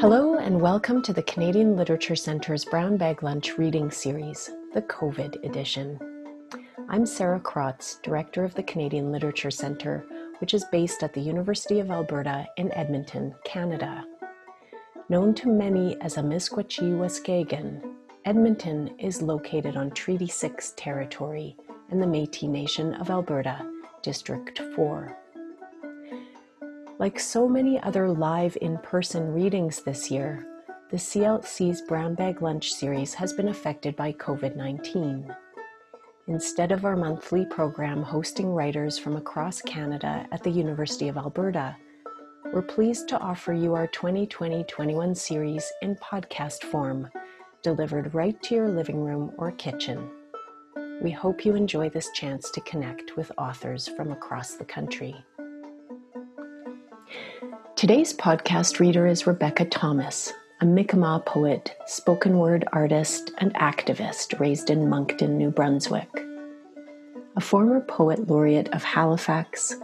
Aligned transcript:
Hello, 0.00 0.38
and 0.38 0.58
welcome 0.58 1.02
to 1.02 1.12
the 1.12 1.22
Canadian 1.24 1.76
Literature 1.76 2.16
Centre's 2.16 2.64
Brown 2.64 2.96
Bag 2.96 3.22
Lunch 3.22 3.58
reading 3.58 3.90
series, 3.90 4.48
the 4.72 4.80
COVID 4.80 5.44
edition. 5.44 6.00
I'm 6.88 7.04
Sarah 7.04 7.38
Krotz, 7.38 8.00
Director 8.00 8.42
of 8.42 8.54
the 8.54 8.62
Canadian 8.62 9.12
Literature 9.12 9.50
Centre, 9.50 10.06
which 10.38 10.54
is 10.54 10.64
based 10.72 11.02
at 11.02 11.12
the 11.12 11.20
University 11.20 11.80
of 11.80 11.90
Alberta 11.90 12.46
in 12.56 12.72
Edmonton, 12.72 13.34
Canada. 13.44 14.06
Known 15.10 15.34
to 15.34 15.48
many 15.48 16.00
as 16.00 16.16
Amiskwachi 16.16 16.96
Waskagan, 16.96 17.82
Edmonton 18.24 18.94
is 18.98 19.20
located 19.20 19.76
on 19.76 19.90
Treaty 19.90 20.28
6 20.28 20.72
territory 20.78 21.58
in 21.90 22.00
the 22.00 22.06
Metis 22.06 22.44
Nation 22.44 22.94
of 22.94 23.10
Alberta, 23.10 23.70
District 24.00 24.62
4. 24.74 25.19
Like 27.00 27.18
so 27.18 27.48
many 27.48 27.80
other 27.80 28.10
live 28.10 28.58
in 28.60 28.76
person 28.76 29.32
readings 29.32 29.80
this 29.80 30.10
year, 30.10 30.46
the 30.90 30.98
CLC's 30.98 31.80
Brown 31.88 32.14
Bag 32.14 32.42
Lunch 32.42 32.74
series 32.74 33.14
has 33.14 33.32
been 33.32 33.48
affected 33.48 33.96
by 33.96 34.12
COVID 34.12 34.54
19. 34.54 35.34
Instead 36.26 36.72
of 36.72 36.84
our 36.84 36.96
monthly 36.96 37.46
program 37.46 38.02
hosting 38.02 38.52
writers 38.52 38.98
from 38.98 39.16
across 39.16 39.62
Canada 39.62 40.26
at 40.30 40.42
the 40.42 40.50
University 40.50 41.08
of 41.08 41.16
Alberta, 41.16 41.74
we're 42.52 42.60
pleased 42.60 43.08
to 43.08 43.18
offer 43.18 43.54
you 43.54 43.72
our 43.72 43.86
2020 43.86 44.62
21 44.64 45.14
series 45.14 45.72
in 45.80 45.96
podcast 45.96 46.64
form, 46.64 47.08
delivered 47.62 48.12
right 48.12 48.42
to 48.42 48.54
your 48.54 48.68
living 48.68 49.00
room 49.02 49.32
or 49.38 49.52
kitchen. 49.52 50.06
We 51.00 51.12
hope 51.12 51.46
you 51.46 51.54
enjoy 51.54 51.88
this 51.88 52.10
chance 52.12 52.50
to 52.50 52.60
connect 52.60 53.16
with 53.16 53.32
authors 53.38 53.88
from 53.88 54.12
across 54.12 54.56
the 54.56 54.66
country. 54.66 55.16
Today's 57.80 58.12
podcast 58.12 58.78
reader 58.78 59.06
is 59.06 59.26
Rebecca 59.26 59.64
Thomas, 59.64 60.34
a 60.60 60.66
Mi'kmaq 60.66 61.24
poet, 61.24 61.74
spoken 61.86 62.36
word 62.36 62.68
artist, 62.74 63.30
and 63.38 63.54
activist 63.54 64.38
raised 64.38 64.68
in 64.68 64.90
Moncton, 64.90 65.38
New 65.38 65.50
Brunswick. 65.50 66.10
A 67.36 67.40
former 67.40 67.80
poet 67.80 68.28
laureate 68.28 68.68
of 68.74 68.82
Halifax, 68.84 69.76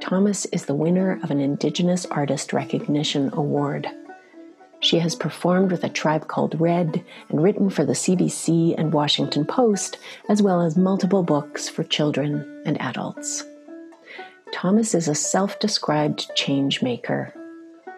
Thomas 0.00 0.46
is 0.46 0.64
the 0.64 0.74
winner 0.74 1.20
of 1.22 1.30
an 1.30 1.38
Indigenous 1.38 2.06
Artist 2.06 2.52
Recognition 2.52 3.30
Award. 3.34 3.86
She 4.80 4.98
has 4.98 5.14
performed 5.14 5.70
with 5.70 5.84
a 5.84 5.88
tribe 5.88 6.26
called 6.26 6.60
Red 6.60 7.04
and 7.28 7.40
written 7.40 7.70
for 7.70 7.84
the 7.84 7.92
CBC 7.92 8.74
and 8.76 8.92
Washington 8.92 9.46
Post, 9.46 9.98
as 10.28 10.42
well 10.42 10.60
as 10.60 10.76
multiple 10.76 11.22
books 11.22 11.68
for 11.68 11.84
children 11.84 12.64
and 12.66 12.80
adults. 12.80 13.44
Thomas 14.52 14.92
is 14.92 15.06
a 15.06 15.14
self 15.14 15.60
described 15.60 16.34
change 16.34 16.82
maker 16.82 17.32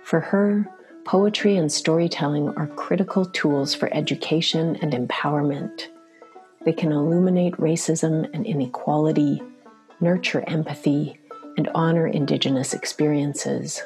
for 0.07 0.21
her, 0.21 0.65
poetry 1.05 1.57
and 1.57 1.71
storytelling 1.71 2.49
are 2.51 2.69
critical 2.69 3.25
tools 3.25 3.75
for 3.75 3.93
education 3.93 4.77
and 4.77 4.93
empowerment. 4.93 5.89
They 6.65 6.73
can 6.73 6.93
illuminate 6.93 7.55
racism 7.55 8.33
and 8.33 8.47
inequality, 8.47 9.43
nurture 10.01 10.45
empathy, 10.47 11.19
and 11.57 11.69
honor 11.75 12.07
Indigenous 12.07 12.73
experiences. 12.73 13.83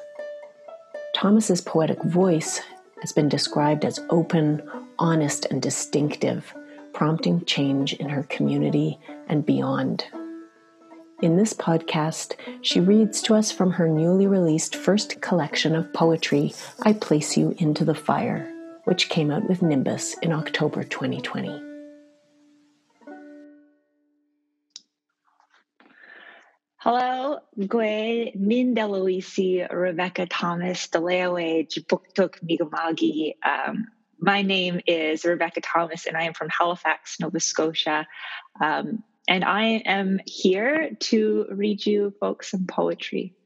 Thomas's 1.14 1.62
poetic 1.62 2.02
voice 2.02 2.60
has 3.00 3.12
been 3.12 3.30
described 3.30 3.86
as 3.86 4.00
open, 4.10 4.62
honest, 4.98 5.46
and 5.46 5.62
distinctive, 5.62 6.52
prompting 6.92 7.46
change 7.46 7.94
in 7.94 8.10
her 8.10 8.24
community 8.24 8.98
and 9.28 9.46
beyond. 9.46 10.04
In 11.22 11.36
this 11.36 11.53
podcast, 11.53 12.32
she 12.62 12.81
reads 12.81 13.20
to 13.22 13.34
us 13.34 13.53
from 13.53 13.72
her 13.72 13.86
newly 13.86 14.26
released 14.26 14.75
first 14.75 15.20
collection 15.20 15.75
of 15.75 15.92
poetry, 15.92 16.54
I 16.81 16.94
Place 16.94 17.36
You 17.36 17.54
Into 17.58 17.84
the 17.84 17.94
Fire, 17.94 18.50
which 18.84 19.10
came 19.10 19.31
out 19.31 19.47
with 19.47 19.60
Nimbus 19.60 20.14
in 20.22 20.32
October 20.32 20.82
2020. 20.82 21.62
Hello, 26.78 27.41
Gwe 27.58 28.34
Mindeloisi, 28.34 29.70
Rebecca 29.70 30.25
Thomas, 30.25 30.88
Deleawe, 30.88 31.69
Jibuktuk 31.69 32.42
Mi'kma'ki. 32.42 33.34
Um, 33.44 33.88
my 34.19 34.41
name 34.41 34.81
is 34.87 35.26
Rebecca 35.26 35.60
Thomas, 35.60 36.06
and 36.06 36.16
I 36.16 36.22
am 36.22 36.32
from 36.32 36.48
Halifax, 36.48 37.20
Nova 37.20 37.41
Scotia. 37.41 38.06
Um, 38.58 39.04
and 39.30 39.44
I 39.44 39.82
am 39.86 40.20
here 40.26 40.91
to 40.98 41.46
read 41.50 41.86
you 41.86 42.12
folks 42.18 42.50
some 42.50 42.66
poetry. 42.66 43.36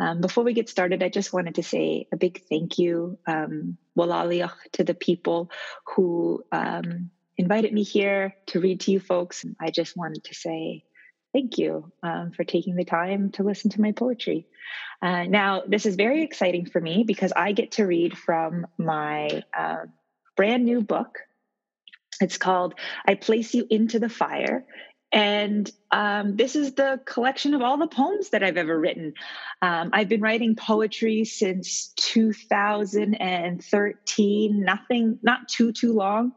Um, 0.00 0.20
before 0.20 0.42
we 0.42 0.52
get 0.52 0.68
started, 0.68 1.00
I 1.02 1.08
just 1.08 1.32
wanted 1.32 1.54
to 1.54 1.62
say 1.62 2.08
a 2.12 2.16
big 2.16 2.42
thank 2.48 2.78
you, 2.78 3.18
um, 3.26 3.78
to 3.96 4.84
the 4.84 4.94
people 4.94 5.50
who 5.94 6.42
um, 6.50 7.10
invited 7.36 7.72
me 7.72 7.84
here 7.84 8.34
to 8.48 8.60
read 8.60 8.80
to 8.80 8.90
you 8.90 9.00
folks. 9.00 9.44
I 9.60 9.70
just 9.70 9.96
wanted 9.96 10.24
to 10.24 10.34
say 10.34 10.84
thank 11.32 11.56
you 11.56 11.92
um, 12.02 12.32
for 12.32 12.42
taking 12.42 12.74
the 12.74 12.84
time 12.84 13.30
to 13.32 13.44
listen 13.44 13.70
to 13.70 13.80
my 13.80 13.92
poetry. 13.92 14.46
Uh, 15.00 15.24
now, 15.24 15.62
this 15.66 15.86
is 15.86 15.94
very 15.94 16.24
exciting 16.24 16.66
for 16.66 16.80
me 16.80 17.04
because 17.06 17.32
I 17.34 17.52
get 17.52 17.72
to 17.72 17.86
read 17.86 18.18
from 18.18 18.66
my 18.76 19.44
uh, 19.56 19.86
brand 20.36 20.64
new 20.64 20.80
book. 20.80 21.18
It's 22.20 22.38
called 22.38 22.74
I 23.06 23.14
Place 23.14 23.54
You 23.54 23.66
Into 23.70 24.00
the 24.00 24.08
Fire. 24.08 24.64
And 25.10 25.70
um, 25.90 26.36
this 26.36 26.54
is 26.54 26.74
the 26.74 27.00
collection 27.06 27.54
of 27.54 27.62
all 27.62 27.78
the 27.78 27.86
poems 27.86 28.28
that 28.30 28.42
I've 28.42 28.58
ever 28.58 28.78
written. 28.78 29.14
Um, 29.62 29.88
I've 29.94 30.10
been 30.10 30.20
writing 30.20 30.54
poetry 30.54 31.24
since 31.24 31.94
2013, 31.96 34.62
nothing, 34.62 35.18
not 35.22 35.48
too, 35.48 35.72
too 35.72 35.94
long. 35.94 36.32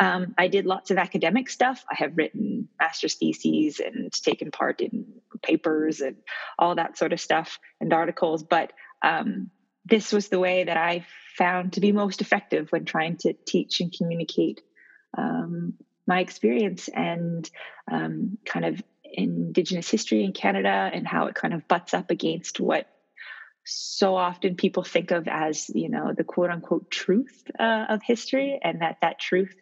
Um, 0.00 0.34
I 0.36 0.48
did 0.48 0.66
lots 0.66 0.90
of 0.90 0.98
academic 0.98 1.48
stuff. 1.48 1.84
I 1.90 1.94
have 1.94 2.16
written 2.16 2.68
master's 2.80 3.14
theses 3.14 3.78
and 3.78 4.12
taken 4.12 4.50
part 4.50 4.80
in 4.80 5.06
papers 5.42 6.00
and 6.00 6.16
all 6.58 6.74
that 6.74 6.98
sort 6.98 7.12
of 7.12 7.20
stuff 7.20 7.60
and 7.80 7.92
articles. 7.92 8.42
But 8.42 8.72
um, 9.02 9.52
this 9.84 10.12
was 10.12 10.28
the 10.28 10.40
way 10.40 10.64
that 10.64 10.76
I 10.76 11.06
found 11.36 11.74
to 11.74 11.80
be 11.80 11.92
most 11.92 12.20
effective 12.20 12.72
when 12.72 12.84
trying 12.84 13.18
to 13.18 13.34
teach 13.46 13.80
and 13.80 13.94
communicate 13.96 14.62
um, 15.16 15.74
my 16.06 16.20
experience 16.20 16.88
and 16.88 17.48
um, 17.90 18.38
kind 18.44 18.64
of 18.64 18.82
Indigenous 19.12 19.88
history 19.88 20.24
in 20.24 20.32
Canada 20.32 20.90
and 20.92 21.06
how 21.06 21.26
it 21.26 21.34
kind 21.34 21.54
of 21.54 21.66
butts 21.68 21.94
up 21.94 22.10
against 22.10 22.60
what 22.60 22.88
so 23.68 24.14
often 24.14 24.54
people 24.54 24.84
think 24.84 25.10
of 25.10 25.26
as 25.26 25.68
you 25.74 25.88
know 25.88 26.12
the 26.16 26.22
quote 26.22 26.50
unquote 26.50 26.88
truth 26.90 27.42
uh, 27.58 27.86
of 27.88 28.00
history 28.02 28.60
and 28.62 28.80
that 28.80 28.98
that 29.02 29.18
truth 29.18 29.54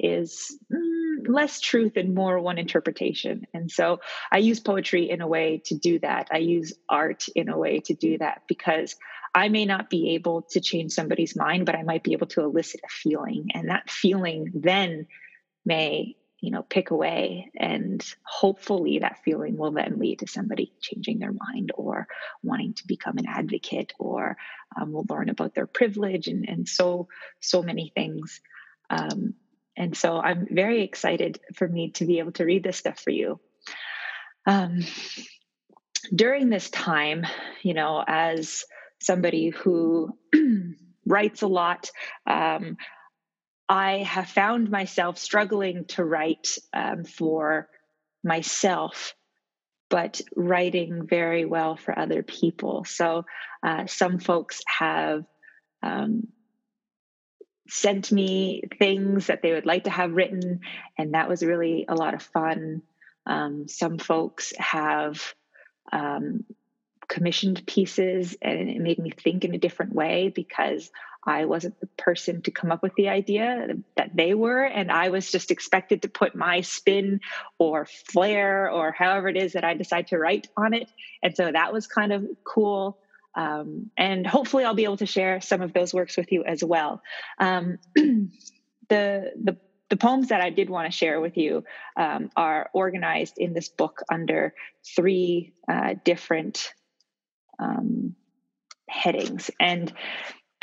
is 0.00 0.58
mm, 0.72 1.28
less 1.28 1.60
truth 1.60 1.96
and 1.96 2.14
more 2.14 2.40
one 2.40 2.58
interpretation. 2.58 3.46
And 3.54 3.70
so 3.70 4.00
i 4.32 4.38
use 4.38 4.58
poetry 4.58 5.08
in 5.08 5.20
a 5.20 5.28
way 5.28 5.62
to 5.66 5.76
do 5.76 6.00
that. 6.00 6.28
I 6.32 6.38
use 6.38 6.72
art 6.88 7.26
in 7.36 7.48
a 7.48 7.56
way 7.56 7.80
to 7.80 7.94
do 7.94 8.18
that 8.18 8.42
because 8.48 8.96
i 9.36 9.48
may 9.48 9.66
not 9.66 9.88
be 9.88 10.14
able 10.14 10.42
to 10.50 10.60
change 10.60 10.92
somebody's 10.92 11.36
mind 11.36 11.66
but 11.66 11.76
i 11.76 11.82
might 11.82 12.02
be 12.02 12.12
able 12.12 12.26
to 12.28 12.40
elicit 12.40 12.80
a 12.84 12.88
feeling. 12.88 13.50
And 13.54 13.68
that 13.68 13.88
feeling 13.88 14.50
then 14.52 15.06
may 15.64 16.16
you 16.44 16.50
know 16.50 16.62
pick 16.62 16.90
away 16.90 17.50
and 17.56 18.04
hopefully 18.22 18.98
that 18.98 19.22
feeling 19.24 19.56
will 19.56 19.72
then 19.72 19.98
lead 19.98 20.18
to 20.18 20.26
somebody 20.26 20.70
changing 20.78 21.18
their 21.18 21.32
mind 21.32 21.72
or 21.74 22.06
wanting 22.42 22.74
to 22.74 22.86
become 22.86 23.16
an 23.16 23.26
advocate 23.26 23.94
or 23.98 24.36
um, 24.76 24.92
will 24.92 25.06
learn 25.08 25.30
about 25.30 25.54
their 25.54 25.66
privilege 25.66 26.28
and, 26.28 26.46
and 26.46 26.68
so 26.68 27.08
so 27.40 27.62
many 27.62 27.92
things. 27.94 28.42
Um, 28.90 29.34
and 29.74 29.96
so 29.96 30.18
i'm 30.18 30.46
very 30.50 30.82
excited 30.82 31.40
for 31.54 31.66
me 31.66 31.92
to 31.92 32.04
be 32.04 32.18
able 32.18 32.32
to 32.32 32.44
read 32.44 32.62
this 32.62 32.76
stuff 32.76 33.00
for 33.00 33.10
you. 33.10 33.40
Um, 34.46 34.80
during 36.14 36.50
this 36.50 36.68
time 36.68 37.24
you 37.62 37.72
know 37.72 38.04
as 38.06 38.64
somebody 39.00 39.48
who 39.48 40.18
writes 41.06 41.40
a 41.40 41.46
lot 41.46 41.90
um, 42.26 42.76
I 43.68 43.98
have 43.98 44.28
found 44.28 44.70
myself 44.70 45.18
struggling 45.18 45.86
to 45.86 46.04
write 46.04 46.58
um, 46.72 47.04
for 47.04 47.68
myself, 48.22 49.14
but 49.88 50.20
writing 50.36 51.06
very 51.06 51.44
well 51.44 51.76
for 51.76 51.98
other 51.98 52.22
people. 52.22 52.84
So 52.84 53.24
uh, 53.62 53.86
some 53.86 54.18
folks 54.18 54.62
have 54.66 55.24
um, 55.82 56.28
sent 57.68 58.12
me 58.12 58.64
things 58.78 59.28
that 59.28 59.40
they 59.42 59.52
would 59.52 59.66
like 59.66 59.84
to 59.84 59.90
have 59.90 60.12
written, 60.12 60.60
and 60.98 61.14
that 61.14 61.28
was 61.28 61.42
really 61.42 61.86
a 61.88 61.94
lot 61.94 62.14
of 62.14 62.22
fun. 62.22 62.82
Um, 63.26 63.66
some 63.68 63.98
folks 63.98 64.52
have 64.58 65.34
um, 65.90 66.44
commissioned 67.08 67.66
pieces, 67.66 68.36
and 68.42 68.68
it 68.68 68.80
made 68.80 68.98
me 68.98 69.10
think 69.10 69.44
in 69.44 69.54
a 69.54 69.58
different 69.58 69.94
way 69.94 70.30
because 70.34 70.90
I 71.26 71.46
wasn't 71.46 71.80
the 71.80 71.86
person 71.98 72.42
to 72.42 72.50
come 72.50 72.70
up 72.70 72.82
with 72.82 72.94
the 72.96 73.08
idea 73.08 73.68
that 73.96 74.14
they 74.14 74.34
were. 74.34 74.62
And 74.62 74.90
I 74.92 75.08
was 75.08 75.30
just 75.30 75.50
expected 75.50 76.02
to 76.02 76.08
put 76.08 76.34
my 76.34 76.60
spin 76.60 77.20
or 77.58 77.86
flair 77.86 78.70
or 78.70 78.92
however 78.92 79.28
it 79.28 79.36
is 79.36 79.54
that 79.54 79.64
I 79.64 79.74
decide 79.74 80.08
to 80.08 80.18
write 80.18 80.48
on 80.56 80.74
it. 80.74 80.90
And 81.22 81.34
so 81.34 81.50
that 81.50 81.72
was 81.72 81.86
kind 81.86 82.12
of 82.12 82.26
cool. 82.44 82.98
um, 83.34 83.90
and 83.96 84.26
hopefully 84.26 84.64
I'll 84.64 84.74
be 84.74 84.84
able 84.84 84.98
to 84.98 85.06
share 85.06 85.40
some 85.40 85.60
of 85.62 85.72
those 85.72 85.92
works 85.92 86.16
with 86.16 86.30
you 86.30 86.44
as 86.44 86.62
well. 86.62 87.02
Um, 87.38 87.78
the 87.94 88.30
the 88.88 89.56
the 89.90 89.96
poems 89.96 90.28
that 90.28 90.40
I 90.40 90.50
did 90.50 90.70
want 90.70 90.90
to 90.90 90.96
share 90.96 91.20
with 91.20 91.36
you 91.36 91.64
um, 91.96 92.30
are 92.36 92.70
organized 92.72 93.34
in 93.38 93.52
this 93.52 93.68
book 93.68 94.02
under 94.10 94.54
three 94.96 95.52
uh, 95.68 95.94
different 96.04 96.72
um, 97.58 98.14
headings, 98.88 99.50
and 99.60 99.92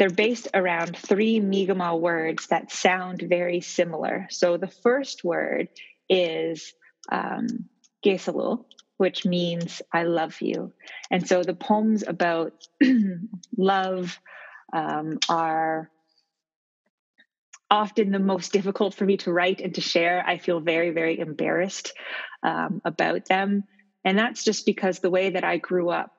they're 0.02 0.10
based 0.10 0.48
around 0.56 0.98
three 0.98 1.40
Mi'kmaq 1.40 2.00
words 2.00 2.48
that 2.48 2.72
sound 2.72 3.22
very 3.22 3.62
similar. 3.62 4.26
So 4.32 4.58
the 4.58 4.66
first 4.66 5.24
word 5.24 5.68
is 6.10 6.74
um, 7.12 7.70
Gesalul, 8.04 8.66
which 8.98 9.26
means 9.26 9.80
I 9.94 10.06
love 10.06 10.42
you. 10.42 10.74
And 11.12 11.28
so 11.28 11.44
the 11.44 11.54
poems 11.54 12.04
about 12.08 12.54
love 13.56 14.20
um, 14.74 15.20
are 15.30 15.92
often 17.70 18.10
the 18.10 18.18
most 18.18 18.54
difficult 18.54 18.96
for 18.96 19.06
me 19.06 19.18
to 19.18 19.32
write 19.32 19.62
and 19.62 19.76
to 19.76 19.82
share. 19.82 20.26
I 20.26 20.40
feel 20.40 20.62
very, 20.62 20.90
very 20.90 21.20
embarrassed 21.20 21.94
um, 22.42 22.82
about 22.84 23.26
them. 23.26 23.66
And 24.04 24.18
that's 24.18 24.44
just 24.44 24.66
because 24.66 24.98
the 24.98 25.12
way 25.12 25.30
that 25.30 25.44
I 25.44 25.58
grew 25.58 25.92
up, 25.92 26.12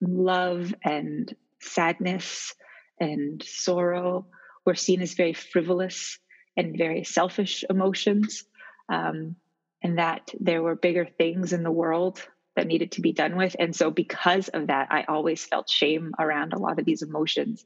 love 0.00 0.74
and 0.82 1.30
sadness 1.60 2.54
and 3.00 3.42
sorrow 3.42 4.26
were 4.64 4.74
seen 4.74 5.00
as 5.00 5.14
very 5.14 5.32
frivolous 5.32 6.18
and 6.56 6.76
very 6.76 7.04
selfish 7.04 7.64
emotions. 7.68 8.44
Um, 8.88 9.36
and 9.82 9.98
that 9.98 10.34
there 10.38 10.62
were 10.62 10.74
bigger 10.74 11.06
things 11.06 11.52
in 11.52 11.62
the 11.62 11.70
world 11.70 12.22
that 12.56 12.66
needed 12.66 12.92
to 12.92 13.00
be 13.00 13.12
done 13.12 13.36
with. 13.36 13.56
And 13.58 13.74
so, 13.74 13.90
because 13.90 14.48
of 14.48 14.66
that, 14.66 14.88
I 14.90 15.04
always 15.08 15.44
felt 15.44 15.70
shame 15.70 16.12
around 16.18 16.52
a 16.52 16.58
lot 16.58 16.78
of 16.78 16.84
these 16.84 17.02
emotions. 17.02 17.64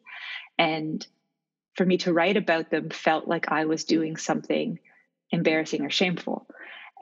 And 0.58 1.04
for 1.74 1.84
me 1.84 1.96
to 1.98 2.12
write 2.12 2.36
about 2.36 2.70
them 2.70 2.90
felt 2.90 3.26
like 3.26 3.50
I 3.50 3.64
was 3.64 3.84
doing 3.84 4.16
something 4.16 4.78
embarrassing 5.30 5.84
or 5.84 5.90
shameful. 5.90 6.46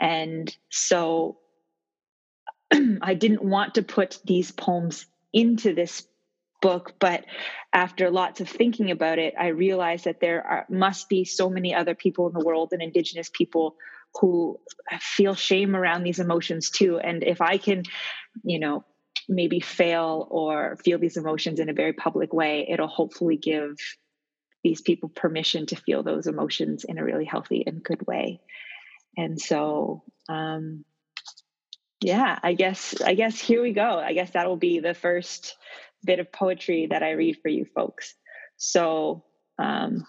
And 0.00 0.55
so, 0.70 1.38
I 3.02 3.14
didn't 3.14 3.44
want 3.44 3.75
to 3.75 3.82
put 3.82 4.20
these 4.25 4.50
poems 4.50 5.06
into 5.32 5.75
this 5.75 6.06
book 6.62 6.94
but 6.98 7.26
after 7.74 8.10
lots 8.10 8.40
of 8.40 8.48
thinking 8.48 8.90
about 8.90 9.18
it 9.18 9.34
i 9.38 9.48
realized 9.48 10.06
that 10.06 10.20
there 10.20 10.42
are, 10.46 10.66
must 10.70 11.08
be 11.10 11.24
so 11.24 11.50
many 11.50 11.74
other 11.74 11.94
people 11.94 12.26
in 12.26 12.32
the 12.32 12.44
world 12.44 12.70
and 12.72 12.80
indigenous 12.80 13.30
people 13.30 13.76
who 14.20 14.58
feel 15.00 15.34
shame 15.34 15.74
around 15.74 16.02
these 16.02 16.18
emotions 16.18 16.70
too. 16.70 16.98
And 16.98 17.22
if 17.22 17.40
i 17.40 17.58
can 17.58 17.82
you 18.42 18.58
know 18.58 18.84
maybe 19.28 19.60
fail 19.60 20.26
or 20.30 20.76
feel 20.84 20.98
these 20.98 21.16
emotions 21.16 21.60
in 21.60 21.68
a 21.68 21.74
very 21.74 21.92
public 21.92 22.32
way 22.32 22.66
it'll 22.68 22.88
hopefully 22.88 23.36
give 23.36 23.76
these 24.64 24.80
people 24.80 25.08
permission 25.08 25.66
to 25.66 25.76
feel 25.76 26.02
those 26.02 26.26
emotions 26.26 26.84
in 26.84 26.98
a 26.98 27.04
really 27.04 27.24
healthy 27.24 27.64
and 27.66 27.82
good 27.82 28.06
way. 28.06 28.40
And 29.16 29.40
so 29.40 30.04
um 30.28 30.84
yeah 32.00 32.38
i 32.42 32.52
guess 32.54 33.00
i 33.00 33.14
guess 33.14 33.40
here 33.40 33.62
we 33.62 33.72
go. 33.72 33.98
I 33.98 34.12
guess 34.12 34.30
that'll 34.30 34.56
be 34.56 34.80
the 34.80 34.94
first 34.94 35.56
bit 36.04 36.19
of 36.19 36.31
poetry 36.32 36.87
that 36.90 37.02
i 37.02 37.12
read 37.12 37.37
for 37.43 37.49
you 37.49 37.64
folks 37.64 38.14
so 38.56 39.25
um 39.58 40.04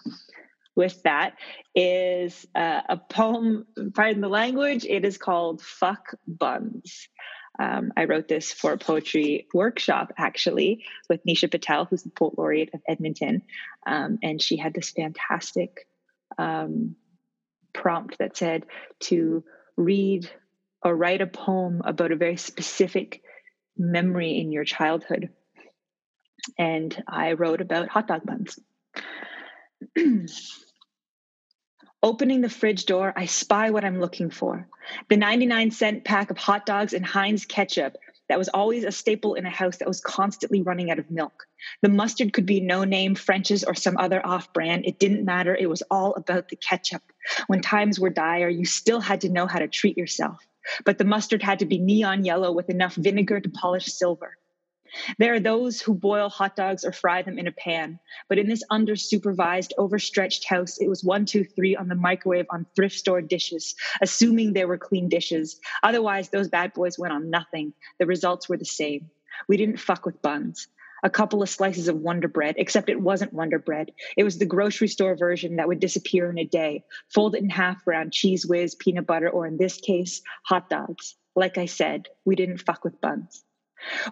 with 0.76 1.02
that 1.04 1.36
is 1.74 2.46
uh, 2.54 2.80
a 2.88 2.96
poem, 2.96 3.66
pardon 3.94 4.20
the 4.20 4.28
language, 4.28 4.84
it 4.84 5.04
is 5.04 5.18
called 5.18 5.62
Fuck 5.62 6.16
Buns. 6.26 7.08
Um, 7.58 7.92
I 7.96 8.04
wrote 8.04 8.26
this 8.26 8.52
for 8.52 8.72
a 8.72 8.78
poetry 8.78 9.46
workshop 9.54 10.12
actually 10.16 10.84
with 11.08 11.24
Nisha 11.24 11.48
Patel, 11.48 11.84
who's 11.84 12.02
the 12.02 12.10
poet 12.10 12.36
laureate 12.36 12.74
of 12.74 12.80
Edmonton. 12.88 13.42
Um, 13.86 14.18
and 14.22 14.42
she 14.42 14.56
had 14.56 14.74
this 14.74 14.90
fantastic 14.90 15.86
um, 16.36 16.96
prompt 17.72 18.18
that 18.18 18.36
said 18.36 18.66
to 19.00 19.44
read 19.76 20.28
or 20.82 20.96
write 20.96 21.20
a 21.20 21.26
poem 21.28 21.82
about 21.84 22.10
a 22.10 22.16
very 22.16 22.36
specific 22.36 23.22
memory 23.76 24.38
in 24.38 24.50
your 24.50 24.64
childhood. 24.64 25.30
And 26.58 27.02
I 27.08 27.32
wrote 27.32 27.60
about 27.60 27.88
hot 27.88 28.08
dog 28.08 28.22
buns. 28.24 28.58
Opening 32.02 32.42
the 32.42 32.50
fridge 32.50 32.84
door, 32.84 33.12
I 33.16 33.26
spy 33.26 33.70
what 33.70 33.84
I'm 33.84 34.00
looking 34.00 34.30
for 34.30 34.68
the 35.08 35.16
99 35.16 35.70
cent 35.70 36.04
pack 36.04 36.30
of 36.30 36.36
hot 36.36 36.66
dogs 36.66 36.92
and 36.92 37.04
Heinz 37.04 37.46
ketchup 37.46 37.96
that 38.28 38.38
was 38.38 38.48
always 38.48 38.84
a 38.84 38.92
staple 38.92 39.34
in 39.34 39.46
a 39.46 39.50
house 39.50 39.78
that 39.78 39.88
was 39.88 40.00
constantly 40.00 40.62
running 40.62 40.90
out 40.90 40.98
of 40.98 41.10
milk. 41.10 41.46
The 41.82 41.88
mustard 41.88 42.32
could 42.32 42.46
be 42.46 42.60
no 42.60 42.84
name, 42.84 43.14
French's, 43.14 43.64
or 43.64 43.74
some 43.74 43.96
other 43.98 44.24
off 44.24 44.52
brand. 44.52 44.86
It 44.86 44.98
didn't 44.98 45.24
matter. 45.24 45.54
It 45.54 45.68
was 45.68 45.82
all 45.90 46.14
about 46.14 46.48
the 46.48 46.56
ketchup. 46.56 47.02
When 47.46 47.60
times 47.60 48.00
were 48.00 48.10
dire, 48.10 48.48
you 48.48 48.64
still 48.64 49.00
had 49.00 49.22
to 49.22 49.28
know 49.28 49.46
how 49.46 49.58
to 49.58 49.68
treat 49.68 49.98
yourself. 49.98 50.38
But 50.84 50.96
the 50.96 51.04
mustard 51.04 51.42
had 51.42 51.58
to 51.58 51.66
be 51.66 51.78
neon 51.78 52.24
yellow 52.24 52.50
with 52.52 52.70
enough 52.70 52.94
vinegar 52.94 53.40
to 53.40 53.48
polish 53.50 53.86
silver. 53.86 54.36
There 55.18 55.34
are 55.34 55.40
those 55.40 55.80
who 55.80 55.94
boil 55.94 56.28
hot 56.28 56.56
dogs 56.56 56.84
or 56.84 56.92
fry 56.92 57.22
them 57.22 57.38
in 57.38 57.46
a 57.46 57.52
pan, 57.52 57.98
but 58.28 58.38
in 58.38 58.48
this 58.48 58.62
under 58.70 58.96
supervised, 58.96 59.74
overstretched 59.78 60.48
house, 60.48 60.78
it 60.78 60.88
was 60.88 61.04
one, 61.04 61.24
two, 61.26 61.44
three 61.44 61.76
on 61.76 61.88
the 61.88 61.94
microwave 61.94 62.46
on 62.50 62.66
thrift 62.76 62.96
store 62.96 63.20
dishes, 63.20 63.74
assuming 64.00 64.52
they 64.52 64.64
were 64.64 64.78
clean 64.78 65.08
dishes. 65.08 65.60
Otherwise, 65.82 66.28
those 66.28 66.48
bad 66.48 66.72
boys 66.72 66.98
went 66.98 67.12
on 67.12 67.30
nothing. 67.30 67.72
The 67.98 68.06
results 68.06 68.48
were 68.48 68.56
the 68.56 68.64
same. 68.64 69.10
We 69.48 69.56
didn't 69.56 69.80
fuck 69.80 70.06
with 70.06 70.22
buns. 70.22 70.68
A 71.02 71.10
couple 71.10 71.42
of 71.42 71.50
slices 71.50 71.88
of 71.88 71.96
Wonder 71.96 72.28
Bread, 72.28 72.54
except 72.56 72.88
it 72.88 73.00
wasn't 73.00 73.34
Wonder 73.34 73.58
Bread. 73.58 73.92
It 74.16 74.24
was 74.24 74.38
the 74.38 74.46
grocery 74.46 74.88
store 74.88 75.16
version 75.16 75.56
that 75.56 75.68
would 75.68 75.80
disappear 75.80 76.30
in 76.30 76.38
a 76.38 76.44
day, 76.44 76.84
fold 77.12 77.34
it 77.34 77.42
in 77.42 77.50
half 77.50 77.86
around 77.86 78.12
Cheez 78.12 78.48
Whiz, 78.48 78.74
peanut 78.74 79.06
butter, 79.06 79.28
or 79.28 79.46
in 79.46 79.58
this 79.58 79.78
case, 79.78 80.22
hot 80.46 80.70
dogs. 80.70 81.14
Like 81.36 81.58
I 81.58 81.66
said, 81.66 82.08
we 82.24 82.36
didn't 82.36 82.62
fuck 82.62 82.84
with 82.84 83.00
buns. 83.02 83.44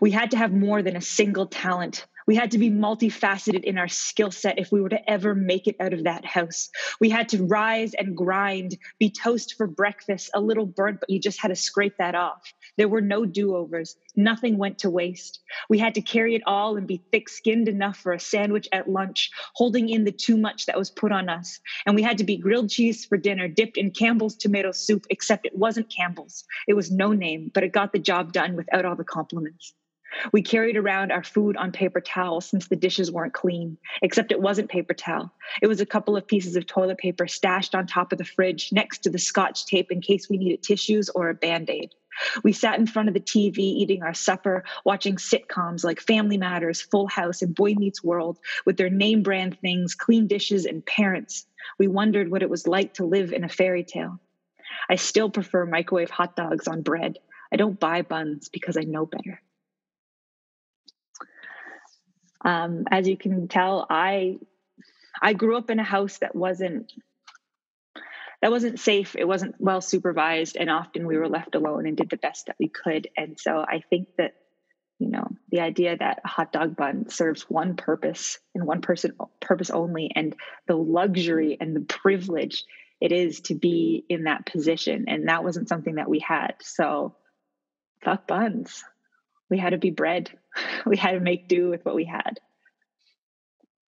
We 0.01 0.11
had 0.11 0.31
to 0.33 0.37
have 0.37 0.53
more 0.53 0.83
than 0.83 0.97
a 0.97 1.01
single 1.01 1.47
talent. 1.47 2.07
We 2.27 2.37
had 2.37 2.51
to 2.53 2.59
be 2.59 2.71
multifaceted 2.71 3.65
in 3.65 3.79
our 3.79 3.89
skill 3.89 4.31
set 4.31 4.59
if 4.59 4.71
we 4.71 4.81
were 4.81 4.89
to 4.89 5.11
ever 5.11 5.35
make 5.35 5.67
it 5.67 5.77
out 5.81 5.93
of 5.93 6.05
that 6.05 6.25
house. 6.25 6.71
We 7.01 7.11
had 7.11 7.29
to 7.31 7.45
rise 7.45 7.95
and 7.95 8.17
grind, 8.17 8.77
be 8.99 9.11
toast 9.11 9.55
for 9.57 9.67
breakfast, 9.67 10.31
a 10.35 10.41
little 10.41 10.67
burnt, 10.67 11.01
but 11.01 11.11
you 11.11 11.19
just 11.19 11.41
had 11.41 11.49
to 11.49 11.57
scrape 11.57 11.97
that 11.99 12.15
off. 12.15 12.53
There 12.77 12.89
were 12.89 13.01
no 13.01 13.25
do 13.25 13.57
overs. 13.57 13.97
Nothing 14.15 14.59
went 14.59 14.79
to 14.81 14.91
waste. 14.91 15.41
We 15.69 15.79
had 15.79 15.95
to 15.95 16.03
carry 16.03 16.35
it 16.35 16.43
all 16.47 16.77
and 16.77 16.87
be 16.87 17.03
thick 17.11 17.29
skinned 17.29 17.69
enough 17.69 17.97
for 17.97 18.13
a 18.13 18.21
sandwich 18.21 18.69
at 18.73 18.89
lunch, 18.89 19.31
holding 19.55 19.89
in 19.89 20.05
the 20.05 20.13
too 20.13 20.37
much 20.37 20.67
that 20.67 20.79
was 20.79 20.91
put 20.91 21.13
on 21.13 21.29
us. 21.29 21.61
And 21.87 21.95
we 21.95 22.03
had 22.03 22.19
to 22.19 22.25
be 22.25 22.37
grilled 22.37 22.71
cheese 22.71 23.05
for 23.05 23.17
dinner, 23.17 23.49
dipped 23.49 23.77
in 23.77 23.91
Campbell's 23.91 24.37
tomato 24.37 24.73
soup, 24.73 25.07
except 25.11 25.47
it 25.47 25.57
wasn't 25.57 25.95
Campbell's. 25.95 26.45
It 26.69 26.75
was 26.75 26.91
no 26.91 27.13
name, 27.13 27.51
but 27.53 27.65
it 27.65 27.73
got 27.73 27.93
the 27.93 27.99
job 27.99 28.33
done 28.33 28.57
without 28.57 28.85
all 28.85 28.97
the 28.97 29.05
compliments. 29.05 29.75
We 30.33 30.43
carried 30.43 30.77
around 30.77 31.13
our 31.13 31.23
food 31.23 31.57
on 31.57 31.73
paper 31.73 32.01
towels 32.01 32.47
since 32.47 32.69
the 32.69 32.77
dishes 32.77 33.11
weren't 33.11 33.33
clean, 33.33 33.79
except 34.03 34.33
it 34.33 34.41
wasn't 34.41 34.71
paper 34.71 34.95
towel. 34.95 35.33
It 35.61 35.67
was 35.67 35.81
a 35.81 35.87
couple 35.87 36.17
of 36.17 36.27
pieces 36.27 36.57
of 36.57 36.67
toilet 36.67 36.99
paper 36.99 37.27
stashed 37.27 37.75
on 37.75 37.87
top 37.87 38.13
of 38.13 38.19
the 38.19 38.25
fridge 38.25 38.71
next 38.73 39.01
to 39.01 39.11
the 39.11 39.19
scotch 39.19 39.67
tape 39.67 39.91
in 39.91 40.01
case 40.01 40.29
we 40.29 40.39
needed 40.39 40.63
tissues 40.63 41.09
or 41.09 41.29
a 41.29 41.35
band 41.35 41.71
aid. 41.71 41.95
We 42.45 42.53
sat 42.53 42.79
in 42.79 42.87
front 42.87 43.09
of 43.09 43.15
the 43.15 43.21
TV 43.21 43.59
eating 43.59 44.03
our 44.03 44.15
supper, 44.15 44.65
watching 44.85 45.17
sitcoms 45.17 45.83
like 45.83 46.01
Family 46.01 46.37
Matters, 46.37 46.83
Full 46.83 47.07
House, 47.07 47.43
and 47.43 47.55
Boy 47.55 47.75
Meets 47.75 48.05
World 48.05 48.39
with 48.67 48.77
their 48.77 48.91
name 48.91 49.23
brand 49.23 49.59
things, 49.61 49.95
clean 49.95 50.27
dishes, 50.27 50.67
and 50.67 50.85
parents. 50.85 51.47
We 51.79 51.89
wondered 51.89 52.31
what 52.31 52.43
it 52.43 52.51
was 52.51 52.67
like 52.67 52.95
to 52.95 53.07
live 53.07 53.33
in 53.33 53.45
a 53.45 53.49
fairy 53.49 53.85
tale. 53.85 54.21
I 54.91 54.97
still 54.97 55.31
prefer 55.31 55.65
microwave 55.65 56.11
hot 56.11 56.37
dogs 56.37 56.69
on 56.69 56.83
bread. 56.83 57.19
I 57.53 57.57
don't 57.57 57.81
buy 57.81 58.03
buns 58.03 58.49
because 58.49 58.77
I 58.77 58.83
know 58.83 59.07
better. 59.07 59.41
Um, 62.45 62.85
as 62.91 63.09
you 63.09 63.17
can 63.17 63.49
tell, 63.49 63.87
I 63.89 64.39
I 65.21 65.33
grew 65.33 65.57
up 65.57 65.71
in 65.71 65.79
a 65.79 65.85
house 65.85 66.19
that 66.19 66.35
wasn't 66.35 66.93
that 68.41 68.51
wasn't 68.51 68.81
safe. 68.81 69.15
It 69.17 69.27
wasn't 69.27 69.55
well 69.61 69.81
supervised, 69.81 70.57
and 70.57 70.69
often 70.69 71.07
we 71.07 71.17
were 71.17 71.29
left 71.29 71.55
alone 71.55 71.87
and 71.87 71.97
did 71.97 72.11
the 72.11 72.17
best 72.17 72.47
that 72.47 72.57
we 72.59 72.69
could. 72.69 73.09
And 73.17 73.39
so 73.39 73.61
I 73.61 73.83
think 73.89 74.09
that 74.19 74.35
you 74.99 75.09
know 75.09 75.29
the 75.51 75.61
idea 75.61 75.97
that 75.97 76.21
a 76.25 76.29
hot 76.29 76.53
dog 76.53 76.77
bun 76.77 77.09
serves 77.09 77.43
one 77.43 77.77
purpose 77.77 78.39
and 78.55 78.67
one 78.67 78.81
person 78.81 79.13
purpose 79.41 79.71
only, 79.71 80.11
and 80.15 80.35
the 80.67 80.77
luxury 80.77 81.57
and 81.61 81.77
the 81.77 81.81
privilege 81.81 82.65
it 83.01 83.11
is 83.11 83.41
to 83.43 83.55
be 83.55 84.05
in 84.09 84.25
that 84.25 84.47
position, 84.47 85.07
and 85.09 85.29
that 85.29 85.45
wasn't 85.45 85.69
something 85.69 85.97
that 85.97 86.11
we 86.11 86.19
had. 86.19 86.55
So 86.61 87.15
fuck 88.03 88.27
buns. 88.27 88.85
We 89.53 89.59
had 89.59 89.71
to 89.71 89.79
be 89.79 89.91
bred 89.91 90.31
we 90.87 90.97
had 90.97 91.13
to 91.13 91.21
make 91.21 91.49
do 91.49 91.69
with 91.69 91.85
what 91.85 91.95
we 91.95 92.05
had. 92.05 92.41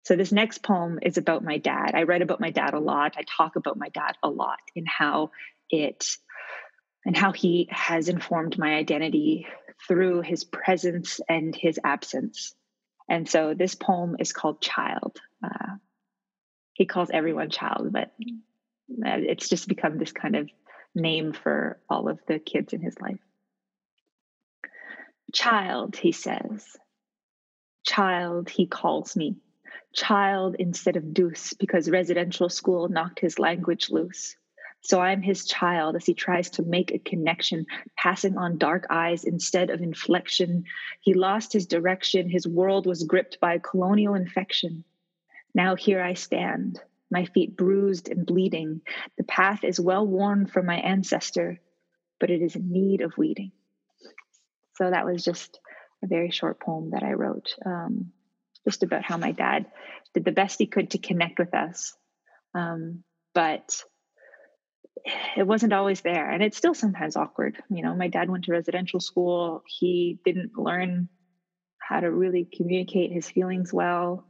So 0.06 0.16
this 0.16 0.32
next 0.32 0.64
poem 0.64 1.00
is 1.02 1.18
about 1.18 1.44
my 1.44 1.58
dad. 1.58 1.92
I 1.94 2.04
write 2.04 2.22
about 2.22 2.42
my 2.42 2.50
dad 2.50 2.74
a 2.74 2.80
lot. 2.80 3.16
I 3.18 3.24
talk 3.24 3.56
about 3.56 3.78
my 3.78 3.90
dad 3.90 4.18
a 4.22 4.30
lot 4.30 4.60
and 4.76 4.88
how 4.88 5.32
it 5.70 6.18
and 7.06 7.16
how 7.16 7.32
he 7.32 7.68
has 7.72 8.10
informed 8.10 8.58
my 8.58 8.76
identity 8.76 9.46
through 9.88 10.22
his 10.22 10.44
presence 10.44 11.20
and 11.28 11.56
his 11.56 11.80
absence. 11.84 12.54
And 13.10 13.30
so 13.30 13.54
this 13.54 13.76
poem 13.76 14.16
is 14.20 14.32
called 14.32 14.62
Child. 14.62 15.20
Uh, 15.44 15.76
he 16.74 16.86
calls 16.86 17.10
everyone 17.14 17.50
child, 17.50 17.92
but 17.92 18.12
it's 18.88 19.50
just 19.50 19.68
become 19.68 19.98
this 19.98 20.14
kind 20.14 20.36
of 20.36 20.50
name 20.96 21.34
for 21.34 21.80
all 21.90 22.10
of 22.10 22.20
the 22.28 22.40
kids 22.40 22.74
in 22.74 22.82
his 22.82 23.00
life. 23.00 23.20
Child, 25.32 25.96
he 25.96 26.12
says. 26.12 26.66
Child, 27.86 28.50
he 28.50 28.68
calls 28.68 29.16
me. 29.16 29.38
Child 29.94 30.56
instead 30.60 30.96
of 30.96 31.14
deuce, 31.14 31.54
because 31.54 31.90
residential 31.90 32.50
school 32.50 32.88
knocked 32.90 33.20
his 33.20 33.40
language 33.40 33.90
loose. 33.90 34.36
So 34.82 35.00
I'm 35.00 35.22
his 35.22 35.46
child 35.46 35.96
as 35.96 36.06
he 36.06 36.14
tries 36.14 36.50
to 36.52 36.64
make 36.64 36.92
a 36.92 37.00
connection, 37.00 37.66
passing 37.98 38.38
on 38.38 38.58
dark 38.58 38.86
eyes 38.90 39.24
instead 39.24 39.70
of 39.70 39.82
inflection. 39.82 40.66
He 41.00 41.14
lost 41.14 41.54
his 41.54 41.68
direction. 41.68 42.30
His 42.30 42.46
world 42.46 42.86
was 42.86 43.04
gripped 43.04 43.40
by 43.40 43.54
a 43.54 43.60
colonial 43.60 44.14
infection. 44.14 44.84
Now 45.56 45.76
here 45.76 46.02
I 46.02 46.16
stand, 46.16 46.82
my 47.10 47.26
feet 47.26 47.56
bruised 47.56 48.10
and 48.10 48.26
bleeding. 48.26 48.82
The 49.18 49.24
path 49.24 49.64
is 49.64 49.80
well 49.80 50.06
worn 50.06 50.48
from 50.48 50.66
my 50.66 50.78
ancestor, 50.78 51.60
but 52.20 52.30
it 52.30 52.42
is 52.42 52.58
in 52.58 52.70
need 52.70 53.02
of 53.02 53.18
weeding. 53.18 53.52
So 54.76 54.90
that 54.90 55.06
was 55.06 55.24
just 55.24 55.60
a 56.04 56.08
very 56.08 56.32
short 56.32 56.60
poem 56.60 56.92
that 56.92 57.04
I 57.04 57.14
wrote, 57.14 57.56
um, 57.66 58.12
just 58.66 58.84
about 58.84 59.04
how 59.04 59.18
my 59.18 59.32
dad 59.32 59.66
did 60.14 60.26
the 60.26 60.32
best 60.32 60.60
he 60.60 60.68
could 60.68 60.92
to 60.92 60.98
connect 60.98 61.40
with 61.40 61.54
us. 61.54 61.96
Um, 62.54 63.04
but 63.34 63.84
it 65.36 65.46
wasn't 65.46 65.74
always 65.74 66.02
there 66.02 66.30
and 66.30 66.42
it's 66.44 66.58
still 66.58 66.74
sometimes 66.74 67.16
awkward 67.16 67.62
you 67.70 67.84
know. 67.84 67.96
My 67.96 68.08
dad 68.08 68.30
went 68.30 68.46
to 68.46 68.52
residential 68.52 69.00
school. 69.00 69.64
He 69.68 70.20
didn't 70.24 70.58
learn 70.58 71.10
how 71.80 72.00
to 72.00 72.12
really 72.12 72.48
communicate 72.56 73.12
his 73.12 73.30
feelings 73.30 73.74
well. 73.74 74.26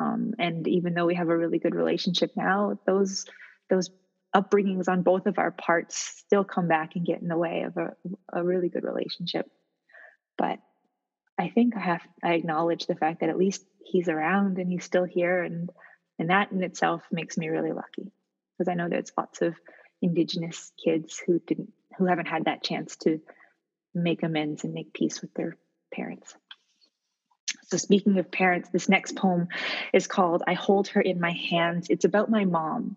Um, 0.00 0.34
and 0.38 0.66
even 0.68 0.94
though 0.94 1.06
we 1.06 1.16
have 1.16 1.28
a 1.28 1.36
really 1.36 1.58
good 1.58 1.74
relationship 1.74 2.32
now 2.36 2.78
those 2.86 3.26
those 3.68 3.90
upbringings 4.34 4.88
on 4.88 5.02
both 5.02 5.26
of 5.26 5.38
our 5.38 5.50
parts 5.50 5.98
still 5.98 6.44
come 6.44 6.68
back 6.68 6.94
and 6.94 7.04
get 7.04 7.20
in 7.20 7.28
the 7.28 7.36
way 7.36 7.62
of 7.62 7.76
a, 7.76 7.92
a 8.32 8.44
really 8.44 8.68
good 8.68 8.84
relationship 8.84 9.50
but 10.38 10.58
i 11.38 11.48
think 11.48 11.76
i 11.76 11.80
have 11.80 12.02
i 12.22 12.32
acknowledge 12.32 12.86
the 12.86 12.94
fact 12.94 13.20
that 13.20 13.28
at 13.28 13.36
least 13.36 13.64
he's 13.84 14.08
around 14.08 14.58
and 14.58 14.70
he's 14.70 14.84
still 14.84 15.04
here 15.04 15.42
and 15.42 15.70
and 16.18 16.30
that 16.30 16.52
in 16.52 16.62
itself 16.62 17.02
makes 17.12 17.36
me 17.36 17.48
really 17.48 17.72
lucky 17.72 18.10
because 18.56 18.70
i 18.70 18.74
know 18.74 18.88
there's 18.88 19.12
lots 19.18 19.42
of 19.42 19.54
indigenous 20.00 20.72
kids 20.82 21.20
who 21.26 21.40
didn't 21.40 21.72
who 21.96 22.06
haven't 22.06 22.28
had 22.28 22.44
that 22.44 22.62
chance 22.62 22.96
to 22.96 23.20
make 23.94 24.22
amends 24.22 24.64
and 24.64 24.72
make 24.72 24.92
peace 24.92 25.20
with 25.20 25.34
their 25.34 25.56
parents. 25.92 26.34
So 27.64 27.76
speaking 27.76 28.18
of 28.18 28.30
parents 28.30 28.68
this 28.70 28.88
next 28.88 29.16
poem 29.16 29.48
is 29.92 30.06
called 30.06 30.42
i 30.46 30.54
hold 30.54 30.88
her 30.88 31.00
in 31.00 31.20
my 31.20 31.32
hands. 31.32 31.88
It's 31.90 32.04
about 32.04 32.30
my 32.30 32.44
mom. 32.44 32.96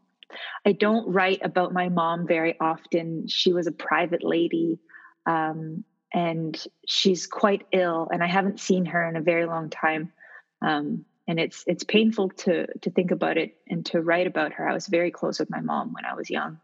I 0.66 0.72
don't 0.72 1.12
write 1.12 1.42
about 1.44 1.74
my 1.74 1.90
mom 1.90 2.26
very 2.26 2.58
often. 2.60 3.28
She 3.28 3.52
was 3.52 3.68
a 3.68 3.72
private 3.72 4.24
lady 4.24 4.80
um, 5.26 5.84
and 6.14 6.66
she's 6.88 7.28
quite 7.28 7.66
ill 7.72 8.10
and 8.12 8.24
i 8.24 8.28
haven't 8.28 8.60
seen 8.60 8.86
her 8.86 9.08
in 9.08 9.16
a 9.16 9.22
very 9.22 9.46
long 9.46 9.70
time 9.70 10.12
um, 10.62 11.06
and 11.28 11.40
it's 11.40 11.64
it's 11.68 11.84
painful 11.84 12.30
to 12.30 12.68
to 12.80 12.90
think 12.90 13.12
about 13.12 13.38
it 13.38 13.56
and 13.68 13.86
to 13.86 14.02
write 14.02 14.28
about 14.28 14.54
her 14.54 14.68
i 14.68 14.74
was 14.74 14.88
very 14.88 15.12
close 15.12 15.40
with 15.40 15.50
my 15.50 15.62
mom 15.62 15.94
when 15.94 16.06
i 16.06 16.14
was 16.14 16.30
young 16.30 16.60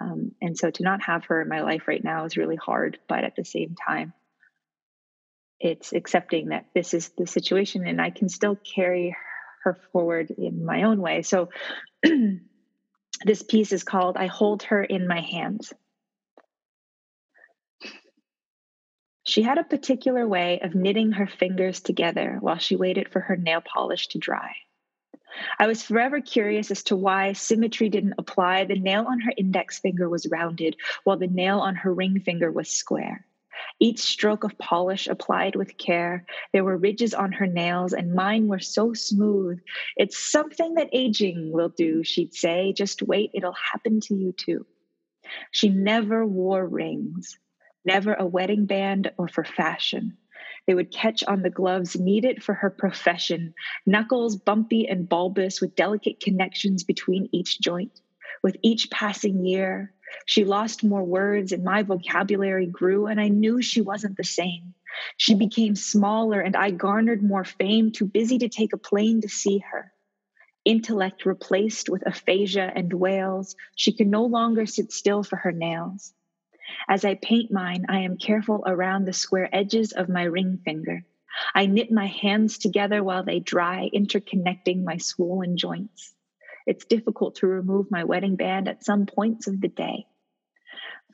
um, 0.00 0.32
and 0.42 0.56
so 0.58 0.70
to 0.70 0.82
not 0.82 1.02
have 1.02 1.24
her 1.26 1.40
in 1.40 1.48
my 1.48 1.62
life 1.62 1.88
right 1.88 2.02
now 2.02 2.24
is 2.24 2.36
really 2.36 2.56
hard. 2.56 2.98
But 3.08 3.24
at 3.24 3.36
the 3.36 3.44
same 3.44 3.74
time, 3.74 4.12
it's 5.58 5.92
accepting 5.92 6.48
that 6.48 6.66
this 6.74 6.92
is 6.92 7.10
the 7.16 7.26
situation 7.26 7.86
and 7.86 8.00
I 8.00 8.10
can 8.10 8.28
still 8.28 8.56
carry 8.56 9.16
her 9.64 9.78
forward 9.92 10.30
in 10.30 10.64
my 10.64 10.82
own 10.82 11.00
way. 11.00 11.22
So 11.22 11.48
this 13.24 13.42
piece 13.42 13.72
is 13.72 13.84
called 13.84 14.16
I 14.16 14.26
Hold 14.26 14.64
Her 14.64 14.84
in 14.84 15.08
My 15.08 15.20
Hands. 15.20 15.72
She 19.26 19.42
had 19.42 19.58
a 19.58 19.64
particular 19.64 20.26
way 20.26 20.60
of 20.60 20.76
knitting 20.76 21.10
her 21.12 21.26
fingers 21.26 21.80
together 21.80 22.38
while 22.40 22.58
she 22.58 22.76
waited 22.76 23.08
for 23.08 23.18
her 23.18 23.36
nail 23.36 23.60
polish 23.60 24.06
to 24.08 24.18
dry. 24.18 24.54
I 25.58 25.66
was 25.66 25.82
forever 25.82 26.20
curious 26.20 26.70
as 26.70 26.84
to 26.84 26.96
why 26.96 27.32
symmetry 27.32 27.88
didn't 27.88 28.14
apply. 28.18 28.64
The 28.64 28.78
nail 28.78 29.04
on 29.08 29.20
her 29.22 29.32
index 29.36 29.80
finger 29.80 30.08
was 30.08 30.28
rounded, 30.30 30.76
while 31.02 31.16
the 31.16 31.26
nail 31.26 31.58
on 31.58 31.74
her 31.74 31.92
ring 31.92 32.20
finger 32.20 32.52
was 32.52 32.70
square. 32.70 33.26
Each 33.80 33.98
stroke 33.98 34.44
of 34.44 34.56
polish 34.58 35.08
applied 35.08 35.56
with 35.56 35.76
care. 35.76 36.24
There 36.52 36.62
were 36.62 36.76
ridges 36.76 37.12
on 37.12 37.32
her 37.32 37.48
nails, 37.48 37.92
and 37.92 38.14
mine 38.14 38.46
were 38.46 38.60
so 38.60 38.94
smooth. 38.94 39.60
It's 39.96 40.16
something 40.16 40.74
that 40.74 40.90
aging 40.92 41.50
will 41.50 41.70
do, 41.70 42.04
she'd 42.04 42.32
say. 42.32 42.72
Just 42.72 43.02
wait, 43.02 43.32
it'll 43.34 43.56
happen 43.72 44.00
to 44.02 44.14
you 44.14 44.32
too. 44.32 44.66
She 45.50 45.68
never 45.68 46.24
wore 46.24 46.64
rings, 46.64 47.38
never 47.86 48.12
a 48.14 48.26
wedding 48.26 48.66
band 48.66 49.12
or 49.16 49.28
for 49.28 49.44
fashion. 49.44 50.16
They 50.66 50.74
would 50.74 50.92
catch 50.92 51.22
on 51.24 51.42
the 51.42 51.50
gloves 51.50 51.98
needed 51.98 52.42
for 52.42 52.54
her 52.54 52.70
profession, 52.70 53.54
knuckles 53.86 54.36
bumpy 54.36 54.88
and 54.88 55.08
bulbous 55.08 55.60
with 55.60 55.76
delicate 55.76 56.20
connections 56.20 56.82
between 56.82 57.28
each 57.32 57.60
joint. 57.60 58.00
With 58.42 58.56
each 58.62 58.90
passing 58.90 59.44
year, 59.44 59.94
she 60.24 60.44
lost 60.44 60.84
more 60.84 61.04
words 61.04 61.52
and 61.52 61.64
my 61.64 61.82
vocabulary 61.82 62.66
grew, 62.66 63.06
and 63.06 63.20
I 63.20 63.28
knew 63.28 63.62
she 63.62 63.80
wasn't 63.80 64.16
the 64.16 64.24
same. 64.24 64.74
She 65.16 65.34
became 65.34 65.76
smaller, 65.76 66.40
and 66.40 66.56
I 66.56 66.70
garnered 66.70 67.22
more 67.22 67.44
fame, 67.44 67.92
too 67.92 68.06
busy 68.06 68.38
to 68.38 68.48
take 68.48 68.72
a 68.72 68.78
plane 68.78 69.20
to 69.20 69.28
see 69.28 69.58
her. 69.70 69.92
Intellect 70.64 71.26
replaced 71.26 71.88
with 71.88 72.06
aphasia 72.06 72.72
and 72.74 72.92
wails, 72.92 73.54
she 73.76 73.92
can 73.92 74.10
no 74.10 74.24
longer 74.24 74.66
sit 74.66 74.90
still 74.90 75.22
for 75.22 75.36
her 75.36 75.52
nails. 75.52 76.12
As 76.88 77.04
I 77.04 77.14
paint 77.14 77.50
mine, 77.50 77.86
I 77.88 78.00
am 78.00 78.16
careful 78.16 78.62
around 78.66 79.04
the 79.04 79.12
square 79.12 79.48
edges 79.52 79.92
of 79.92 80.08
my 80.08 80.22
ring 80.24 80.58
finger. 80.64 81.04
I 81.54 81.66
knit 81.66 81.90
my 81.90 82.06
hands 82.06 82.58
together 82.58 83.02
while 83.02 83.22
they 83.22 83.40
dry, 83.40 83.90
interconnecting 83.94 84.82
my 84.82 84.96
swollen 84.96 85.56
joints. 85.56 86.14
It's 86.66 86.84
difficult 86.84 87.36
to 87.36 87.46
remove 87.46 87.90
my 87.90 88.04
wedding 88.04 88.36
band 88.36 88.68
at 88.68 88.84
some 88.84 89.06
points 89.06 89.46
of 89.46 89.60
the 89.60 89.68
day. 89.68 90.06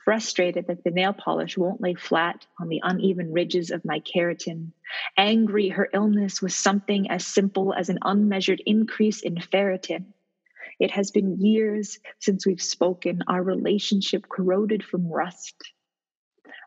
Frustrated 0.03 0.67
that 0.67 0.83
the 0.83 0.91
nail 0.91 1.13
polish 1.13 1.57
won't 1.57 1.81
lay 1.81 1.93
flat 1.93 2.45
on 2.59 2.67
the 2.67 2.81
uneven 2.83 3.31
ridges 3.31 3.71
of 3.71 3.85
my 3.85 3.99
keratin. 3.99 4.73
Angry 5.15 5.69
her 5.69 5.89
illness 5.93 6.41
was 6.41 6.55
something 6.55 7.09
as 7.09 7.25
simple 7.25 7.73
as 7.73 7.89
an 7.89 7.99
unmeasured 8.01 8.61
increase 8.65 9.21
in 9.21 9.35
ferritin. 9.35 10.13
It 10.79 10.91
has 10.91 11.11
been 11.11 11.39
years 11.39 11.99
since 12.19 12.45
we've 12.45 12.61
spoken, 12.61 13.23
our 13.27 13.41
relationship 13.41 14.27
corroded 14.27 14.83
from 14.83 15.07
rust. 15.07 15.55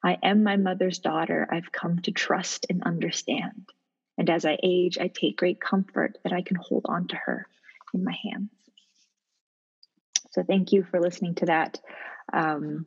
I 0.02 0.18
am 0.22 0.42
my 0.42 0.56
mother's 0.56 0.98
daughter. 0.98 1.48
I've 1.50 1.72
come 1.72 1.98
to 2.00 2.12
trust 2.12 2.66
and 2.70 2.82
understand. 2.82 3.68
And 4.18 4.30
as 4.30 4.44
I 4.44 4.58
age, 4.62 4.98
I 4.98 5.08
take 5.08 5.36
great 5.36 5.60
comfort 5.60 6.18
that 6.24 6.32
I 6.32 6.42
can 6.42 6.56
hold 6.56 6.86
on 6.88 7.08
to 7.08 7.16
her 7.16 7.46
in 7.92 8.04
my 8.04 8.16
hands. 8.30 8.50
So 10.32 10.42
thank 10.42 10.72
you 10.72 10.84
for 10.84 11.00
listening 11.00 11.34
to 11.36 11.46
that. 11.46 11.80
Um, 12.32 12.86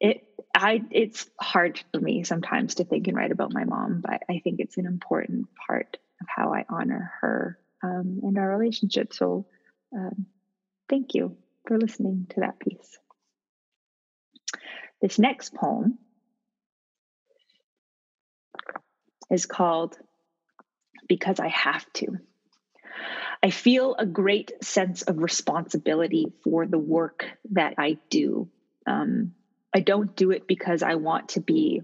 it 0.00 0.26
I 0.54 0.82
it's 0.90 1.28
hard 1.38 1.82
for 1.92 2.00
me 2.00 2.24
sometimes 2.24 2.76
to 2.76 2.84
think 2.84 3.08
and 3.08 3.16
write 3.16 3.32
about 3.32 3.52
my 3.52 3.64
mom, 3.64 4.00
but 4.00 4.22
I 4.30 4.40
think 4.42 4.60
it's 4.60 4.78
an 4.78 4.86
important 4.86 5.48
part 5.66 5.98
of 6.20 6.26
how 6.28 6.54
I 6.54 6.64
honor 6.68 7.12
her 7.20 7.58
um, 7.82 8.20
and 8.22 8.38
our 8.38 8.56
relationship. 8.56 9.12
So, 9.12 9.46
um, 9.94 10.26
thank 10.88 11.14
you 11.14 11.36
for 11.66 11.78
listening 11.78 12.26
to 12.30 12.40
that 12.40 12.58
piece. 12.58 12.98
This 15.00 15.18
next 15.18 15.54
poem 15.54 15.98
is 19.30 19.46
called 19.46 19.96
Because 21.08 21.40
I 21.40 21.48
Have 21.48 21.84
to. 21.94 22.18
I 23.42 23.50
feel 23.50 23.94
a 23.98 24.06
great 24.06 24.52
sense 24.62 25.02
of 25.02 25.18
responsibility 25.18 26.32
for 26.42 26.66
the 26.66 26.78
work 26.78 27.26
that 27.50 27.74
I 27.78 27.98
do. 28.08 28.48
Um, 28.86 29.32
I 29.74 29.80
don't 29.80 30.16
do 30.16 30.30
it 30.30 30.46
because 30.46 30.82
I 30.82 30.94
want 30.94 31.30
to 31.30 31.40
be 31.40 31.82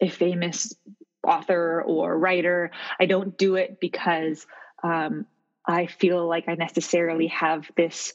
a 0.00 0.08
famous 0.08 0.74
author 1.26 1.82
or 1.82 2.18
writer. 2.18 2.70
I 3.00 3.06
don't 3.06 3.38
do 3.38 3.56
it 3.56 3.80
because 3.80 4.46
um, 4.84 5.26
I 5.66 5.86
feel 5.86 6.28
like 6.28 6.44
I 6.46 6.54
necessarily 6.54 7.28
have 7.28 7.68
this 7.74 8.12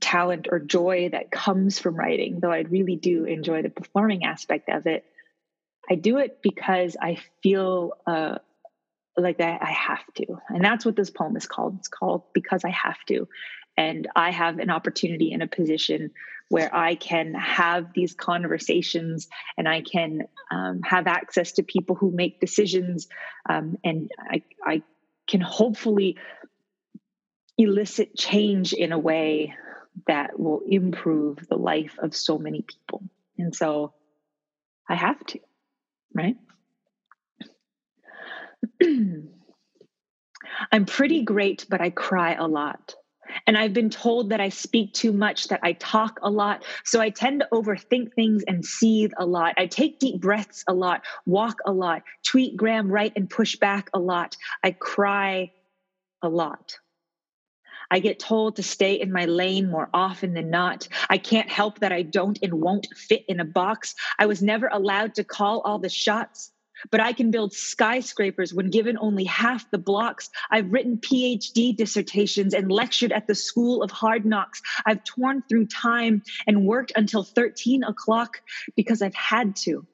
talent 0.00 0.48
or 0.50 0.58
joy 0.58 1.08
that 1.12 1.30
comes 1.30 1.78
from 1.78 1.94
writing, 1.94 2.40
though 2.40 2.50
I 2.50 2.60
really 2.60 2.96
do 2.96 3.24
enjoy 3.24 3.62
the 3.62 3.70
performing 3.70 4.24
aspect 4.24 4.68
of 4.68 4.86
it. 4.86 5.04
I 5.88 5.94
do 5.94 6.18
it 6.18 6.40
because 6.42 6.96
I 7.00 7.18
feel 7.42 7.92
uh, 8.06 8.38
like 9.16 9.40
I, 9.40 9.58
I 9.60 9.70
have 9.70 10.04
to. 10.16 10.26
And 10.48 10.64
that's 10.64 10.84
what 10.84 10.96
this 10.96 11.10
poem 11.10 11.36
is 11.36 11.46
called. 11.46 11.76
It's 11.78 11.88
called 11.88 12.24
Because 12.34 12.64
I 12.64 12.70
Have 12.70 12.98
to. 13.08 13.28
And 13.76 14.08
I 14.14 14.30
have 14.30 14.58
an 14.58 14.70
opportunity 14.70 15.32
in 15.32 15.42
a 15.42 15.46
position 15.46 16.10
where 16.48 16.74
I 16.74 16.96
can 16.96 17.34
have 17.34 17.92
these 17.94 18.14
conversations 18.14 19.28
and 19.56 19.68
I 19.68 19.82
can 19.82 20.22
um, 20.50 20.82
have 20.82 21.06
access 21.06 21.52
to 21.52 21.62
people 21.62 21.94
who 21.94 22.10
make 22.10 22.40
decisions 22.40 23.08
um, 23.48 23.78
and 23.84 24.10
I, 24.18 24.42
I 24.64 24.82
can 25.30 25.40
hopefully 25.40 26.16
elicit 27.56 28.16
change 28.16 28.72
in 28.72 28.92
a 28.92 28.98
way 28.98 29.54
that 30.06 30.38
will 30.38 30.62
improve 30.66 31.46
the 31.48 31.56
life 31.56 31.98
of 31.98 32.14
so 32.16 32.38
many 32.38 32.62
people. 32.62 33.02
And 33.38 33.54
so 33.54 33.94
I 34.88 34.96
have 34.96 35.24
to, 35.26 35.40
right? 36.14 36.36
I'm 40.72 40.84
pretty 40.86 41.22
great, 41.22 41.66
but 41.68 41.80
I 41.80 41.90
cry 41.90 42.34
a 42.34 42.46
lot. 42.46 42.94
And 43.46 43.56
I've 43.56 43.72
been 43.72 43.90
told 43.90 44.30
that 44.30 44.40
I 44.40 44.48
speak 44.48 44.92
too 44.92 45.12
much, 45.12 45.48
that 45.48 45.60
I 45.62 45.72
talk 45.72 46.18
a 46.22 46.30
lot. 46.30 46.64
So 46.84 47.00
I 47.00 47.10
tend 47.10 47.40
to 47.40 47.48
overthink 47.52 48.14
things 48.14 48.42
and 48.46 48.64
seethe 48.64 49.12
a 49.18 49.26
lot. 49.26 49.54
I 49.56 49.66
take 49.66 49.98
deep 49.98 50.20
breaths 50.20 50.64
a 50.68 50.74
lot, 50.74 51.02
walk 51.26 51.58
a 51.66 51.72
lot, 51.72 52.02
tweet, 52.24 52.56
gram, 52.56 52.90
write, 52.90 53.12
and 53.16 53.28
push 53.28 53.56
back 53.56 53.90
a 53.94 53.98
lot. 53.98 54.36
I 54.62 54.72
cry 54.72 55.52
a 56.22 56.28
lot. 56.28 56.78
I 57.90 57.98
get 57.98 58.20
told 58.20 58.56
to 58.56 58.62
stay 58.62 58.94
in 58.94 59.10
my 59.10 59.24
lane 59.24 59.68
more 59.68 59.90
often 59.92 60.32
than 60.32 60.50
not. 60.50 60.86
I 61.08 61.18
can't 61.18 61.48
help 61.50 61.80
that 61.80 61.92
I 61.92 62.02
don't 62.02 62.38
and 62.40 62.54
won't 62.54 62.86
fit 62.94 63.24
in 63.26 63.40
a 63.40 63.44
box. 63.44 63.94
I 64.18 64.26
was 64.26 64.42
never 64.42 64.68
allowed 64.68 65.16
to 65.16 65.24
call 65.24 65.60
all 65.60 65.80
the 65.80 65.88
shots 65.88 66.52
but 66.90 67.00
I 67.00 67.12
can 67.12 67.30
build 67.30 67.52
skyscrapers 67.52 68.54
when 68.54 68.70
given 68.70 68.96
only 68.98 69.24
half 69.24 69.70
the 69.70 69.78
blocks. 69.78 70.30
I've 70.50 70.72
written 70.72 70.98
PhD 70.98 71.76
dissertations 71.76 72.54
and 72.54 72.70
lectured 72.70 73.12
at 73.12 73.26
the 73.26 73.34
School 73.34 73.82
of 73.82 73.90
Hard 73.90 74.24
Knocks. 74.24 74.62
I've 74.86 75.04
torn 75.04 75.42
through 75.48 75.66
time 75.66 76.22
and 76.46 76.66
worked 76.66 76.92
until 76.96 77.22
13 77.22 77.84
o'clock 77.84 78.40
because 78.76 79.02
I've 79.02 79.14
had 79.14 79.56
to. 79.56 79.86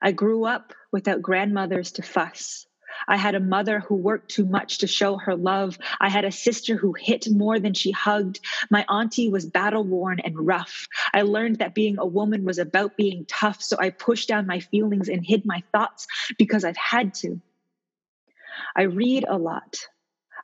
I 0.00 0.12
grew 0.12 0.44
up 0.44 0.74
without 0.90 1.22
grandmothers 1.22 1.92
to 1.92 2.02
fuss. 2.02 2.66
I 3.08 3.16
had 3.16 3.34
a 3.34 3.40
mother 3.40 3.80
who 3.80 3.96
worked 3.96 4.30
too 4.30 4.44
much 4.44 4.78
to 4.78 4.86
show 4.86 5.16
her 5.16 5.36
love. 5.36 5.78
I 6.00 6.08
had 6.08 6.24
a 6.24 6.32
sister 6.32 6.76
who 6.76 6.94
hit 6.98 7.26
more 7.30 7.58
than 7.58 7.74
she 7.74 7.90
hugged. 7.90 8.40
My 8.70 8.84
auntie 8.88 9.28
was 9.28 9.46
battle 9.46 9.84
worn 9.84 10.20
and 10.20 10.34
rough. 10.38 10.86
I 11.12 11.22
learned 11.22 11.58
that 11.58 11.74
being 11.74 11.98
a 11.98 12.06
woman 12.06 12.44
was 12.44 12.58
about 12.58 12.96
being 12.96 13.24
tough, 13.26 13.62
so 13.62 13.76
I 13.78 13.90
pushed 13.90 14.28
down 14.28 14.46
my 14.46 14.60
feelings 14.60 15.08
and 15.08 15.24
hid 15.24 15.44
my 15.44 15.62
thoughts 15.72 16.06
because 16.38 16.64
I've 16.64 16.76
had 16.76 17.14
to. 17.14 17.40
I 18.76 18.82
read 18.82 19.24
a 19.28 19.38
lot. 19.38 19.76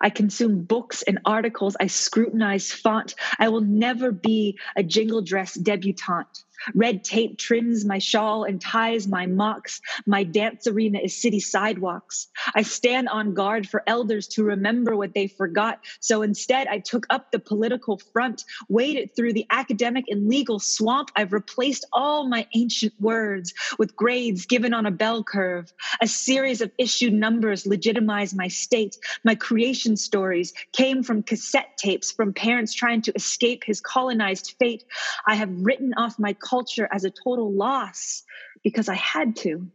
I 0.01 0.11
consume 0.11 0.63
books 0.63 1.03
and 1.03 1.19
articles. 1.25 1.77
I 1.81 1.89
scrutinize 1.89 2.71
font. 2.73 3.15
I 3.39 3.49
will 3.49 3.63
never 3.63 4.13
be 4.13 4.59
a 4.77 4.83
jingle 4.83 5.23
dress 5.23 5.55
debutante. 5.55 6.45
Red 6.75 7.05
tape 7.05 7.39
trims 7.39 7.85
my 7.85 7.99
shawl 7.99 8.45
and 8.45 8.61
ties 8.61 9.07
my 9.07 9.27
mocks. 9.27 9.81
My 10.07 10.25
dance 10.25 10.67
arena 10.67 10.99
is 10.99 11.17
city 11.17 11.41
sidewalks. 11.41 12.29
I 12.55 12.63
stand 12.63 13.09
on 13.09 13.35
guard 13.35 13.69
for 13.69 13.83
elders 13.87 14.29
to 14.29 14.45
remember 14.45 14.97
what 14.97 15.15
they 15.15 15.27
forgot. 15.27 15.81
So 16.01 16.23
instead, 16.23 16.67
I 16.69 16.79
took 16.79 17.07
up 17.11 17.31
the 17.31 17.39
political 17.39 17.99
front, 17.99 18.45
waded 18.69 19.15
through 19.15 19.33
the 19.33 19.47
academic 19.51 20.07
and 20.09 20.29
legal 20.29 20.59
swamp. 20.59 21.11
I've 21.17 21.33
replaced 21.33 21.87
all 21.93 22.29
my 22.29 22.47
ancient 22.55 22.95
words 23.01 23.55
with 23.79 23.97
grades 23.97 24.47
given 24.47 24.75
on 24.75 24.87
a 24.87 24.91
bell 24.91 25.23
curve. 25.23 25.73
A 26.01 26.07
series 26.07 26.61
of 26.61 26.71
issued 26.79 27.13
numbers 27.13 27.67
legitimize 27.67 28.35
my 28.35 28.49
state. 28.49 28.97
My 29.25 29.35
creation 29.35 29.97
stories 29.97 30.53
came 30.73 31.03
from 31.03 31.23
cassette 31.23 31.77
tapes 31.77 32.13
from 32.13 32.33
parents 32.33 32.75
trying 32.75 33.03
to 33.03 33.13
escape 33.15 33.65
his 33.65 33.81
colonized 33.81 34.55
fate. 34.59 34.85
I 35.27 35.35
have 35.35 35.51
written 35.51 35.95
off 35.97 36.19
my 36.19 36.33
culture 36.49 36.89
as 36.93 37.05
a 37.05 37.11
total 37.11 37.53
loss 37.53 38.23
because 38.63 38.89
I 38.89 38.95
had 38.95 39.37
to. 39.37 39.69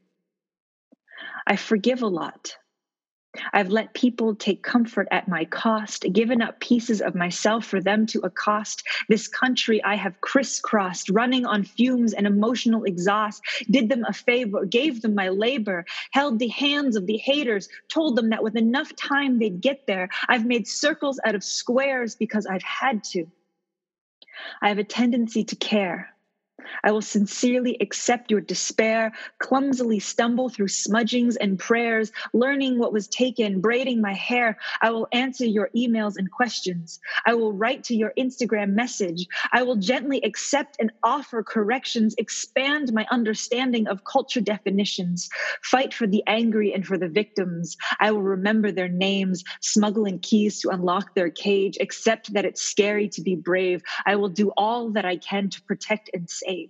I 1.45 1.55
forgive 1.55 2.01
a 2.01 2.07
lot. 2.07 2.55
I've 3.51 3.69
let 3.69 3.95
people 3.95 4.35
take 4.35 4.61
comfort 4.61 5.07
at 5.09 5.27
my 5.27 5.45
cost, 5.45 6.05
given 6.13 6.41
up 6.41 6.59
pieces 6.59 7.01
of 7.01 7.15
myself 7.15 7.65
for 7.65 7.81
them 7.81 8.05
to 8.07 8.19
accost. 8.19 8.83
This 9.09 9.27
country 9.27 9.83
I 9.83 9.95
have 9.95 10.21
crisscrossed, 10.21 11.09
running 11.09 11.45
on 11.45 11.63
fumes 11.63 12.13
and 12.13 12.27
emotional 12.27 12.83
exhaust, 12.83 13.41
did 13.71 13.89
them 13.89 14.05
a 14.07 14.13
favor, 14.13 14.65
gave 14.65 15.01
them 15.01 15.15
my 15.15 15.29
labor, 15.29 15.85
held 16.11 16.37
the 16.37 16.49
hands 16.49 16.95
of 16.95 17.07
the 17.07 17.17
haters, 17.17 17.69
told 17.91 18.15
them 18.15 18.29
that 18.29 18.43
with 18.43 18.55
enough 18.55 18.95
time 18.95 19.39
they'd 19.39 19.61
get 19.61 19.87
there. 19.87 20.09
I've 20.29 20.45
made 20.45 20.67
circles 20.67 21.19
out 21.25 21.33
of 21.33 21.43
squares 21.43 22.15
because 22.15 22.45
I've 22.45 22.63
had 22.63 23.03
to. 23.05 23.25
I 24.61 24.69
have 24.69 24.77
a 24.77 24.83
tendency 24.83 25.43
to 25.45 25.55
care. 25.55 26.12
I 26.83 26.91
will 26.91 27.01
sincerely 27.01 27.77
accept 27.81 28.31
your 28.31 28.41
despair, 28.41 29.13
clumsily 29.39 29.99
stumble 29.99 30.49
through 30.49 30.67
smudgings 30.67 31.35
and 31.35 31.59
prayers, 31.59 32.11
learning 32.33 32.79
what 32.79 32.93
was 32.93 33.07
taken, 33.07 33.61
braiding 33.61 34.01
my 34.01 34.13
hair. 34.13 34.57
I 34.81 34.91
will 34.91 35.07
answer 35.11 35.45
your 35.45 35.69
emails 35.75 36.15
and 36.17 36.31
questions. 36.31 36.99
I 37.25 37.33
will 37.33 37.53
write 37.53 37.83
to 37.85 37.95
your 37.95 38.13
Instagram 38.17 38.73
message. 38.73 39.27
I 39.51 39.63
will 39.63 39.75
gently 39.75 40.21
accept 40.23 40.77
and 40.79 40.91
offer 41.03 41.43
corrections, 41.43 42.15
expand 42.17 42.93
my 42.93 43.05
understanding 43.11 43.87
of 43.87 44.03
culture 44.05 44.41
definitions, 44.41 45.29
fight 45.61 45.93
for 45.93 46.07
the 46.07 46.23
angry 46.27 46.73
and 46.73 46.85
for 46.85 46.97
the 46.97 47.09
victims. 47.09 47.77
I 47.99 48.11
will 48.11 48.21
remember 48.21 48.71
their 48.71 48.87
names, 48.87 49.43
smuggling 49.61 50.19
keys 50.19 50.59
to 50.61 50.69
unlock 50.69 51.15
their 51.15 51.29
cage, 51.29 51.77
accept 51.79 52.33
that 52.33 52.45
it's 52.45 52.61
scary 52.61 53.09
to 53.09 53.21
be 53.21 53.35
brave. 53.35 53.81
I 54.05 54.15
will 54.15 54.29
do 54.29 54.51
all 54.57 54.89
that 54.91 55.05
I 55.05 55.17
can 55.17 55.49
to 55.49 55.61
protect 55.63 56.09
and 56.13 56.29
save 56.29 56.52
save. 56.53 56.69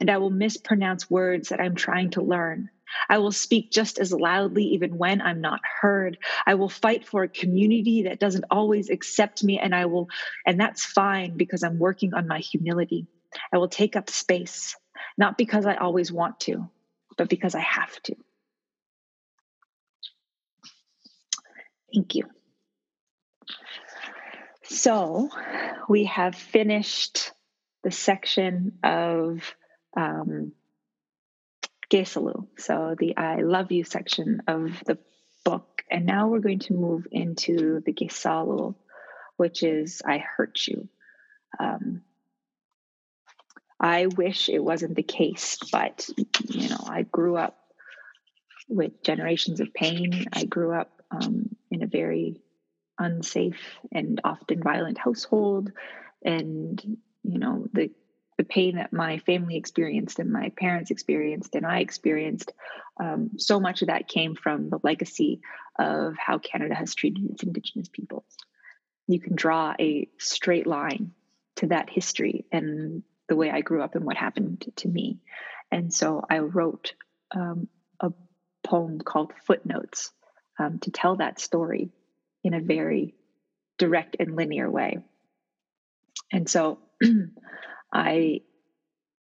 And 0.00 0.10
I 0.10 0.18
will 0.18 0.30
mispronounce 0.30 1.10
words 1.10 1.48
that 1.48 1.60
I'm 1.60 1.74
trying 1.74 2.10
to 2.10 2.22
learn. 2.22 2.70
I 3.08 3.18
will 3.18 3.32
speak 3.32 3.72
just 3.72 3.98
as 3.98 4.12
loudly 4.12 4.62
even 4.64 4.96
when 4.96 5.20
I'm 5.20 5.40
not 5.40 5.60
heard. 5.80 6.18
I 6.46 6.54
will 6.54 6.68
fight 6.68 7.06
for 7.06 7.24
a 7.24 7.28
community 7.28 8.04
that 8.04 8.20
doesn't 8.20 8.44
always 8.50 8.90
accept 8.90 9.42
me, 9.42 9.58
and 9.58 9.74
I 9.74 9.86
will, 9.86 10.08
and 10.46 10.60
that's 10.60 10.84
fine 10.84 11.36
because 11.36 11.64
I'm 11.64 11.78
working 11.78 12.14
on 12.14 12.28
my 12.28 12.38
humility. 12.38 13.06
I 13.52 13.58
will 13.58 13.68
take 13.68 13.96
up 13.96 14.08
space, 14.08 14.76
not 15.18 15.36
because 15.36 15.66
I 15.66 15.74
always 15.74 16.12
want 16.12 16.38
to, 16.40 16.68
but 17.18 17.28
because 17.28 17.56
I 17.56 17.60
have 17.60 18.00
to. 18.04 18.14
Thank 21.92 22.14
you. 22.14 22.24
So 24.62 25.30
we 25.88 26.04
have 26.04 26.34
finished 26.34 27.32
the 27.86 27.92
section 27.92 28.80
of 28.82 29.54
um, 29.96 30.50
Gesalu, 31.88 32.48
so 32.58 32.96
the 32.98 33.16
I 33.16 33.42
love 33.42 33.70
you 33.70 33.84
section 33.84 34.42
of 34.48 34.82
the 34.84 34.98
book. 35.44 35.84
And 35.88 36.04
now 36.04 36.26
we're 36.26 36.40
going 36.40 36.58
to 36.58 36.72
move 36.72 37.06
into 37.12 37.80
the 37.86 37.92
Gesalu, 37.92 38.74
which 39.36 39.62
is 39.62 40.02
I 40.04 40.18
hurt 40.18 40.66
you. 40.66 40.88
Um, 41.60 42.02
I 43.78 44.06
wish 44.06 44.48
it 44.48 44.58
wasn't 44.58 44.96
the 44.96 45.04
case, 45.04 45.56
but 45.70 46.08
you 46.48 46.68
know, 46.68 46.84
I 46.88 47.02
grew 47.02 47.36
up 47.36 47.56
with 48.68 49.00
generations 49.04 49.60
of 49.60 49.72
pain. 49.72 50.24
I 50.32 50.44
grew 50.44 50.72
up 50.72 50.90
um, 51.12 51.54
in 51.70 51.84
a 51.84 51.86
very 51.86 52.42
unsafe 52.98 53.78
and 53.92 54.20
often 54.24 54.60
violent 54.60 54.98
household, 54.98 55.70
and 56.24 56.98
you 57.26 57.38
know 57.38 57.66
the 57.72 57.90
the 58.36 58.44
pain 58.44 58.76
that 58.76 58.92
my 58.92 59.18
family 59.18 59.56
experienced 59.56 60.18
and 60.18 60.30
my 60.30 60.50
parents 60.58 60.90
experienced 60.90 61.54
and 61.54 61.64
I 61.64 61.78
experienced, 61.78 62.52
um, 63.00 63.30
so 63.38 63.58
much 63.58 63.80
of 63.80 63.88
that 63.88 64.08
came 64.08 64.34
from 64.34 64.68
the 64.68 64.78
legacy 64.82 65.40
of 65.78 66.16
how 66.18 66.38
Canada 66.38 66.74
has 66.74 66.94
treated 66.94 67.30
its 67.30 67.42
Indigenous 67.42 67.88
peoples. 67.88 68.36
You 69.06 69.20
can 69.20 69.36
draw 69.36 69.74
a 69.80 70.08
straight 70.18 70.66
line 70.66 71.12
to 71.56 71.68
that 71.68 71.88
history 71.88 72.44
and 72.52 73.02
the 73.28 73.36
way 73.36 73.50
I 73.50 73.62
grew 73.62 73.82
up 73.82 73.94
and 73.94 74.04
what 74.04 74.16
happened 74.16 74.66
to 74.76 74.88
me. 74.88 75.18
And 75.70 75.92
so 75.92 76.22
I 76.28 76.38
wrote 76.38 76.92
um, 77.34 77.68
a 78.00 78.12
poem 78.64 79.00
called 79.00 79.32
Footnotes 79.46 80.12
um, 80.58 80.78
to 80.80 80.90
tell 80.90 81.16
that 81.16 81.40
story 81.40 81.90
in 82.44 82.54
a 82.54 82.60
very 82.60 83.14
direct 83.78 84.16
and 84.20 84.36
linear 84.36 84.70
way. 84.70 84.98
And 86.32 86.48
so 86.48 86.78
I 87.92 88.40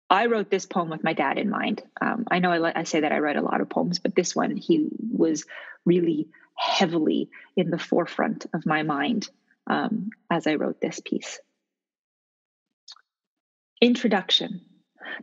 I 0.09 0.25
wrote 0.25 0.49
this 0.49 0.65
poem 0.65 0.89
with 0.89 1.05
my 1.05 1.13
dad 1.13 1.37
in 1.37 1.49
mind. 1.49 1.83
Um, 2.01 2.25
I 2.29 2.39
know 2.39 2.51
I, 2.51 2.81
I, 2.81 2.83
say 2.83 2.99
that 2.99 3.13
I 3.13 3.19
write 3.19 3.37
a 3.37 3.41
lot 3.41 3.61
of 3.61 3.69
poems, 3.69 3.99
but 3.99 4.13
this 4.13 4.35
one 4.35 4.57
he 4.57 4.89
was 5.09 5.45
really 5.85 6.27
heavily 6.57 7.29
in 7.55 7.69
the 7.69 7.79
forefront 7.79 8.45
of 8.53 8.65
my 8.65 8.83
mind 8.83 9.29
um, 9.67 10.09
as 10.29 10.47
I 10.47 10.55
wrote 10.55 10.81
this 10.81 10.99
piece. 10.99 11.39
Introduction. 13.79 14.61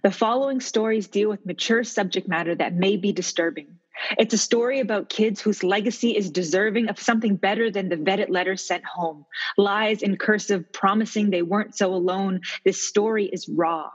The 0.03 0.11
following 0.11 0.61
stories 0.61 1.09
deal 1.09 1.29
with 1.29 1.47
mature 1.47 1.85
subject 1.85 2.27
matter 2.27 2.55
that 2.55 2.75
may 2.75 2.97
be 2.97 3.13
disturbing. 3.13 3.79
It's 4.19 4.35
a 4.35 4.39
story 4.39 4.81
about 4.81 5.09
kids 5.09 5.41
whose 5.41 5.63
legacy 5.63 6.17
is 6.17 6.31
deserving 6.31 6.89
of 6.89 6.99
something 6.99 7.37
better 7.37 7.71
than 7.71 7.89
the 7.89 7.97
vetted 7.97 8.31
letters 8.31 8.65
sent 8.65 8.85
home, 8.85 9.27
lies 9.57 10.03
in 10.03 10.17
cursive 10.17 10.73
promising 10.73 11.31
they 11.31 11.43
weren't 11.43 11.77
so 11.77 11.95
alone. 11.95 12.41
This 12.65 12.83
story 12.83 13.27
is 13.27 13.49
raw. 13.49 13.91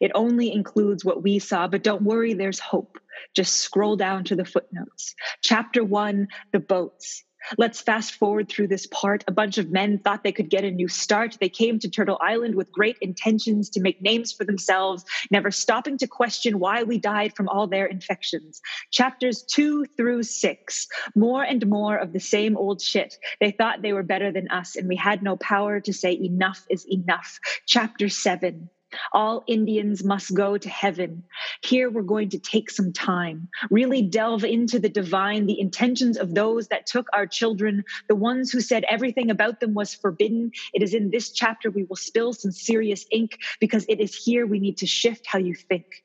It 0.00 0.12
only 0.14 0.52
includes 0.52 1.04
what 1.04 1.22
we 1.22 1.38
saw, 1.38 1.66
but 1.68 1.82
don't 1.82 2.02
worry, 2.02 2.34
there's 2.34 2.58
hope. 2.58 2.98
Just 3.34 3.56
scroll 3.56 3.96
down 3.96 4.24
to 4.24 4.36
the 4.36 4.44
footnotes. 4.44 5.14
Chapter 5.42 5.84
one 5.84 6.28
The 6.52 6.60
Boats. 6.60 7.24
Let's 7.56 7.80
fast 7.80 8.14
forward 8.14 8.48
through 8.48 8.68
this 8.68 8.86
part. 8.86 9.24
A 9.26 9.32
bunch 9.32 9.58
of 9.58 9.70
men 9.70 9.98
thought 9.98 10.22
they 10.22 10.32
could 10.32 10.50
get 10.50 10.64
a 10.64 10.70
new 10.70 10.88
start. 10.88 11.38
They 11.40 11.48
came 11.48 11.78
to 11.78 11.88
Turtle 11.88 12.18
Island 12.20 12.54
with 12.54 12.72
great 12.72 12.96
intentions 13.00 13.70
to 13.70 13.80
make 13.80 14.02
names 14.02 14.32
for 14.32 14.44
themselves, 14.44 15.04
never 15.30 15.50
stopping 15.50 15.98
to 15.98 16.06
question 16.06 16.58
why 16.58 16.82
we 16.82 16.98
died 16.98 17.34
from 17.34 17.48
all 17.48 17.66
their 17.66 17.86
infections. 17.86 18.60
Chapters 18.90 19.42
two 19.42 19.84
through 19.96 20.22
six, 20.24 20.86
more 21.14 21.42
and 21.42 21.66
more 21.66 21.96
of 21.96 22.12
the 22.12 22.20
same 22.20 22.56
old 22.56 22.82
shit. 22.82 23.16
They 23.40 23.50
thought 23.50 23.82
they 23.82 23.92
were 23.92 24.02
better 24.02 24.32
than 24.32 24.48
us, 24.48 24.76
and 24.76 24.88
we 24.88 24.96
had 24.96 25.22
no 25.22 25.36
power 25.36 25.80
to 25.80 25.92
say 25.92 26.12
enough 26.12 26.64
is 26.68 26.86
enough. 26.90 27.38
Chapter 27.66 28.08
seven, 28.08 28.70
all 29.12 29.44
Indians 29.46 30.04
must 30.04 30.34
go 30.34 30.58
to 30.58 30.68
heaven. 30.68 31.24
Here 31.62 31.90
we're 31.90 32.02
going 32.02 32.30
to 32.30 32.38
take 32.38 32.70
some 32.70 32.92
time, 32.92 33.48
really 33.70 34.02
delve 34.02 34.44
into 34.44 34.78
the 34.78 34.88
divine, 34.88 35.46
the 35.46 35.60
intentions 35.60 36.16
of 36.16 36.34
those 36.34 36.68
that 36.68 36.86
took 36.86 37.06
our 37.12 37.26
children, 37.26 37.84
the 38.08 38.14
ones 38.14 38.50
who 38.50 38.60
said 38.60 38.84
everything 38.88 39.30
about 39.30 39.60
them 39.60 39.74
was 39.74 39.94
forbidden. 39.94 40.52
It 40.74 40.82
is 40.82 40.94
in 40.94 41.10
this 41.10 41.30
chapter 41.30 41.70
we 41.70 41.84
will 41.84 41.96
spill 41.96 42.32
some 42.32 42.52
serious 42.52 43.06
ink 43.10 43.38
because 43.60 43.84
it 43.88 44.00
is 44.00 44.14
here 44.14 44.46
we 44.46 44.60
need 44.60 44.78
to 44.78 44.86
shift 44.86 45.26
how 45.26 45.38
you 45.38 45.54
think. 45.54 46.04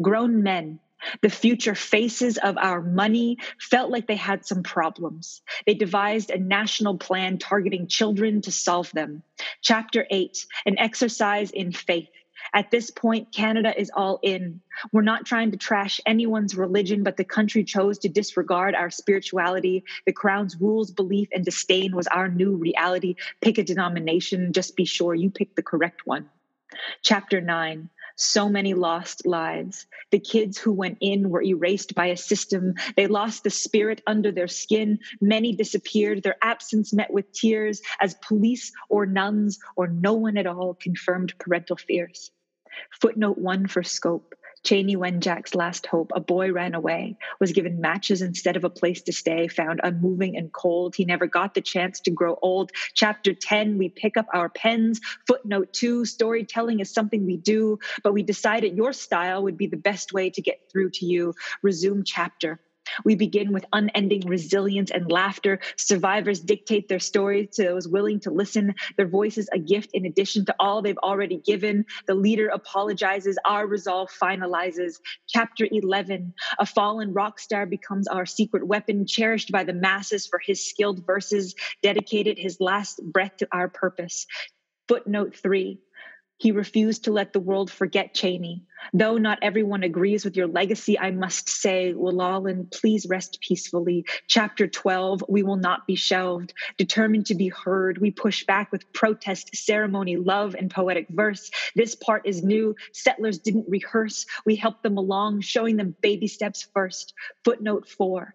Grown 0.00 0.42
men, 0.42 0.80
the 1.22 1.30
future 1.30 1.74
faces 1.74 2.38
of 2.38 2.56
our 2.58 2.80
money 2.82 3.38
felt 3.60 3.90
like 3.90 4.06
they 4.06 4.16
had 4.16 4.46
some 4.46 4.62
problems. 4.62 5.42
They 5.66 5.74
devised 5.74 6.30
a 6.30 6.38
national 6.38 6.98
plan 6.98 7.38
targeting 7.38 7.86
children 7.86 8.42
to 8.42 8.52
solve 8.52 8.90
them. 8.92 9.22
Chapter 9.62 10.06
8 10.10 10.46
An 10.66 10.78
exercise 10.78 11.50
in 11.50 11.72
faith. 11.72 12.08
At 12.54 12.70
this 12.70 12.90
point, 12.90 13.32
Canada 13.32 13.78
is 13.78 13.90
all 13.94 14.20
in. 14.22 14.60
We're 14.92 15.02
not 15.02 15.26
trying 15.26 15.50
to 15.50 15.56
trash 15.56 16.00
anyone's 16.06 16.56
religion, 16.56 17.02
but 17.02 17.16
the 17.16 17.24
country 17.24 17.64
chose 17.64 17.98
to 18.00 18.08
disregard 18.08 18.74
our 18.74 18.90
spirituality. 18.90 19.84
The 20.06 20.12
Crown's 20.12 20.56
rules, 20.58 20.90
belief, 20.90 21.28
and 21.32 21.44
disdain 21.44 21.94
was 21.94 22.06
our 22.06 22.28
new 22.28 22.56
reality. 22.56 23.16
Pick 23.40 23.58
a 23.58 23.64
denomination, 23.64 24.52
just 24.52 24.76
be 24.76 24.84
sure 24.84 25.14
you 25.14 25.30
pick 25.30 25.56
the 25.56 25.62
correct 25.62 26.06
one. 26.06 26.30
Chapter 27.02 27.40
9 27.40 27.90
so 28.18 28.48
many 28.48 28.74
lost 28.74 29.26
lives. 29.26 29.86
The 30.10 30.18
kids 30.18 30.58
who 30.58 30.72
went 30.72 30.98
in 31.00 31.30
were 31.30 31.42
erased 31.42 31.94
by 31.94 32.06
a 32.06 32.16
system. 32.16 32.74
They 32.96 33.06
lost 33.06 33.44
the 33.44 33.50
spirit 33.50 34.02
under 34.06 34.32
their 34.32 34.48
skin. 34.48 34.98
Many 35.20 35.54
disappeared, 35.54 36.22
their 36.22 36.36
absence 36.42 36.92
met 36.92 37.12
with 37.12 37.32
tears 37.32 37.80
as 38.00 38.14
police 38.14 38.72
or 38.88 39.06
nuns 39.06 39.58
or 39.76 39.86
no 39.86 40.14
one 40.14 40.36
at 40.36 40.46
all 40.46 40.74
confirmed 40.74 41.32
parental 41.38 41.76
fears. 41.76 42.30
Footnote 43.00 43.38
one 43.38 43.66
for 43.66 43.82
scope. 43.82 44.34
Chanie 44.64 44.96
Wenjack's 44.96 45.54
last 45.54 45.86
hope, 45.86 46.12
a 46.14 46.20
boy 46.20 46.52
ran 46.52 46.74
away, 46.74 47.16
was 47.40 47.52
given 47.52 47.80
matches 47.80 48.22
instead 48.22 48.56
of 48.56 48.64
a 48.64 48.70
place 48.70 49.02
to 49.02 49.12
stay, 49.12 49.48
found 49.48 49.80
unmoving 49.82 50.36
and 50.36 50.52
cold. 50.52 50.94
He 50.94 51.04
never 51.04 51.26
got 51.26 51.54
the 51.54 51.60
chance 51.60 52.00
to 52.00 52.10
grow 52.10 52.36
old. 52.42 52.70
Chapter 52.94 53.34
10, 53.34 53.78
we 53.78 53.88
pick 53.88 54.16
up 54.16 54.26
our 54.32 54.48
pens. 54.48 55.00
Footnote 55.26 55.72
2, 55.72 56.04
storytelling 56.04 56.80
is 56.80 56.92
something 56.92 57.24
we 57.24 57.36
do, 57.36 57.78
but 58.02 58.12
we 58.12 58.22
decided 58.22 58.76
your 58.76 58.92
style 58.92 59.42
would 59.42 59.56
be 59.56 59.66
the 59.66 59.76
best 59.76 60.12
way 60.12 60.30
to 60.30 60.42
get 60.42 60.58
through 60.70 60.90
to 60.90 61.06
you. 61.06 61.34
Resume 61.62 62.02
chapter. 62.04 62.60
We 63.04 63.14
begin 63.14 63.52
with 63.52 63.64
unending 63.72 64.26
resilience 64.26 64.90
and 64.90 65.10
laughter. 65.10 65.60
Survivors 65.76 66.40
dictate 66.40 66.88
their 66.88 66.98
stories 66.98 67.48
to 67.54 67.64
those 67.64 67.88
willing 67.88 68.20
to 68.20 68.30
listen. 68.30 68.74
Their 68.96 69.08
voice 69.08 69.38
is 69.38 69.48
a 69.52 69.58
gift 69.58 69.90
in 69.92 70.06
addition 70.06 70.44
to 70.46 70.54
all 70.58 70.82
they've 70.82 70.98
already 70.98 71.38
given. 71.38 71.86
The 72.06 72.14
leader 72.14 72.48
apologizes. 72.48 73.38
Our 73.44 73.66
resolve 73.66 74.10
finalizes. 74.10 75.00
Chapter 75.28 75.66
11 75.70 76.34
A 76.58 76.66
fallen 76.66 77.12
rock 77.12 77.38
star 77.40 77.66
becomes 77.66 78.08
our 78.08 78.26
secret 78.26 78.66
weapon, 78.66 79.06
cherished 79.06 79.50
by 79.52 79.64
the 79.64 79.72
masses 79.72 80.26
for 80.26 80.40
his 80.44 80.64
skilled 80.64 81.04
verses, 81.06 81.54
dedicated 81.82 82.38
his 82.38 82.60
last 82.60 83.00
breath 83.02 83.36
to 83.38 83.48
our 83.52 83.68
purpose. 83.68 84.26
Footnote 84.88 85.36
3 85.36 85.78
he 86.38 86.52
refused 86.52 87.04
to 87.04 87.12
let 87.12 87.32
the 87.32 87.40
world 87.40 87.68
forget 87.68 88.14
Chanie. 88.14 88.62
Though 88.94 89.18
not 89.18 89.40
everyone 89.42 89.82
agrees 89.82 90.24
with 90.24 90.36
your 90.36 90.46
legacy, 90.46 90.96
I 90.96 91.10
must 91.10 91.48
say, 91.48 91.92
Wela'lin, 91.92 92.70
please 92.70 93.06
rest 93.08 93.40
peacefully. 93.40 94.06
Chapter 94.28 94.68
12, 94.68 95.24
we 95.28 95.42
will 95.42 95.56
not 95.56 95.86
be 95.88 95.96
shelved. 95.96 96.54
Determined 96.76 97.26
to 97.26 97.34
be 97.34 97.48
heard, 97.48 97.98
we 97.98 98.12
push 98.12 98.46
back 98.46 98.70
with 98.70 98.92
protest, 98.92 99.50
ceremony, 99.56 100.16
love, 100.16 100.54
and 100.54 100.70
poetic 100.70 101.08
verse. 101.10 101.50
This 101.74 101.96
part 101.96 102.24
is 102.24 102.44
new. 102.44 102.76
Settlers 102.92 103.40
didn't 103.40 103.68
rehearse. 103.68 104.24
We 104.46 104.54
helped 104.54 104.84
them 104.84 104.96
along, 104.96 105.40
showing 105.40 105.76
them 105.76 105.96
baby 106.00 106.28
steps 106.28 106.68
first. 106.72 107.14
Footnote 107.44 107.88
4, 107.88 108.34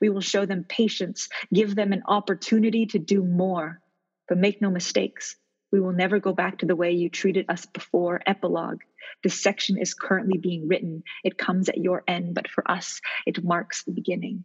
we 0.00 0.10
will 0.10 0.20
show 0.20 0.44
them 0.44 0.66
patience, 0.68 1.28
give 1.52 1.76
them 1.76 1.92
an 1.92 2.02
opportunity 2.08 2.86
to 2.86 2.98
do 2.98 3.22
more. 3.22 3.80
But 4.26 4.38
make 4.38 4.60
no 4.60 4.70
mistakes 4.70 5.36
we 5.74 5.80
will 5.80 5.92
never 5.92 6.20
go 6.20 6.32
back 6.32 6.58
to 6.58 6.66
the 6.66 6.76
way 6.76 6.92
you 6.92 7.08
treated 7.08 7.46
us 7.48 7.66
before. 7.66 8.20
Epilogue. 8.24 8.82
This 9.24 9.42
section 9.42 9.76
is 9.76 9.92
currently 9.92 10.38
being 10.38 10.68
written. 10.68 11.02
It 11.24 11.36
comes 11.36 11.68
at 11.68 11.78
your 11.78 12.04
end, 12.06 12.32
but 12.32 12.46
for 12.46 12.62
us, 12.70 13.00
it 13.26 13.42
marks 13.42 13.82
the 13.82 13.90
beginning. 13.90 14.44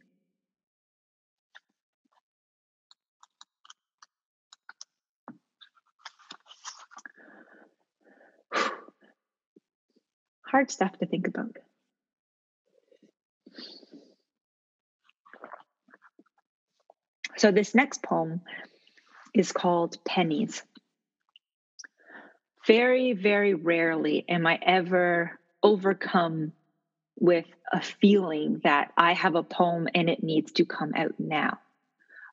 Hard 10.47 10.71
stuff 10.71 10.97
to 10.97 11.05
think 11.05 11.27
about. 11.27 11.57
So, 17.37 17.51
this 17.51 17.75
next 17.75 18.01
poem 18.01 18.41
is 19.35 19.51
called 19.51 20.03
Pennies 20.03 20.63
very, 22.69 23.13
very 23.13 23.55
rarely 23.55 24.23
am 24.29 24.45
I 24.45 24.60
ever 24.62 25.39
overcome 25.63 26.51
with 27.19 27.47
a 27.73 27.82
feeling 27.82 28.62
that 28.63 28.91
I 28.95 29.13
have 29.13 29.34
a 29.34 29.41
poem 29.41 29.88
and 29.95 30.08
it 30.08 30.21
needs 30.21 30.51
to 30.53 30.65
come 30.65 30.93
out 30.95 31.15
now. 31.17 31.58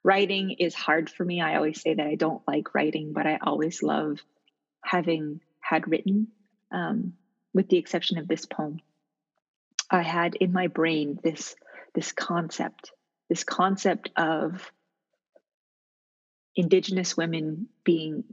Writing 0.04 0.56
is 0.58 0.74
hard 0.74 1.08
for 1.08 1.24
me. 1.24 1.40
I 1.40 1.56
always 1.56 1.80
say 1.80 1.94
that 1.94 2.06
I 2.06 2.16
don't 2.16 2.46
like 2.46 2.74
writing, 2.74 3.14
but 3.14 3.26
I 3.26 3.38
always 3.42 3.82
love 3.82 4.18
having 4.84 5.40
had 5.58 5.88
written, 5.88 6.28
um, 6.70 7.14
with 7.54 7.70
the 7.70 7.78
exception 7.78 8.18
of 8.18 8.28
this 8.28 8.44
poem. 8.44 8.80
I 9.90 10.02
had 10.02 10.34
in 10.34 10.52
my 10.52 10.66
brain 10.66 11.18
this 11.24 11.56
this 11.94 12.12
concept, 12.12 12.92
this 13.30 13.42
concept 13.42 14.10
of 14.18 14.70
indigenous 16.54 17.16
women 17.16 17.68
being 17.84 18.24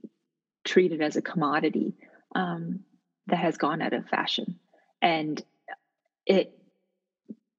treated 0.64 1.02
as 1.02 1.16
a 1.16 1.22
commodity 1.22 1.94
um, 2.36 2.82
that 3.28 3.38
has 3.38 3.58
gone 3.58 3.82
out 3.82 3.94
of 3.94 4.08
fashion. 4.08 4.60
And 5.02 5.42
it 6.26 6.58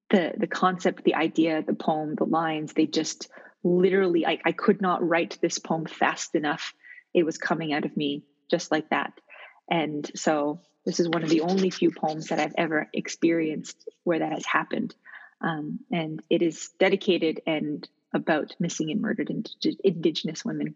the 0.09 0.33
the 0.37 0.47
concept 0.47 1.03
the 1.03 1.15
idea 1.15 1.63
the 1.63 1.73
poem 1.73 2.15
the 2.15 2.25
lines 2.25 2.73
they 2.73 2.85
just 2.85 3.29
literally 3.63 4.25
I, 4.25 4.39
I 4.45 4.51
could 4.51 4.81
not 4.81 5.07
write 5.07 5.37
this 5.41 5.59
poem 5.59 5.85
fast 5.85 6.35
enough. 6.35 6.73
It 7.13 7.23
was 7.23 7.37
coming 7.37 7.73
out 7.73 7.85
of 7.85 7.95
me 7.95 8.23
just 8.49 8.71
like 8.71 8.89
that. 8.89 9.13
And 9.69 10.09
so 10.15 10.61
this 10.85 10.99
is 10.99 11.09
one 11.09 11.23
of 11.23 11.29
the 11.29 11.41
only 11.41 11.71
few 11.71 11.89
poems 11.91 12.27
that 12.27 12.39
i've 12.39 12.53
ever 12.57 12.87
experienced 12.93 13.89
where 14.03 14.19
that 14.19 14.31
has 14.31 14.45
happened. 14.45 14.93
Um, 15.41 15.79
and 15.91 16.21
it 16.29 16.41
is 16.41 16.69
dedicated 16.79 17.41
and 17.45 17.87
about 18.13 18.55
missing 18.59 18.91
and 18.91 19.01
murdered 19.01 19.31
indigenous 19.83 20.45
women. 20.45 20.75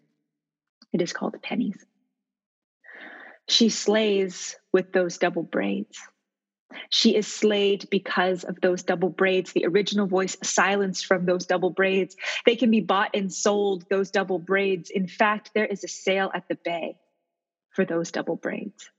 It 0.91 1.01
is 1.01 1.13
called 1.13 1.41
pennies 1.41 1.85
she 3.51 3.69
slays 3.69 4.55
with 4.71 4.91
those 4.91 5.17
double 5.17 5.43
braids. 5.43 5.99
She 6.89 7.15
is 7.15 7.27
slayed 7.27 7.89
because 7.89 8.43
of 8.43 8.61
those 8.61 8.83
double 8.83 9.09
braids, 9.09 9.53
the 9.53 9.65
original 9.65 10.05
voice 10.05 10.37
silenced 10.43 11.05
from 11.07 11.25
those 11.25 11.45
double 11.45 11.71
braids. 11.71 12.15
They 12.45 12.55
can 12.55 12.69
be 12.69 12.81
bought 12.81 13.15
and 13.15 13.33
sold, 13.33 13.85
those 13.89 14.11
double 14.11 14.37
braids. 14.37 14.91
In 14.91 15.07
fact, 15.07 15.51
there 15.55 15.65
is 15.65 15.83
a 15.83 15.87
sale 15.87 16.29
at 16.33 16.47
the 16.47 16.57
bay 16.63 16.97
for 17.71 17.85
those 17.85 18.11
double 18.11 18.35
braids. 18.35 18.89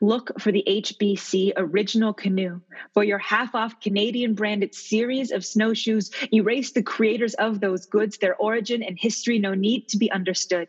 Look 0.00 0.40
for 0.40 0.52
the 0.52 0.64
HBC 0.66 1.52
Original 1.56 2.12
Canoe 2.12 2.60
for 2.92 3.04
your 3.04 3.18
half 3.18 3.54
off 3.54 3.80
Canadian 3.80 4.34
branded 4.34 4.74
series 4.74 5.30
of 5.30 5.44
snowshoes. 5.44 6.10
Erase 6.32 6.72
the 6.72 6.82
creators 6.82 7.34
of 7.34 7.60
those 7.60 7.86
goods, 7.86 8.18
their 8.18 8.36
origin 8.36 8.82
and 8.82 8.98
history, 8.98 9.38
no 9.38 9.54
need 9.54 9.88
to 9.88 9.98
be 9.98 10.10
understood. 10.10 10.68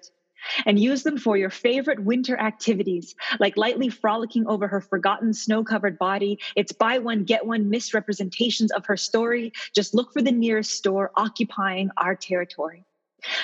And 0.65 0.79
use 0.79 1.03
them 1.03 1.17
for 1.17 1.37
your 1.37 1.49
favorite 1.49 2.03
winter 2.03 2.37
activities, 2.37 3.15
like 3.39 3.57
lightly 3.57 3.89
frolicking 3.89 4.47
over 4.47 4.67
her 4.67 4.81
forgotten 4.81 5.33
snow 5.33 5.63
covered 5.63 5.97
body. 5.97 6.39
It's 6.55 6.71
buy 6.71 6.99
one, 6.99 7.23
get 7.23 7.45
one 7.45 7.69
misrepresentations 7.69 8.71
of 8.71 8.85
her 8.85 8.97
story. 8.97 9.53
Just 9.73 9.93
look 9.93 10.13
for 10.13 10.21
the 10.21 10.31
nearest 10.31 10.71
store 10.71 11.11
occupying 11.15 11.89
our 11.97 12.15
territory. 12.15 12.85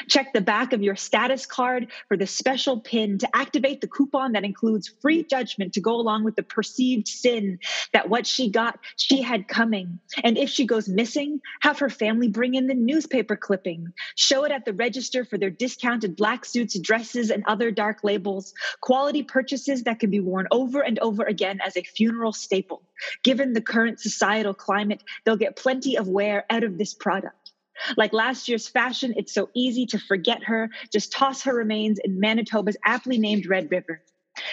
Check 0.07 0.33
the 0.33 0.41
back 0.41 0.73
of 0.73 0.81
your 0.81 0.95
status 0.95 1.45
card 1.45 1.87
for 2.07 2.17
the 2.17 2.27
special 2.27 2.79
pin 2.79 3.17
to 3.19 3.29
activate 3.35 3.81
the 3.81 3.87
coupon 3.87 4.33
that 4.33 4.43
includes 4.43 4.91
free 5.01 5.23
judgment 5.23 5.73
to 5.73 5.81
go 5.81 5.95
along 5.95 6.23
with 6.23 6.35
the 6.35 6.43
perceived 6.43 7.07
sin 7.07 7.59
that 7.93 8.09
what 8.09 8.25
she 8.25 8.49
got, 8.49 8.79
she 8.95 9.21
had 9.21 9.47
coming. 9.47 9.99
And 10.23 10.37
if 10.37 10.49
she 10.49 10.65
goes 10.65 10.87
missing, 10.87 11.41
have 11.61 11.79
her 11.79 11.89
family 11.89 12.27
bring 12.27 12.55
in 12.55 12.67
the 12.67 12.73
newspaper 12.73 13.35
clipping. 13.35 13.93
Show 14.15 14.45
it 14.45 14.51
at 14.51 14.65
the 14.65 14.73
register 14.73 15.25
for 15.25 15.37
their 15.37 15.49
discounted 15.49 16.15
black 16.15 16.45
suits, 16.45 16.77
dresses, 16.79 17.29
and 17.29 17.43
other 17.45 17.71
dark 17.71 18.03
labels. 18.03 18.53
Quality 18.81 19.23
purchases 19.23 19.83
that 19.83 19.99
can 19.99 20.09
be 20.09 20.19
worn 20.19 20.47
over 20.51 20.81
and 20.81 20.99
over 20.99 21.23
again 21.23 21.59
as 21.65 21.77
a 21.77 21.83
funeral 21.83 22.33
staple. 22.33 22.81
Given 23.23 23.53
the 23.53 23.61
current 23.61 23.99
societal 23.99 24.53
climate, 24.53 25.03
they'll 25.23 25.37
get 25.37 25.55
plenty 25.55 25.97
of 25.97 26.07
wear 26.07 26.45
out 26.49 26.63
of 26.63 26.77
this 26.77 26.93
product. 26.93 27.46
Like 27.95 28.13
last 28.13 28.47
year's 28.47 28.67
fashion, 28.67 29.13
it's 29.17 29.33
so 29.33 29.49
easy 29.53 29.85
to 29.87 29.99
forget 29.99 30.43
her. 30.43 30.69
Just 30.91 31.11
toss 31.11 31.43
her 31.43 31.53
remains 31.53 31.99
in 31.99 32.19
Manitoba's 32.19 32.77
aptly 32.85 33.17
named 33.17 33.47
Red 33.47 33.71
River. 33.71 34.01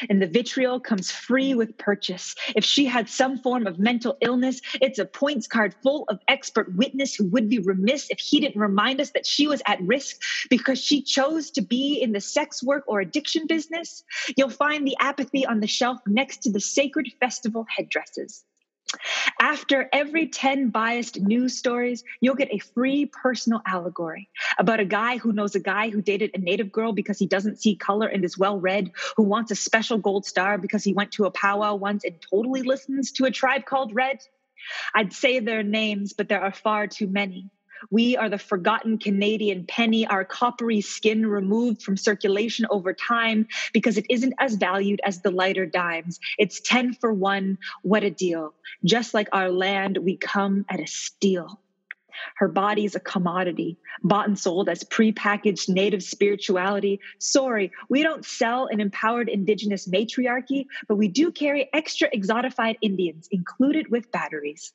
And 0.08 0.20
the 0.20 0.26
vitriol 0.26 0.80
comes 0.80 1.10
free 1.10 1.54
with 1.54 1.76
purchase. 1.76 2.34
If 2.56 2.64
she 2.64 2.86
had 2.86 3.08
some 3.08 3.38
form 3.38 3.66
of 3.66 3.78
mental 3.78 4.16
illness, 4.20 4.60
it's 4.80 4.98
a 4.98 5.04
points 5.04 5.46
card 5.46 5.74
full 5.82 6.04
of 6.08 6.20
expert 6.28 6.74
witness 6.74 7.14
who 7.14 7.28
would 7.30 7.48
be 7.48 7.58
remiss 7.58 8.08
if 8.10 8.18
he 8.18 8.40
didn't 8.40 8.60
remind 8.60 9.00
us 9.00 9.10
that 9.10 9.26
she 9.26 9.46
was 9.46 9.62
at 9.66 9.80
risk 9.82 10.16
because 10.48 10.82
she 10.82 11.02
chose 11.02 11.50
to 11.52 11.62
be 11.62 12.00
in 12.00 12.12
the 12.12 12.20
sex 12.20 12.62
work 12.62 12.84
or 12.86 13.00
addiction 13.00 13.46
business. 13.46 14.04
You'll 14.36 14.50
find 14.50 14.86
the 14.86 14.96
apathy 15.00 15.44
on 15.46 15.60
the 15.60 15.66
shelf 15.66 15.98
next 16.06 16.38
to 16.44 16.50
the 16.50 16.60
sacred 16.60 17.12
festival 17.20 17.66
headdresses. 17.68 18.44
After 19.40 19.88
every 19.92 20.28
10 20.28 20.70
biased 20.70 21.20
news 21.20 21.56
stories, 21.56 22.04
you'll 22.20 22.34
get 22.34 22.52
a 22.52 22.58
free 22.58 23.06
personal 23.06 23.60
allegory 23.66 24.28
about 24.58 24.80
a 24.80 24.84
guy 24.84 25.18
who 25.18 25.32
knows 25.32 25.54
a 25.54 25.60
guy 25.60 25.90
who 25.90 26.02
dated 26.02 26.30
a 26.34 26.38
native 26.38 26.72
girl 26.72 26.92
because 26.92 27.18
he 27.18 27.26
doesn't 27.26 27.60
see 27.60 27.76
color 27.76 28.06
and 28.06 28.24
is 28.24 28.38
well 28.38 28.58
read, 28.58 28.92
who 29.16 29.22
wants 29.22 29.50
a 29.50 29.56
special 29.56 29.98
gold 29.98 30.26
star 30.26 30.58
because 30.58 30.84
he 30.84 30.92
went 30.92 31.12
to 31.12 31.24
a 31.24 31.30
powwow 31.30 31.74
once 31.74 32.04
and 32.04 32.14
totally 32.20 32.62
listens 32.62 33.12
to 33.12 33.24
a 33.24 33.30
tribe 33.30 33.64
called 33.64 33.94
Red. 33.94 34.18
I'd 34.94 35.12
say 35.12 35.40
their 35.40 35.62
names, 35.62 36.12
but 36.12 36.28
there 36.28 36.40
are 36.40 36.52
far 36.52 36.86
too 36.86 37.06
many. 37.06 37.50
We 37.90 38.16
are 38.16 38.28
the 38.28 38.38
forgotten 38.38 38.98
Canadian 38.98 39.66
penny, 39.66 40.06
our 40.06 40.24
coppery 40.24 40.80
skin 40.80 41.26
removed 41.26 41.82
from 41.82 41.96
circulation 41.96 42.66
over 42.70 42.92
time 42.92 43.46
because 43.72 43.98
it 43.98 44.06
isn't 44.08 44.34
as 44.38 44.54
valued 44.54 45.00
as 45.04 45.20
the 45.20 45.30
lighter 45.30 45.66
dimes. 45.66 46.20
It's 46.38 46.60
10 46.60 46.94
for 46.94 47.12
one. 47.12 47.58
What 47.82 48.04
a 48.04 48.10
deal. 48.10 48.54
Just 48.84 49.14
like 49.14 49.28
our 49.32 49.50
land, 49.50 49.98
we 49.98 50.16
come 50.16 50.64
at 50.68 50.80
a 50.80 50.86
steal. 50.86 51.60
Her 52.36 52.48
body's 52.48 52.94
a 52.94 53.00
commodity, 53.00 53.76
bought 54.02 54.28
and 54.28 54.38
sold 54.38 54.68
as 54.68 54.84
prepackaged 54.84 55.68
native 55.68 56.02
spirituality. 56.02 57.00
Sorry, 57.18 57.72
we 57.88 58.04
don't 58.04 58.24
sell 58.24 58.66
an 58.66 58.80
empowered 58.80 59.28
indigenous 59.28 59.88
matriarchy, 59.88 60.68
but 60.86 60.94
we 60.96 61.08
do 61.08 61.32
carry 61.32 61.68
extra 61.72 62.08
exotified 62.10 62.76
Indians 62.80 63.28
included 63.32 63.90
with 63.90 64.12
batteries 64.12 64.72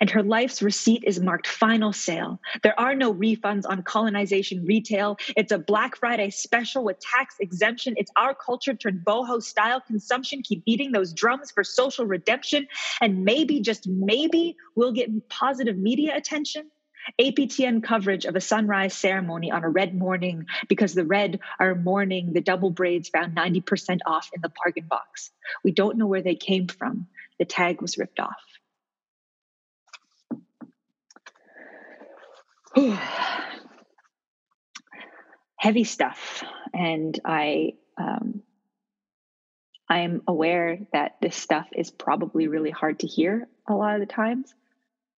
and 0.00 0.10
her 0.10 0.22
life's 0.22 0.62
receipt 0.62 1.04
is 1.04 1.20
marked 1.20 1.46
final 1.46 1.92
sale. 1.92 2.40
There 2.62 2.78
are 2.78 2.94
no 2.94 3.12
refunds 3.12 3.64
on 3.68 3.82
colonization 3.82 4.64
retail. 4.64 5.16
It's 5.36 5.52
a 5.52 5.58
Black 5.58 5.96
Friday 5.96 6.30
special 6.30 6.84
with 6.84 7.00
tax 7.00 7.36
exemption. 7.40 7.94
It's 7.96 8.12
our 8.16 8.34
culture 8.34 8.74
turned 8.74 9.04
boho 9.04 9.42
style 9.42 9.80
consumption. 9.80 10.42
Keep 10.42 10.64
beating 10.64 10.92
those 10.92 11.12
drums 11.12 11.50
for 11.50 11.64
social 11.64 12.06
redemption. 12.06 12.68
And 13.00 13.24
maybe, 13.24 13.60
just 13.60 13.86
maybe, 13.86 14.56
we'll 14.74 14.92
get 14.92 15.28
positive 15.28 15.76
media 15.76 16.16
attention. 16.16 16.70
APTN 17.20 17.82
coverage 17.82 18.24
of 18.26 18.36
a 18.36 18.40
sunrise 18.40 18.94
ceremony 18.94 19.50
on 19.50 19.64
a 19.64 19.68
red 19.68 19.94
morning 19.94 20.46
because 20.68 20.94
the 20.94 21.04
red 21.04 21.40
are 21.58 21.74
mourning 21.74 22.32
the 22.32 22.40
double 22.40 22.70
braids 22.70 23.08
found 23.08 23.34
90% 23.34 24.00
off 24.06 24.28
in 24.34 24.40
the 24.42 24.52
bargain 24.62 24.86
box. 24.88 25.30
We 25.64 25.72
don't 25.72 25.96
know 25.96 26.06
where 26.06 26.22
they 26.22 26.34
came 26.34 26.66
from. 26.66 27.06
The 27.38 27.44
tag 27.44 27.80
was 27.80 27.96
ripped 27.96 28.20
off. 28.20 28.57
heavy 35.56 35.84
stuff. 35.84 36.44
And 36.74 37.18
i 37.24 37.72
um, 37.96 38.42
i 39.88 40.00
am 40.00 40.22
aware 40.26 40.78
that 40.92 41.16
this 41.20 41.36
stuff 41.36 41.66
is 41.74 41.90
probably 41.90 42.46
really 42.48 42.70
hard 42.70 43.00
to 43.00 43.06
hear 43.06 43.48
a 43.66 43.74
lot 43.74 43.94
of 43.94 44.00
the 44.00 44.06
times. 44.06 44.54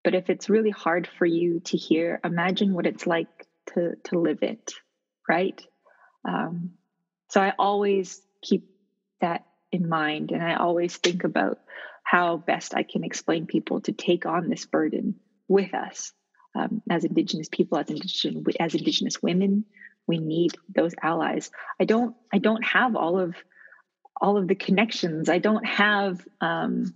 But 0.04 0.14
if 0.14 0.30
it's 0.30 0.48
really 0.48 0.70
hard 0.70 1.08
for 1.18 1.26
you 1.26 1.60
to 1.60 1.76
hear 1.76 2.20
imagine 2.24 2.74
what 2.74 2.86
it's 2.86 3.06
like 3.06 3.46
to 3.74 3.96
to 4.04 4.18
live 4.18 4.42
it 4.42 4.72
right? 5.28 5.60
Um, 6.26 6.72
so 7.28 7.40
i 7.40 7.52
always 7.58 8.20
keep 8.42 8.68
that 9.20 9.44
in 9.72 9.88
mind. 9.88 10.32
And 10.32 10.42
i 10.42 10.54
always 10.56 10.96
think 10.96 11.24
about 11.24 11.58
how 12.02 12.38
best 12.38 12.74
i 12.74 12.82
can 12.82 13.04
explain 13.04 13.46
people 13.46 13.80
to 13.82 13.92
take 13.92 14.26
on 14.26 14.48
this 14.48 14.66
burden 14.66 15.16
with 15.46 15.74
us 15.74 16.12
um, 16.54 16.82
as 16.90 17.04
indigenous 17.04 17.48
people 17.50 17.78
as 17.78 17.88
indigenous 17.88 18.44
as 18.58 18.74
indigenous 18.74 19.22
women 19.22 19.64
we 20.08 20.18
need 20.18 20.56
those 20.74 20.94
allies. 21.00 21.52
I 21.78 21.84
don't 21.84 22.16
i 22.32 22.38
don't 22.38 22.64
have 22.64 22.96
all 22.96 23.20
of 23.20 23.36
all 24.20 24.36
of 24.36 24.48
the 24.48 24.56
connections. 24.56 25.28
I 25.28 25.38
don't 25.38 25.64
have 25.64 26.26
um, 26.40 26.92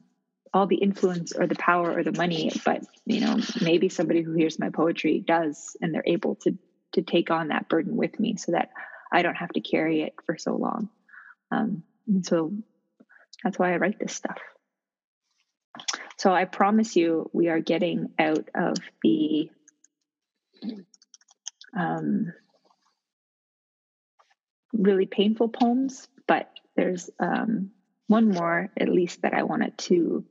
all 0.53 0.67
the 0.67 0.77
influence 0.77 1.33
or 1.33 1.47
the 1.47 1.55
power 1.55 1.97
or 1.97 2.03
the 2.03 2.13
money 2.13 2.51
but 2.65 2.83
you 3.07 3.21
know 3.21 3.39
maybe 3.61 3.89
somebody 3.89 4.23
who 4.23 4.33
hears 4.33 4.59
my 4.59 4.71
poetry 4.71 5.23
does 5.25 5.77
and 5.81 5.95
they're 5.95 6.03
able 6.05 6.35
to 6.37 6.59
to 6.93 7.03
take 7.03 7.31
on 7.31 7.49
that 7.49 7.69
burden 7.69 7.97
with 7.97 8.19
me 8.19 8.37
so 8.37 8.53
that 8.53 8.71
i 9.13 9.23
don't 9.23 9.37
have 9.37 9.51
to 9.51 9.61
carry 9.61 10.03
it 10.03 10.15
for 10.27 10.37
so 10.37 10.57
long. 10.57 10.89
Um, 11.51 11.85
and 12.09 12.27
so 12.27 12.53
that's 13.45 13.59
why 13.59 13.73
i 13.73 13.77
write 13.77 13.99
this 13.99 14.15
stuff 14.15 14.39
so 16.23 16.33
I 16.33 16.45
promise 16.45 16.95
you, 16.95 17.29
we 17.33 17.49
are 17.49 17.59
getting 17.59 18.11
out 18.17 18.49
of 18.55 18.77
the 19.03 19.51
um, 21.77 22.33
really 24.73 25.07
painful 25.07 25.49
poems, 25.49 26.07
but 26.29 26.49
there's 26.77 27.11
um, 27.19 27.73
one 28.07 28.29
more 28.29 28.71
at 28.79 28.89
least 28.89 29.23
that 29.23 29.35
I 29.35 29.43
wanted 29.43 29.77
to 29.79 30.25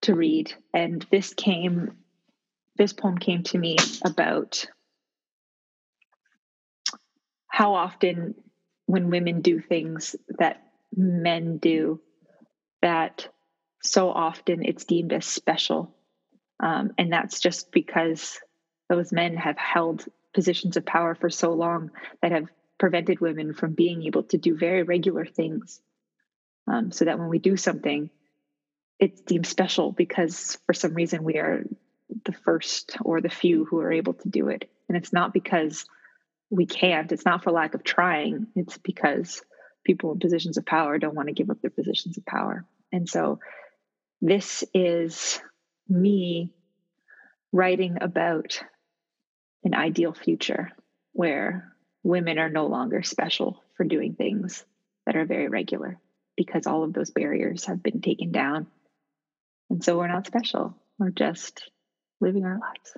to 0.00 0.14
read, 0.14 0.54
and 0.72 1.04
this 1.10 1.34
came. 1.34 1.98
This 2.78 2.94
poem 2.94 3.18
came 3.18 3.42
to 3.42 3.58
me 3.58 3.76
about 4.02 4.64
how 7.48 7.74
often 7.74 8.34
when 8.86 9.10
women 9.10 9.42
do 9.42 9.60
things 9.60 10.16
that 10.38 10.62
men 10.96 11.58
do 11.58 12.00
that 12.80 13.28
so 13.84 14.10
often 14.10 14.64
it's 14.64 14.84
deemed 14.84 15.12
as 15.12 15.26
special. 15.26 15.94
Um, 16.60 16.92
and 16.98 17.12
that's 17.12 17.40
just 17.40 17.70
because 17.70 18.40
those 18.88 19.12
men 19.12 19.36
have 19.36 19.58
held 19.58 20.04
positions 20.32 20.76
of 20.76 20.86
power 20.86 21.14
for 21.14 21.30
so 21.30 21.52
long 21.52 21.90
that 22.22 22.32
have 22.32 22.48
prevented 22.78 23.20
women 23.20 23.54
from 23.54 23.74
being 23.74 24.02
able 24.02 24.24
to 24.24 24.38
do 24.38 24.56
very 24.56 24.82
regular 24.82 25.24
things. 25.24 25.80
Um, 26.66 26.90
so 26.90 27.04
that 27.04 27.18
when 27.18 27.28
we 27.28 27.38
do 27.38 27.56
something, 27.56 28.08
it's 28.98 29.20
deemed 29.20 29.46
special 29.46 29.92
because 29.92 30.58
for 30.64 30.72
some 30.72 30.94
reason 30.94 31.22
we 31.22 31.36
are 31.36 31.64
the 32.24 32.32
first 32.32 32.96
or 33.02 33.20
the 33.20 33.28
few 33.28 33.66
who 33.66 33.80
are 33.80 33.92
able 33.92 34.14
to 34.14 34.28
do 34.28 34.48
it. 34.48 34.70
And 34.88 34.96
it's 34.96 35.12
not 35.12 35.34
because 35.34 35.84
we 36.50 36.64
can't, 36.64 37.12
it's 37.12 37.24
not 37.24 37.42
for 37.42 37.50
lack 37.50 37.74
of 37.74 37.84
trying, 37.84 38.46
it's 38.56 38.78
because 38.78 39.42
people 39.84 40.12
in 40.12 40.20
positions 40.20 40.56
of 40.56 40.64
power 40.64 40.98
don't 40.98 41.14
want 41.14 41.28
to 41.28 41.34
give 41.34 41.50
up 41.50 41.60
their 41.60 41.70
positions 41.70 42.16
of 42.16 42.24
power. 42.24 42.64
And 42.92 43.08
so 43.08 43.40
this 44.24 44.64
is 44.72 45.38
me 45.86 46.50
writing 47.52 47.98
about 48.00 48.58
an 49.64 49.74
ideal 49.74 50.14
future 50.14 50.72
where 51.12 51.74
women 52.02 52.38
are 52.38 52.48
no 52.48 52.66
longer 52.66 53.02
special 53.02 53.62
for 53.76 53.84
doing 53.84 54.14
things 54.14 54.64
that 55.04 55.14
are 55.14 55.26
very 55.26 55.48
regular 55.48 56.00
because 56.38 56.66
all 56.66 56.84
of 56.84 56.94
those 56.94 57.10
barriers 57.10 57.66
have 57.66 57.82
been 57.82 58.00
taken 58.00 58.32
down. 58.32 58.66
And 59.68 59.84
so 59.84 59.98
we're 59.98 60.08
not 60.08 60.26
special, 60.26 60.74
we're 60.98 61.10
just 61.10 61.70
living 62.18 62.46
our 62.46 62.58
lives. 62.58 62.96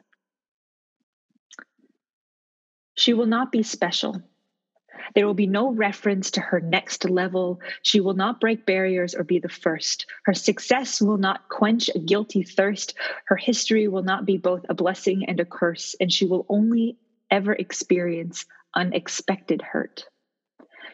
She 2.94 3.14
will 3.14 3.26
not 3.26 3.50
be 3.50 3.64
special 3.64 4.22
there 5.14 5.26
will 5.26 5.34
be 5.34 5.46
no 5.46 5.72
reference 5.72 6.32
to 6.32 6.40
her 6.40 6.60
next 6.60 7.08
level. 7.08 7.60
She 7.82 8.00
will 8.00 8.14
not 8.14 8.40
break 8.40 8.66
barriers 8.66 9.14
or 9.14 9.24
be 9.24 9.38
the 9.38 9.48
first. 9.48 10.06
Her 10.24 10.34
success 10.34 11.00
will 11.00 11.18
not 11.18 11.48
quench 11.48 11.90
a 11.94 11.98
guilty 11.98 12.42
thirst. 12.42 12.94
Her 13.26 13.36
history 13.36 13.88
will 13.88 14.02
not 14.02 14.26
be 14.26 14.36
both 14.36 14.66
a 14.68 14.74
blessing 14.74 15.24
and 15.28 15.40
a 15.40 15.44
curse, 15.44 15.94
and 16.00 16.12
she 16.12 16.26
will 16.26 16.46
only 16.48 16.98
ever 17.30 17.52
experience 17.52 18.46
unexpected 18.74 19.62
hurt. 19.62 20.04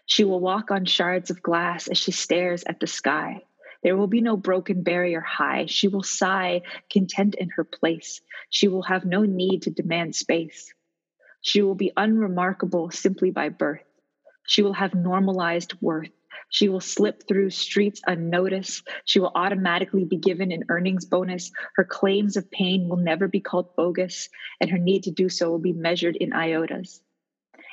She 0.07 0.25
will 0.25 0.41
walk 0.41 0.71
on 0.71 0.85
shards 0.85 1.31
of 1.31 1.43
glass 1.43 1.89
as 1.89 1.99
she 1.99 2.13
stares 2.13 2.65
at 2.65 2.81
the 2.81 2.87
sky. 2.87 3.43
There 3.83 3.97
will 3.97 4.07
be 4.07 4.21
no 4.21 4.37
broken 4.37 4.83
barrier 4.83 5.21
high. 5.21 5.67
She 5.67 5.89
will 5.89 6.03
sigh, 6.05 6.63
content 6.91 7.35
in 7.35 7.51
her 7.51 7.65
place. 7.65 8.21
She 8.49 8.69
will 8.69 8.83
have 8.83 9.05
no 9.05 9.23
need 9.23 9.63
to 9.63 9.71
demand 9.71 10.15
space. 10.15 10.73
She 11.41 11.63
will 11.63 11.75
be 11.75 11.93
unremarkable 11.97 12.91
simply 12.91 13.31
by 13.31 13.49
birth. 13.49 13.83
She 14.47 14.63
will 14.63 14.73
have 14.75 14.95
normalized 14.95 15.75
worth. 15.81 16.11
She 16.49 16.69
will 16.69 16.81
slip 16.81 17.27
through 17.27 17.51
streets 17.51 18.03
unnoticed. 18.07 18.87
She 19.05 19.21
will 19.21 19.33
automatically 19.35 20.05
be 20.05 20.19
given 20.19 20.53
an 20.53 20.65
earnings 20.69 21.07
bonus. 21.07 21.51
Her 21.77 21.85
claims 21.85 22.37
of 22.37 22.51
pain 22.51 22.89
will 22.89 22.99
never 22.99 23.27
be 23.27 23.41
called 23.41 23.75
bogus, 23.75 24.29
and 24.61 24.71
her 24.71 24.79
need 24.79 25.05
to 25.05 25.11
do 25.11 25.29
so 25.29 25.51
will 25.51 25.59
be 25.59 25.73
measured 25.73 26.17
in 26.17 26.31
iotas. 26.31 27.01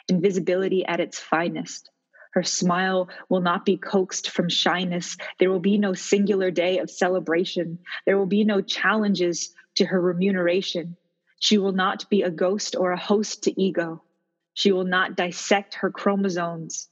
Invisibility 0.08 0.86
at 0.86 1.00
its 1.00 1.20
finest. 1.20 1.90
Her 2.32 2.44
smile 2.44 3.10
will 3.28 3.42
not 3.42 3.66
be 3.66 3.76
coaxed 3.76 4.30
from 4.30 4.50
shyness. 4.50 5.18
There 5.40 5.52
will 5.52 5.60
be 5.60 5.78
no 5.78 5.94
singular 5.94 6.52
day 6.52 6.78
of 6.78 6.90
celebration. 6.90 7.80
There 8.06 8.18
will 8.18 8.28
be 8.28 8.44
no 8.44 8.62
challenges 8.62 9.54
to 9.76 9.86
her 9.86 10.00
remuneration. 10.00 10.96
She 11.40 11.58
will 11.58 11.72
not 11.72 12.10
be 12.10 12.22
a 12.22 12.30
ghost 12.30 12.76
or 12.78 12.92
a 12.92 13.00
host 13.00 13.44
to 13.44 13.62
ego. 13.62 14.04
She 14.60 14.74
will 14.74 14.84
not 14.84 15.16
dissect 15.16 15.76
her 15.76 15.90
chromosomes, 15.90 16.90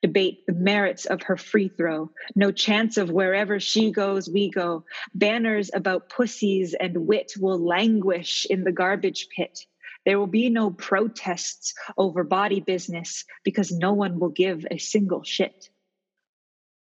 debate 0.00 0.46
the 0.46 0.54
merits 0.54 1.04
of 1.04 1.20
her 1.24 1.36
free 1.36 1.68
throw. 1.68 2.10
No 2.34 2.50
chance 2.50 2.96
of 2.96 3.10
wherever 3.10 3.60
she 3.60 3.92
goes, 3.92 4.26
we 4.26 4.48
go. 4.48 4.86
Banners 5.14 5.70
about 5.74 6.08
pussies 6.08 6.72
and 6.72 7.06
wit 7.06 7.34
will 7.38 7.58
languish 7.58 8.46
in 8.48 8.64
the 8.64 8.72
garbage 8.72 9.28
pit. 9.36 9.66
There 10.06 10.18
will 10.18 10.28
be 10.28 10.48
no 10.48 10.70
protests 10.70 11.74
over 11.98 12.24
body 12.24 12.60
business 12.60 13.26
because 13.44 13.70
no 13.70 13.92
one 13.92 14.18
will 14.18 14.30
give 14.30 14.64
a 14.70 14.78
single 14.78 15.22
shit. 15.22 15.68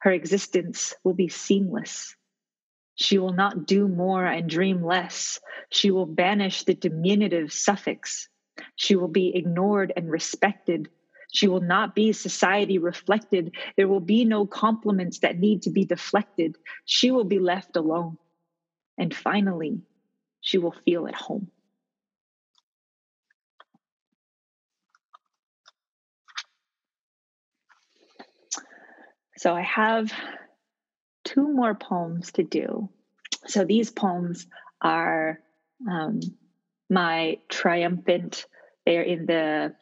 Her 0.02 0.12
existence 0.12 0.93
will 1.04 1.15
be 1.15 1.30
seamless. 1.30 2.15
She 2.93 3.17
will 3.17 3.34
not 3.34 3.65
do 3.65 3.88
more 3.88 4.23
and 4.23 4.47
dream 4.47 4.86
less. 4.86 5.39
She 5.71 5.89
will 5.89 6.06
banish 6.06 6.63
the 6.65 6.76
diminutive 6.76 7.52
suffix. 7.52 8.30
She 8.78 8.96
will 8.96 9.10
be 9.10 9.36
ignored 9.36 9.92
and 9.98 10.10
respected. 10.10 10.88
She 11.34 11.50
will 11.50 11.62
not 11.62 11.94
be 11.94 12.13
society 12.13 12.78
reflected. 12.78 13.54
There 13.76 13.90
will 13.90 14.00
be 14.00 14.24
no 14.24 14.46
compliments 14.46 15.20
that 15.20 15.38
need 15.38 15.63
to 15.63 15.72
be 15.72 15.84
deflected. 15.84 16.56
She 16.86 17.12
will 17.12 17.26
be 17.26 17.40
left 17.40 17.76
alone. 17.76 18.18
And 18.98 19.13
finally, 19.13 19.82
she 20.40 20.58
will 20.58 20.76
feel 20.86 21.08
at 21.08 21.16
home. 21.16 21.52
So 29.38 29.54
I 29.54 29.62
have 29.62 30.12
two 31.24 31.48
more 31.48 31.76
poems 31.76 32.32
to 32.34 32.44
do. 32.44 32.90
So 33.48 33.66
these 33.66 33.92
poems 33.92 34.48
are 34.82 35.40
um, 35.90 36.20
my 36.90 37.40
triumphant, 37.50 38.46
they're 38.88 39.02
in 39.02 39.26
the 39.26 39.76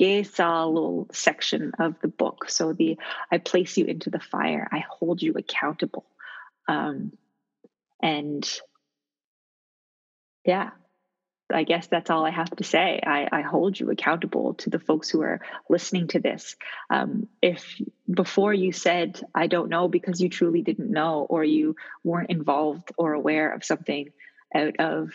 Gesalul 0.00 1.14
section 1.14 1.72
of 1.78 2.00
the 2.00 2.08
book. 2.08 2.48
So 2.48 2.72
the 2.72 2.98
I 3.30 3.36
place 3.36 3.76
you 3.76 3.84
into 3.84 4.08
the 4.08 4.18
fire, 4.18 4.66
I 4.72 4.82
hold 4.88 5.20
you 5.20 5.34
accountable. 5.34 6.06
Um, 6.66 7.12
and 8.02 8.50
yeah, 10.46 10.70
I 11.52 11.64
guess 11.64 11.88
that's 11.88 12.08
all 12.08 12.24
I 12.24 12.30
have 12.30 12.48
to 12.56 12.64
say. 12.64 13.02
I, 13.06 13.28
I, 13.30 13.42
hold 13.42 13.78
you 13.78 13.90
accountable 13.90 14.54
to 14.54 14.70
the 14.70 14.78
folks 14.78 15.10
who 15.10 15.20
are 15.20 15.42
listening 15.68 16.06
to 16.08 16.20
this. 16.20 16.56
Um, 16.88 17.28
if 17.42 17.78
before 18.10 18.54
you 18.54 18.72
said, 18.72 19.20
I 19.34 19.46
don't 19.46 19.68
know 19.68 19.88
because 19.88 20.22
you 20.22 20.30
truly 20.30 20.62
didn't 20.62 20.90
know, 20.90 21.26
or 21.28 21.44
you 21.44 21.76
weren't 22.02 22.30
involved 22.30 22.92
or 22.96 23.12
aware 23.12 23.52
of 23.52 23.62
something 23.62 24.08
out 24.54 24.76
of 24.78 25.12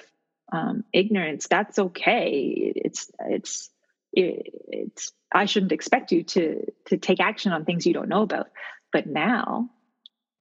um, 0.51 0.84
ignorance, 0.93 1.47
that's 1.47 1.79
okay. 1.79 2.73
It's, 2.75 3.12
it's, 3.19 3.69
it, 4.13 4.53
it's, 4.67 5.12
I 5.34 5.45
shouldn't 5.45 5.71
expect 5.71 6.12
you 6.12 6.23
to, 6.23 6.65
to 6.88 6.97
take 6.97 7.19
action 7.19 7.51
on 7.51 7.65
things 7.65 7.86
you 7.86 7.93
don't 7.93 8.10
know 8.10 8.21
about. 8.21 8.47
But 8.91 9.08
now, 9.08 9.69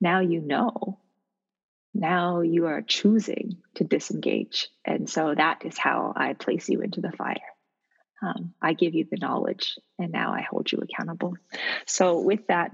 now 0.01 0.21
you 0.21 0.41
know 0.41 0.99
now 1.95 2.41
you 2.41 2.67
are 2.67 2.83
choosing 2.83 3.59
to 3.77 3.85
disengage. 3.85 4.69
And 4.85 5.09
so 5.09 5.33
that 5.35 5.65
is 5.65 5.79
how 5.79 6.13
I 6.17 6.33
place 6.35 6.69
you 6.69 6.81
into 6.81 7.01
the 7.01 7.13
fire. 7.13 7.37
Um, 8.21 8.55
I 8.61 8.73
give 8.73 8.95
you 8.95 9.07
the 9.09 9.19
knowledge, 9.19 9.79
and 9.99 10.11
now 10.11 10.33
I 10.33 10.41
hold 10.41 10.73
you 10.73 10.79
accountable. 10.79 11.35
So, 11.87 12.21
with 12.21 12.47
that, 12.49 12.71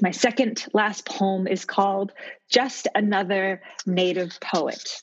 my 0.00 0.12
second 0.12 0.64
last 0.72 1.06
poem 1.06 1.48
is 1.48 1.64
called 1.64 2.12
Just 2.50 2.86
Another 2.94 3.62
Native 3.84 4.38
Poet. 4.40 5.02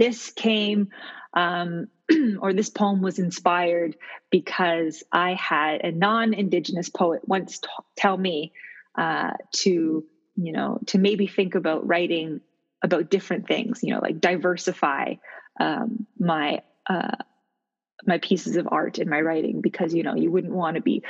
This 0.00 0.30
came, 0.30 0.88
um, 1.34 1.88
or 2.40 2.54
this 2.54 2.70
poem 2.70 3.02
was 3.02 3.18
inspired 3.18 3.96
because 4.30 5.04
I 5.12 5.34
had 5.34 5.82
a 5.82 5.92
non 5.92 6.32
Indigenous 6.32 6.88
poet 6.88 7.20
once 7.28 7.58
t- 7.58 7.68
tell 7.98 8.16
me 8.16 8.54
uh, 8.96 9.32
to 9.56 10.02
you 10.36 10.52
know 10.52 10.80
to 10.86 10.98
maybe 10.98 11.26
think 11.26 11.54
about 11.54 11.86
writing 11.86 12.40
about 12.82 13.10
different 13.10 13.46
things 13.46 13.80
you 13.82 13.92
know 13.92 14.00
like 14.00 14.22
diversify 14.22 15.16
um, 15.60 16.06
my 16.18 16.62
uh, 16.88 17.16
my 18.06 18.16
pieces 18.18 18.56
of 18.56 18.68
art 18.72 18.98
in 18.98 19.10
my 19.10 19.20
writing 19.20 19.60
because 19.60 19.92
you 19.92 20.02
know 20.02 20.14
you 20.14 20.30
wouldn't 20.30 20.54
want 20.54 20.76
to 20.76 20.82
be 20.82 21.02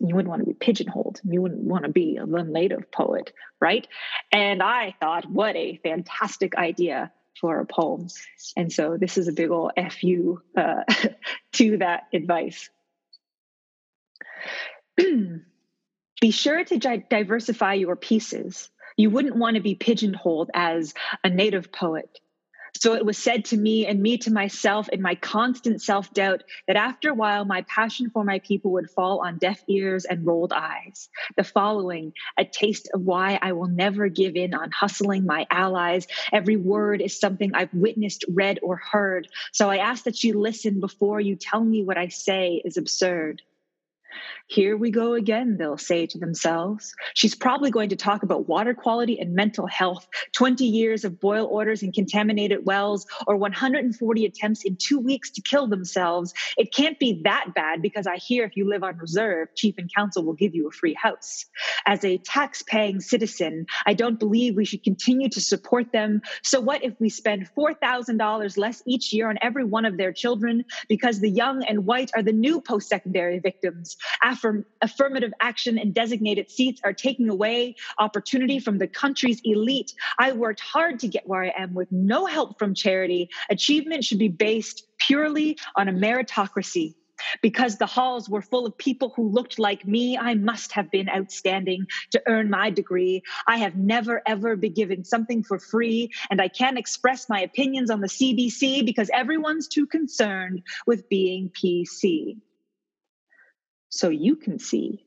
you 0.00 0.14
wouldn't 0.14 0.28
want 0.28 0.42
to 0.42 0.46
be 0.46 0.52
pigeonholed. 0.52 1.18
You 1.24 1.40
wouldn't 1.40 1.62
want 1.62 1.84
to 1.84 1.90
be 1.90 2.18
a 2.20 2.26
native 2.26 2.92
poet 2.92 3.32
right? 3.58 3.86
And 4.32 4.62
i 4.62 4.94
thought 5.00 5.24
what 5.30 5.56
a 5.56 5.80
fantastic 5.82 6.56
idea 6.56 7.10
for 7.40 7.60
a 7.60 7.66
poem. 7.66 8.08
And 8.56 8.72
so 8.72 8.96
this 8.98 9.18
is 9.18 9.28
a 9.28 9.32
big 9.32 9.50
old 9.50 9.72
fu 10.00 10.40
uh, 10.56 10.84
to 11.52 11.78
that 11.78 12.04
advice. 12.12 12.70
Be 16.20 16.30
sure 16.30 16.64
to 16.64 17.02
diversify 17.10 17.74
your 17.74 17.96
pieces. 17.96 18.70
You 18.96 19.10
wouldn't 19.10 19.36
want 19.36 19.56
to 19.56 19.62
be 19.62 19.74
pigeonholed 19.74 20.50
as 20.54 20.94
a 21.24 21.28
native 21.28 21.72
poet. 21.72 22.20
So 22.76 22.94
it 22.94 23.06
was 23.06 23.16
said 23.16 23.46
to 23.46 23.56
me 23.56 23.86
and 23.86 24.02
me 24.02 24.18
to 24.18 24.32
myself 24.32 24.88
in 24.88 25.00
my 25.00 25.14
constant 25.14 25.80
self 25.80 26.12
doubt 26.12 26.42
that 26.66 26.76
after 26.76 27.10
a 27.10 27.14
while, 27.14 27.44
my 27.44 27.62
passion 27.62 28.10
for 28.10 28.24
my 28.24 28.40
people 28.40 28.72
would 28.72 28.90
fall 28.90 29.20
on 29.24 29.38
deaf 29.38 29.62
ears 29.68 30.04
and 30.04 30.26
rolled 30.26 30.52
eyes. 30.52 31.08
The 31.36 31.44
following, 31.44 32.12
a 32.36 32.44
taste 32.44 32.90
of 32.92 33.02
why 33.02 33.38
I 33.40 33.52
will 33.52 33.68
never 33.68 34.08
give 34.08 34.36
in 34.36 34.54
on 34.54 34.70
hustling 34.70 35.24
my 35.24 35.46
allies. 35.50 36.06
Every 36.32 36.56
word 36.56 37.00
is 37.00 37.18
something 37.18 37.54
I've 37.54 37.72
witnessed, 37.72 38.24
read, 38.28 38.58
or 38.62 38.76
heard. 38.76 39.28
So 39.52 39.70
I 39.70 39.78
ask 39.78 40.04
that 40.04 40.24
you 40.24 40.38
listen 40.38 40.80
before 40.80 41.20
you 41.20 41.36
tell 41.36 41.64
me 41.64 41.84
what 41.84 41.96
I 41.96 42.08
say 42.08 42.60
is 42.64 42.76
absurd. 42.76 43.40
Here 44.46 44.76
we 44.76 44.90
go 44.90 45.14
again, 45.14 45.56
they'll 45.58 45.78
say 45.78 46.06
to 46.06 46.18
themselves. 46.18 46.94
She's 47.14 47.34
probably 47.34 47.70
going 47.70 47.88
to 47.88 47.96
talk 47.96 48.22
about 48.22 48.46
water 48.46 48.74
quality 48.74 49.18
and 49.18 49.34
mental 49.34 49.66
health, 49.66 50.06
20 50.36 50.66
years 50.66 51.04
of 51.04 51.18
boil 51.18 51.46
orders 51.46 51.82
in 51.82 51.92
contaminated 51.92 52.66
wells, 52.66 53.06
or 53.26 53.36
140 53.36 54.26
attempts 54.26 54.62
in 54.62 54.76
two 54.76 54.98
weeks 54.98 55.30
to 55.30 55.40
kill 55.40 55.66
themselves. 55.66 56.34
It 56.58 56.74
can't 56.74 56.98
be 56.98 57.22
that 57.24 57.54
bad 57.54 57.80
because 57.80 58.06
I 58.06 58.16
hear 58.16 58.44
if 58.44 58.54
you 58.54 58.68
live 58.68 58.84
on 58.84 58.98
reserve, 58.98 59.48
chief 59.56 59.76
and 59.78 59.90
council 59.94 60.22
will 60.22 60.34
give 60.34 60.54
you 60.54 60.68
a 60.68 60.72
free 60.72 60.94
house. 60.94 61.46
As 61.86 62.04
a 62.04 62.18
tax 62.18 62.62
paying 62.62 63.00
citizen, 63.00 63.64
I 63.86 63.94
don't 63.94 64.20
believe 64.20 64.56
we 64.56 64.66
should 64.66 64.84
continue 64.84 65.30
to 65.30 65.40
support 65.40 65.90
them. 65.90 66.20
So, 66.42 66.60
what 66.60 66.84
if 66.84 66.92
we 67.00 67.08
spend 67.08 67.48
$4,000 67.56 68.58
less 68.58 68.82
each 68.86 69.10
year 69.10 69.30
on 69.30 69.38
every 69.40 69.64
one 69.64 69.86
of 69.86 69.96
their 69.96 70.12
children 70.12 70.64
because 70.86 71.20
the 71.20 71.30
young 71.30 71.64
and 71.64 71.86
white 71.86 72.10
are 72.14 72.22
the 72.22 72.32
new 72.32 72.60
post 72.60 72.90
secondary 72.90 73.38
victims? 73.38 73.96
Affirm, 74.34 74.64
affirmative 74.82 75.32
action 75.40 75.78
and 75.78 75.94
designated 75.94 76.50
seats 76.50 76.80
are 76.84 76.92
taking 76.92 77.28
away 77.28 77.76
opportunity 77.98 78.58
from 78.58 78.78
the 78.78 78.86
country's 78.86 79.40
elite. 79.44 79.94
I 80.18 80.32
worked 80.32 80.60
hard 80.60 81.00
to 81.00 81.08
get 81.08 81.26
where 81.26 81.42
I 81.42 81.52
am 81.56 81.74
with 81.74 81.90
no 81.90 82.26
help 82.26 82.58
from 82.58 82.74
charity. 82.74 83.30
Achievement 83.50 84.04
should 84.04 84.18
be 84.18 84.28
based 84.28 84.86
purely 84.98 85.58
on 85.76 85.88
a 85.88 85.92
meritocracy. 85.92 86.94
Because 87.40 87.78
the 87.78 87.86
halls 87.86 88.28
were 88.28 88.42
full 88.42 88.66
of 88.66 88.76
people 88.76 89.12
who 89.14 89.28
looked 89.28 89.56
like 89.56 89.86
me, 89.86 90.18
I 90.18 90.34
must 90.34 90.72
have 90.72 90.90
been 90.90 91.08
outstanding 91.08 91.86
to 92.10 92.20
earn 92.26 92.50
my 92.50 92.70
degree. 92.70 93.22
I 93.46 93.58
have 93.58 93.76
never, 93.76 94.20
ever 94.26 94.56
been 94.56 94.74
given 94.74 95.04
something 95.04 95.44
for 95.44 95.60
free, 95.60 96.10
and 96.28 96.40
I 96.40 96.48
can't 96.48 96.76
express 96.76 97.28
my 97.28 97.40
opinions 97.40 97.88
on 97.88 98.00
the 98.00 98.08
CBC 98.08 98.84
because 98.84 99.10
everyone's 99.14 99.68
too 99.68 99.86
concerned 99.86 100.62
with 100.86 101.08
being 101.08 101.50
PC 101.50 102.38
so 103.94 104.08
you 104.08 104.34
can 104.34 104.58
see 104.58 105.03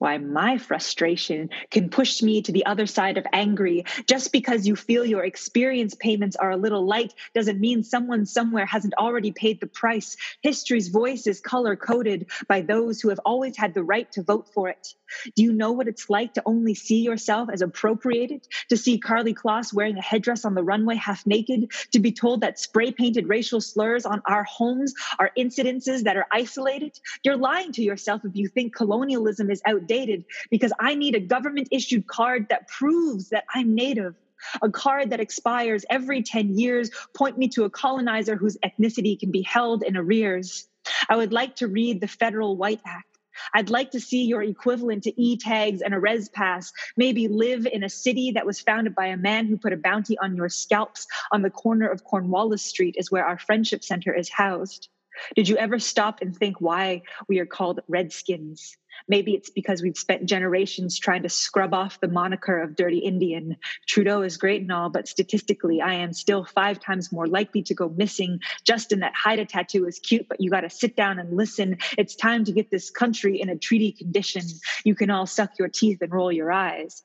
why 0.00 0.16
my 0.16 0.56
frustration 0.56 1.50
can 1.70 1.90
push 1.90 2.22
me 2.22 2.40
to 2.40 2.52
the 2.52 2.64
other 2.64 2.86
side 2.86 3.18
of 3.18 3.26
angry. 3.34 3.84
Just 4.06 4.32
because 4.32 4.66
you 4.66 4.74
feel 4.74 5.04
your 5.04 5.24
experience 5.24 5.94
payments 5.94 6.36
are 6.36 6.50
a 6.50 6.56
little 6.56 6.86
light 6.86 7.12
doesn't 7.34 7.60
mean 7.60 7.84
someone 7.84 8.24
somewhere 8.24 8.64
hasn't 8.64 8.94
already 8.94 9.30
paid 9.30 9.60
the 9.60 9.66
price. 9.66 10.16
History's 10.40 10.88
voice 10.88 11.26
is 11.26 11.40
color 11.40 11.76
coded 11.76 12.30
by 12.48 12.62
those 12.62 13.00
who 13.00 13.10
have 13.10 13.20
always 13.26 13.58
had 13.58 13.74
the 13.74 13.82
right 13.82 14.10
to 14.12 14.22
vote 14.22 14.48
for 14.54 14.70
it. 14.70 14.94
Do 15.36 15.42
you 15.42 15.52
know 15.52 15.72
what 15.72 15.88
it's 15.88 16.08
like 16.08 16.34
to 16.34 16.42
only 16.46 16.74
see 16.74 17.02
yourself 17.02 17.50
as 17.52 17.60
appropriated? 17.60 18.46
To 18.70 18.78
see 18.78 18.98
Karlie 18.98 19.34
Kloss 19.34 19.72
wearing 19.72 19.98
a 19.98 20.02
headdress 20.02 20.46
on 20.46 20.54
the 20.54 20.62
runway 20.62 20.94
half 20.96 21.26
naked? 21.26 21.72
To 21.92 21.98
be 21.98 22.12
told 22.12 22.40
that 22.40 22.58
spray 22.58 22.90
painted 22.90 23.28
racial 23.28 23.60
slurs 23.60 24.06
on 24.06 24.22
our 24.26 24.44
homes 24.44 24.94
are 25.18 25.30
incidences 25.36 26.04
that 26.04 26.16
are 26.16 26.26
isolated? 26.32 26.98
You're 27.22 27.36
lying 27.36 27.72
to 27.72 27.82
yourself 27.82 28.24
if 28.24 28.34
you 28.34 28.48
think 28.48 28.74
colonialism 28.74 29.50
is 29.50 29.60
outdated 29.66 29.89
outdated 29.90 30.24
because 30.50 30.72
I 30.78 30.94
need 30.94 31.14
a 31.14 31.20
government 31.20 31.68
issued 31.70 32.06
card 32.06 32.46
that 32.50 32.68
proves 32.68 33.30
that 33.30 33.44
I'm 33.54 33.74
native. 33.74 34.14
A 34.62 34.70
card 34.70 35.10
that 35.10 35.20
expires 35.20 35.84
every 35.90 36.22
10 36.22 36.58
years, 36.58 36.90
point 37.14 37.36
me 37.36 37.48
to 37.48 37.64
a 37.64 37.70
colonizer 37.70 38.36
whose 38.36 38.56
ethnicity 38.64 39.18
can 39.18 39.30
be 39.30 39.42
held 39.42 39.82
in 39.82 39.98
arrears. 39.98 40.66
I 41.10 41.16
would 41.16 41.32
like 41.32 41.56
to 41.56 41.68
read 41.68 42.00
the 42.00 42.08
Federal 42.08 42.56
White 42.56 42.80
Act. 42.86 43.06
I'd 43.52 43.68
like 43.68 43.90
to 43.90 44.00
see 44.00 44.24
your 44.24 44.42
equivalent 44.42 45.04
to 45.04 45.22
e 45.22 45.36
tags 45.36 45.82
and 45.82 45.92
a 45.92 46.00
res 46.00 46.30
pass. 46.30 46.72
Maybe 46.96 47.28
live 47.28 47.66
in 47.66 47.84
a 47.84 47.90
city 47.90 48.32
that 48.32 48.46
was 48.46 48.60
founded 48.60 48.94
by 48.94 49.06
a 49.06 49.16
man 49.16 49.46
who 49.46 49.58
put 49.58 49.74
a 49.74 49.76
bounty 49.76 50.16
on 50.18 50.36
your 50.36 50.48
scalps 50.48 51.06
on 51.32 51.42
the 51.42 51.50
corner 51.50 51.88
of 51.88 52.04
Cornwallis 52.04 52.62
Street, 52.62 52.96
is 52.98 53.10
where 53.10 53.26
our 53.26 53.38
friendship 53.38 53.84
center 53.84 54.14
is 54.14 54.30
housed. 54.30 54.88
Did 55.34 55.48
you 55.48 55.56
ever 55.56 55.78
stop 55.78 56.20
and 56.20 56.36
think 56.36 56.60
why 56.60 57.02
we 57.28 57.38
are 57.38 57.46
called 57.46 57.80
Redskins? 57.88 58.76
Maybe 59.08 59.34
it's 59.34 59.50
because 59.50 59.82
we've 59.82 59.96
spent 59.96 60.26
generations 60.26 60.98
trying 60.98 61.22
to 61.22 61.28
scrub 61.28 61.74
off 61.74 62.00
the 62.00 62.08
moniker 62.08 62.60
of 62.60 62.76
dirty 62.76 62.98
Indian. 62.98 63.56
Trudeau 63.86 64.22
is 64.22 64.36
great 64.36 64.62
and 64.62 64.72
all, 64.72 64.90
but 64.90 65.08
statistically, 65.08 65.80
I 65.80 65.94
am 65.94 66.12
still 66.12 66.44
five 66.44 66.80
times 66.80 67.12
more 67.12 67.26
likely 67.26 67.62
to 67.62 67.74
go 67.74 67.88
missing. 67.88 68.40
Justin, 68.64 69.00
that 69.00 69.14
Haida 69.14 69.46
tattoo 69.46 69.86
is 69.86 69.98
cute, 69.98 70.28
but 70.28 70.40
you 70.40 70.50
got 70.50 70.62
to 70.62 70.70
sit 70.70 70.96
down 70.96 71.18
and 71.18 71.36
listen. 71.36 71.78
It's 71.96 72.14
time 72.14 72.44
to 72.44 72.52
get 72.52 72.70
this 72.70 72.90
country 72.90 73.40
in 73.40 73.48
a 73.48 73.56
treaty 73.56 73.92
condition. 73.92 74.42
You 74.84 74.94
can 74.94 75.10
all 75.10 75.26
suck 75.26 75.58
your 75.58 75.68
teeth 75.68 75.98
and 76.02 76.12
roll 76.12 76.32
your 76.32 76.52
eyes. 76.52 77.02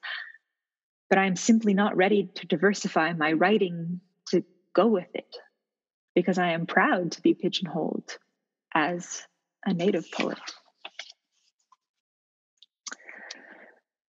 But 1.09 1.20
I'm 1.20 1.36
simply 1.36 1.74
not 1.74 1.95
ready 1.95 2.32
to 2.36 2.47
diversify 2.47 3.13
my 3.13 3.34
writing 3.34 4.01
to 4.30 4.43
go 4.74 4.88
with 4.88 5.07
it 5.13 5.38
because 6.16 6.38
I 6.38 6.51
am 6.53 6.66
proud 6.66 7.11
to 7.11 7.22
be 7.22 7.34
pigeonholed 7.34 8.18
as 8.74 9.22
a 9.66 9.74
native 9.74 10.09
poet. 10.11 10.39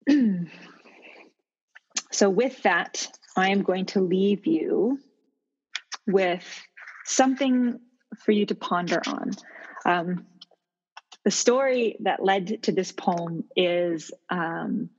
so, 2.12 2.30
with 2.30 2.62
that, 2.62 3.08
I 3.36 3.50
am 3.50 3.62
going 3.62 3.86
to 3.86 4.00
leave 4.00 4.46
you 4.46 5.00
with 6.06 6.44
something 7.04 7.80
for 8.24 8.32
you 8.32 8.46
to 8.46 8.54
ponder 8.54 9.02
on. 9.06 9.32
Um, 9.84 10.26
the 11.24 11.30
story 11.32 11.96
that 12.00 12.22
led 12.22 12.62
to 12.64 12.72
this 12.72 12.92
poem 12.92 13.44
is 13.56 14.12
um, 14.30 14.90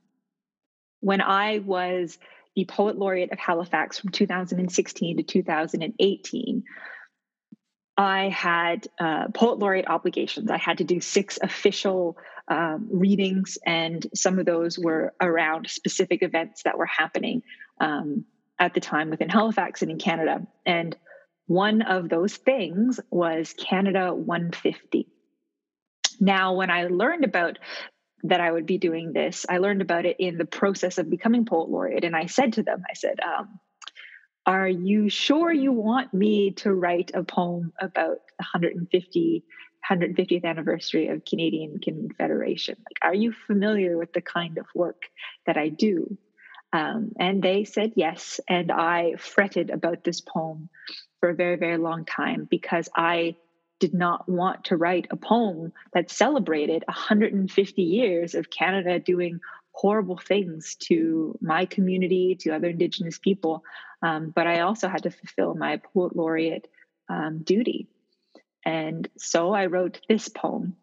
when 1.00 1.22
I 1.22 1.60
was 1.60 2.18
the 2.54 2.64
Poet 2.64 2.98
Laureate 2.98 3.32
of 3.32 3.38
Halifax 3.38 3.98
from 3.98 4.10
2016 4.10 5.18
to 5.18 5.22
2018. 5.22 6.64
I 7.98 8.28
had 8.28 8.86
uh, 9.00 9.26
poet 9.34 9.58
laureate 9.58 9.88
obligations. 9.88 10.52
I 10.52 10.56
had 10.56 10.78
to 10.78 10.84
do 10.84 11.00
six 11.00 11.36
official 11.42 12.16
um, 12.46 12.88
readings, 12.92 13.58
and 13.66 14.06
some 14.14 14.38
of 14.38 14.46
those 14.46 14.78
were 14.78 15.12
around 15.20 15.68
specific 15.68 16.22
events 16.22 16.62
that 16.62 16.78
were 16.78 16.86
happening 16.86 17.42
um, 17.80 18.24
at 18.58 18.72
the 18.72 18.80
time 18.80 19.10
within 19.10 19.28
Halifax 19.28 19.82
and 19.82 19.90
in 19.90 19.98
Canada. 19.98 20.46
And 20.64 20.96
one 21.46 21.82
of 21.82 22.08
those 22.08 22.36
things 22.36 23.00
was 23.10 23.52
Canada 23.58 24.14
150. 24.14 25.08
Now, 26.20 26.54
when 26.54 26.70
I 26.70 26.84
learned 26.84 27.24
about 27.24 27.58
that 28.24 28.40
I 28.40 28.50
would 28.50 28.66
be 28.66 28.78
doing 28.78 29.12
this, 29.12 29.44
I 29.48 29.58
learned 29.58 29.82
about 29.82 30.06
it 30.06 30.16
in 30.20 30.38
the 30.38 30.44
process 30.44 30.98
of 30.98 31.10
becoming 31.10 31.46
poet 31.46 31.68
laureate. 31.68 32.04
And 32.04 32.14
I 32.14 32.26
said 32.26 32.54
to 32.54 32.62
them, 32.62 32.82
I 32.88 32.94
said, 32.94 33.18
um, 33.20 33.58
are 34.48 34.66
you 34.66 35.10
sure 35.10 35.52
you 35.52 35.72
want 35.72 36.14
me 36.14 36.52
to 36.52 36.72
write 36.72 37.10
a 37.12 37.22
poem 37.22 37.70
about 37.78 38.16
the 38.38 38.44
150 38.54 39.44
150th 39.90 40.44
anniversary 40.44 41.08
of 41.08 41.24
Canadian 41.24 41.80
Confederation? 41.80 42.76
Like, 42.78 43.10
are 43.10 43.14
you 43.14 43.32
familiar 43.46 43.98
with 43.98 44.14
the 44.14 44.22
kind 44.22 44.56
of 44.56 44.66
work 44.74 45.02
that 45.46 45.58
I 45.58 45.68
do? 45.68 46.16
Um, 46.72 47.12
and 47.18 47.42
they 47.42 47.64
said 47.64 47.92
yes. 47.94 48.40
And 48.48 48.72
I 48.72 49.16
fretted 49.18 49.68
about 49.68 50.02
this 50.02 50.22
poem 50.22 50.70
for 51.20 51.28
a 51.28 51.34
very, 51.34 51.56
very 51.56 51.76
long 51.76 52.06
time 52.06 52.48
because 52.50 52.88
I 52.94 53.36
did 53.80 53.92
not 53.92 54.28
want 54.28 54.64
to 54.64 54.76
write 54.76 55.08
a 55.10 55.16
poem 55.16 55.72
that 55.92 56.10
celebrated 56.10 56.84
150 56.88 57.82
years 57.82 58.34
of 58.34 58.50
Canada 58.50 58.98
doing 58.98 59.40
horrible 59.72 60.18
things 60.18 60.74
to 60.74 61.38
my 61.40 61.64
community, 61.64 62.36
to 62.40 62.50
other 62.50 62.68
Indigenous 62.68 63.18
people. 63.18 63.62
Um, 64.02 64.30
but 64.30 64.46
I 64.46 64.60
also 64.60 64.88
had 64.88 65.04
to 65.04 65.10
fulfill 65.10 65.54
my 65.54 65.78
poet 65.78 66.14
laureate 66.14 66.68
um, 67.08 67.42
duty. 67.42 67.88
And 68.64 69.08
so 69.16 69.52
I 69.52 69.66
wrote 69.66 70.00
this 70.08 70.28
poem. 70.28 70.76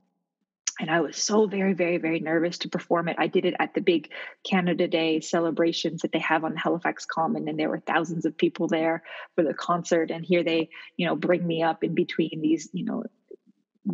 And 0.77 0.91
I 0.91 0.99
was 0.99 1.15
so 1.15 1.47
very, 1.47 1.73
very, 1.73 1.97
very 1.97 2.19
nervous 2.19 2.57
to 2.59 2.69
perform 2.69 3.07
it. 3.07 3.15
I 3.17 3.27
did 3.27 3.45
it 3.45 3.55
at 3.59 3.73
the 3.73 3.79
big 3.79 4.11
Canada 4.43 4.89
Day 4.89 5.21
celebrations 5.21 6.01
that 6.01 6.11
they 6.11 6.19
have 6.19 6.43
on 6.43 6.51
the 6.51 6.59
Halifax 6.59 7.05
Common, 7.05 7.47
and 7.47 7.57
there 7.57 7.69
were 7.69 7.79
thousands 7.79 8.25
of 8.25 8.37
people 8.37 8.67
there 8.67 9.03
for 9.35 9.43
the 9.43 9.53
concert. 9.53 10.11
And 10.11 10.25
here 10.25 10.43
they, 10.43 10.69
you 10.97 11.07
know, 11.07 11.15
bring 11.15 11.47
me 11.47 11.63
up 11.63 11.85
in 11.85 11.95
between 11.95 12.41
these, 12.41 12.67
you 12.73 12.83
know, 12.83 13.03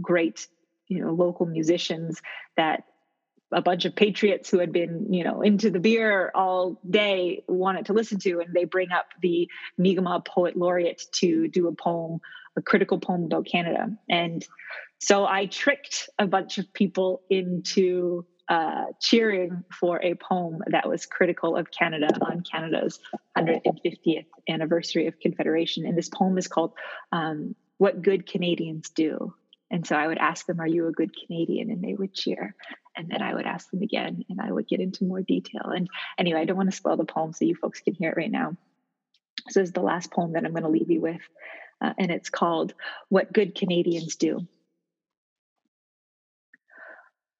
great, 0.01 0.47
you 0.87 1.05
know, 1.05 1.11
local 1.11 1.45
musicians 1.45 2.19
that 2.57 2.85
a 3.51 3.61
bunch 3.61 3.85
of 3.85 3.95
patriots 3.95 4.49
who 4.49 4.59
had 4.59 4.71
been, 4.71 5.11
you 5.11 5.23
know, 5.23 5.41
into 5.41 5.69
the 5.69 5.79
beer 5.79 6.31
all 6.33 6.79
day 6.89 7.43
wanted 7.47 7.85
to 7.87 7.93
listen 7.93 8.19
to, 8.19 8.39
and 8.39 8.53
they 8.53 8.65
bring 8.65 8.91
up 8.91 9.07
the 9.21 9.49
Mi'kmaq 9.77 10.25
poet 10.25 10.55
laureate 10.55 11.03
to 11.13 11.47
do 11.47 11.67
a 11.67 11.73
poem, 11.73 12.19
a 12.55 12.61
critical 12.61 12.99
poem 12.99 13.25
about 13.25 13.45
Canada. 13.45 13.89
And 14.09 14.45
so 14.99 15.25
I 15.25 15.47
tricked 15.47 16.09
a 16.19 16.27
bunch 16.27 16.57
of 16.57 16.71
people 16.73 17.21
into 17.29 18.25
uh, 18.47 18.85
cheering 18.99 19.63
for 19.79 20.01
a 20.03 20.13
poem 20.15 20.61
that 20.67 20.87
was 20.87 21.05
critical 21.05 21.55
of 21.55 21.71
Canada 21.71 22.09
on 22.21 22.43
Canada's 22.49 22.99
150th 23.37 24.25
anniversary 24.49 25.07
of 25.07 25.19
Confederation. 25.19 25.85
And 25.85 25.97
this 25.97 26.09
poem 26.09 26.37
is 26.37 26.47
called 26.47 26.73
um, 27.11 27.55
What 27.77 28.01
Good 28.01 28.27
Canadians 28.27 28.89
Do. 28.89 29.33
And 29.71 29.87
so 29.87 29.95
I 29.95 30.05
would 30.05 30.17
ask 30.17 30.45
them, 30.45 30.59
Are 30.59 30.67
you 30.67 30.87
a 30.87 30.91
good 30.91 31.11
Canadian? 31.15 31.71
And 31.71 31.81
they 31.81 31.93
would 31.93 32.13
cheer. 32.13 32.53
And 32.95 33.09
then 33.09 33.21
I 33.21 33.33
would 33.33 33.45
ask 33.45 33.71
them 33.71 33.81
again 33.81 34.25
and 34.29 34.41
I 34.41 34.51
would 34.51 34.67
get 34.67 34.81
into 34.81 35.05
more 35.05 35.21
detail. 35.21 35.71
And 35.73 35.87
anyway, 36.17 36.41
I 36.41 36.45
don't 36.45 36.57
want 36.57 36.69
to 36.69 36.75
spoil 36.75 36.97
the 36.97 37.05
poem 37.05 37.31
so 37.31 37.45
you 37.45 37.55
folks 37.55 37.79
can 37.79 37.93
hear 37.93 38.09
it 38.09 38.17
right 38.17 38.29
now. 38.29 38.57
So 39.49 39.61
this 39.61 39.69
is 39.69 39.73
the 39.73 39.81
last 39.81 40.11
poem 40.11 40.33
that 40.33 40.43
I'm 40.43 40.51
going 40.51 40.63
to 40.63 40.69
leave 40.69 40.91
you 40.91 40.99
with. 40.99 41.21
Uh, 41.79 41.93
and 41.97 42.11
it's 42.11 42.29
called 42.29 42.73
What 43.07 43.31
Good 43.31 43.55
Canadians 43.55 44.17
Do. 44.17 44.45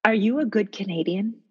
Are 0.04 0.14
you 0.14 0.40
a 0.40 0.46
good 0.46 0.72
Canadian? 0.72 1.42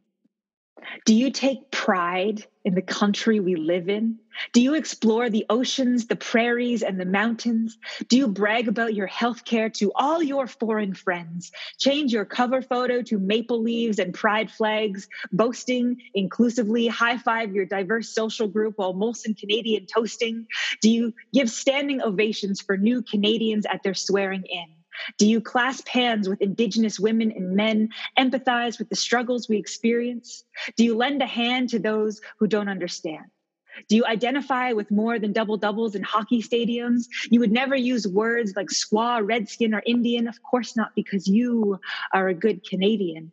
Do 1.06 1.16
you 1.16 1.32
take 1.32 1.72
pride 1.72 2.46
in 2.64 2.76
the 2.76 2.82
country 2.82 3.40
we 3.40 3.56
live 3.56 3.90
in? 3.90 4.20
Do 4.54 4.62
you 4.62 4.76
explore 4.76 5.30
the 5.30 5.46
oceans, 5.50 6.08
the 6.08 6.16
prairies, 6.16 6.84
and 6.84 7.00
the 7.00 7.06
mountains? 7.06 7.78
Do 8.08 8.18
you 8.18 8.28
brag 8.28 8.68
about 8.68 8.94
your 8.94 9.08
healthcare 9.08 9.74
to 9.76 9.92
all 9.96 10.22
your 10.22 10.48
foreign 10.48 10.94
friends? 10.94 11.52
Change 11.80 12.14
your 12.14 12.26
cover 12.26 12.62
photo 12.62 13.02
to 13.04 13.20
maple 13.20 13.62
leaves 13.62 14.00
and 14.00 14.14
pride 14.14 14.52
flags, 14.52 15.08
boasting 15.32 16.02
inclusively, 16.14 16.88
high 16.88 17.18
five 17.18 17.54
your 17.54 17.66
diverse 17.66 18.10
social 18.10 18.48
group 18.48 18.78
while 18.78 18.94
Molson 18.94 19.38
Canadian 19.38 19.86
toasting? 19.86 20.48
Do 20.82 20.90
you 20.90 21.14
give 21.34 21.50
standing 21.50 22.02
ovations 22.02 22.62
for 22.62 22.78
new 22.78 23.02
Canadians 23.02 23.66
at 23.66 23.84
their 23.84 23.94
swearing 23.94 24.44
in? 24.46 24.81
Do 25.18 25.28
you 25.28 25.42
clasp 25.42 25.88
hands 25.88 26.28
with 26.30 26.42
Indigenous 26.42 27.00
women 27.00 27.32
and 27.32 27.56
men, 27.56 27.90
empathize 28.18 28.80
with 28.80 28.90
the 28.90 28.96
struggles 28.96 29.48
we 29.48 29.58
experience? 29.58 30.44
Do 30.76 30.84
you 30.84 30.96
lend 30.96 31.22
a 31.22 31.28
hand 31.28 31.70
to 31.70 31.80
those 31.80 32.22
who 32.38 32.48
don't 32.48 32.70
understand? 32.70 33.26
Do 33.88 33.96
you 33.96 34.06
identify 34.06 34.74
with 34.74 34.92
more 34.92 35.18
than 35.18 35.32
double 35.32 35.58
doubles 35.58 35.96
in 35.96 36.04
hockey 36.04 36.42
stadiums? 36.42 37.06
You 37.30 37.40
would 37.40 37.52
never 37.52 37.76
use 37.76 38.08
words 38.08 38.54
like 38.56 38.68
squaw, 38.68 39.26
redskin, 39.26 39.74
or 39.74 39.82
Indian. 39.86 40.28
Of 40.28 40.44
course 40.44 40.76
not, 40.76 40.94
because 40.96 41.28
you 41.28 41.80
are 42.14 42.28
a 42.28 42.34
good 42.34 42.68
Canadian. 42.68 43.32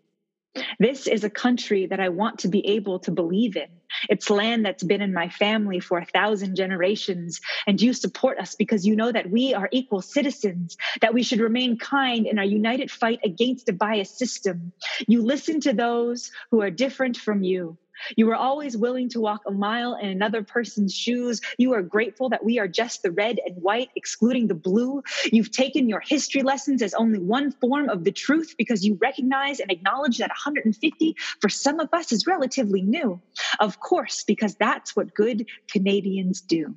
This 0.78 1.06
is 1.06 1.24
a 1.24 1.30
country 1.30 1.86
that 1.86 2.00
I 2.00 2.08
want 2.08 2.40
to 2.40 2.48
be 2.48 2.66
able 2.66 2.98
to 3.00 3.10
believe 3.10 3.56
in. 3.56 3.68
It's 4.08 4.30
land 4.30 4.64
that's 4.64 4.82
been 4.82 5.00
in 5.00 5.12
my 5.12 5.28
family 5.28 5.80
for 5.80 5.98
a 5.98 6.04
thousand 6.04 6.56
generations. 6.56 7.40
And 7.66 7.80
you 7.80 7.92
support 7.92 8.38
us 8.38 8.54
because 8.54 8.86
you 8.86 8.96
know 8.96 9.10
that 9.10 9.30
we 9.30 9.54
are 9.54 9.68
equal 9.72 10.02
citizens, 10.02 10.76
that 11.00 11.14
we 11.14 11.22
should 11.22 11.40
remain 11.40 11.78
kind 11.78 12.26
in 12.26 12.38
our 12.38 12.44
united 12.44 12.90
fight 12.90 13.20
against 13.24 13.68
a 13.68 13.72
biased 13.72 14.18
system. 14.18 14.72
You 15.06 15.22
listen 15.22 15.60
to 15.62 15.72
those 15.72 16.30
who 16.50 16.62
are 16.62 16.70
different 16.70 17.16
from 17.16 17.42
you. 17.42 17.78
You 18.16 18.30
are 18.30 18.36
always 18.36 18.76
willing 18.76 19.08
to 19.10 19.20
walk 19.20 19.42
a 19.46 19.50
mile 19.50 19.94
in 19.94 20.08
another 20.08 20.42
person's 20.42 20.94
shoes. 20.94 21.40
You 21.58 21.74
are 21.74 21.82
grateful 21.82 22.28
that 22.30 22.44
we 22.44 22.58
are 22.58 22.68
just 22.68 23.02
the 23.02 23.10
red 23.10 23.38
and 23.44 23.62
white, 23.62 23.90
excluding 23.96 24.46
the 24.46 24.54
blue. 24.54 25.02
You've 25.32 25.50
taken 25.50 25.88
your 25.88 26.00
history 26.00 26.42
lessons 26.42 26.82
as 26.82 26.94
only 26.94 27.18
one 27.18 27.52
form 27.52 27.88
of 27.88 28.04
the 28.04 28.12
truth 28.12 28.54
because 28.56 28.84
you 28.84 28.98
recognize 29.00 29.60
and 29.60 29.70
acknowledge 29.70 30.18
that 30.18 30.30
150 30.30 31.16
for 31.40 31.48
some 31.48 31.80
of 31.80 31.88
us 31.92 32.12
is 32.12 32.26
relatively 32.26 32.82
new. 32.82 33.20
Of 33.60 33.80
course, 33.80 34.24
because 34.24 34.54
that's 34.54 34.94
what 34.94 35.14
good 35.14 35.46
Canadians 35.70 36.40
do. 36.40 36.76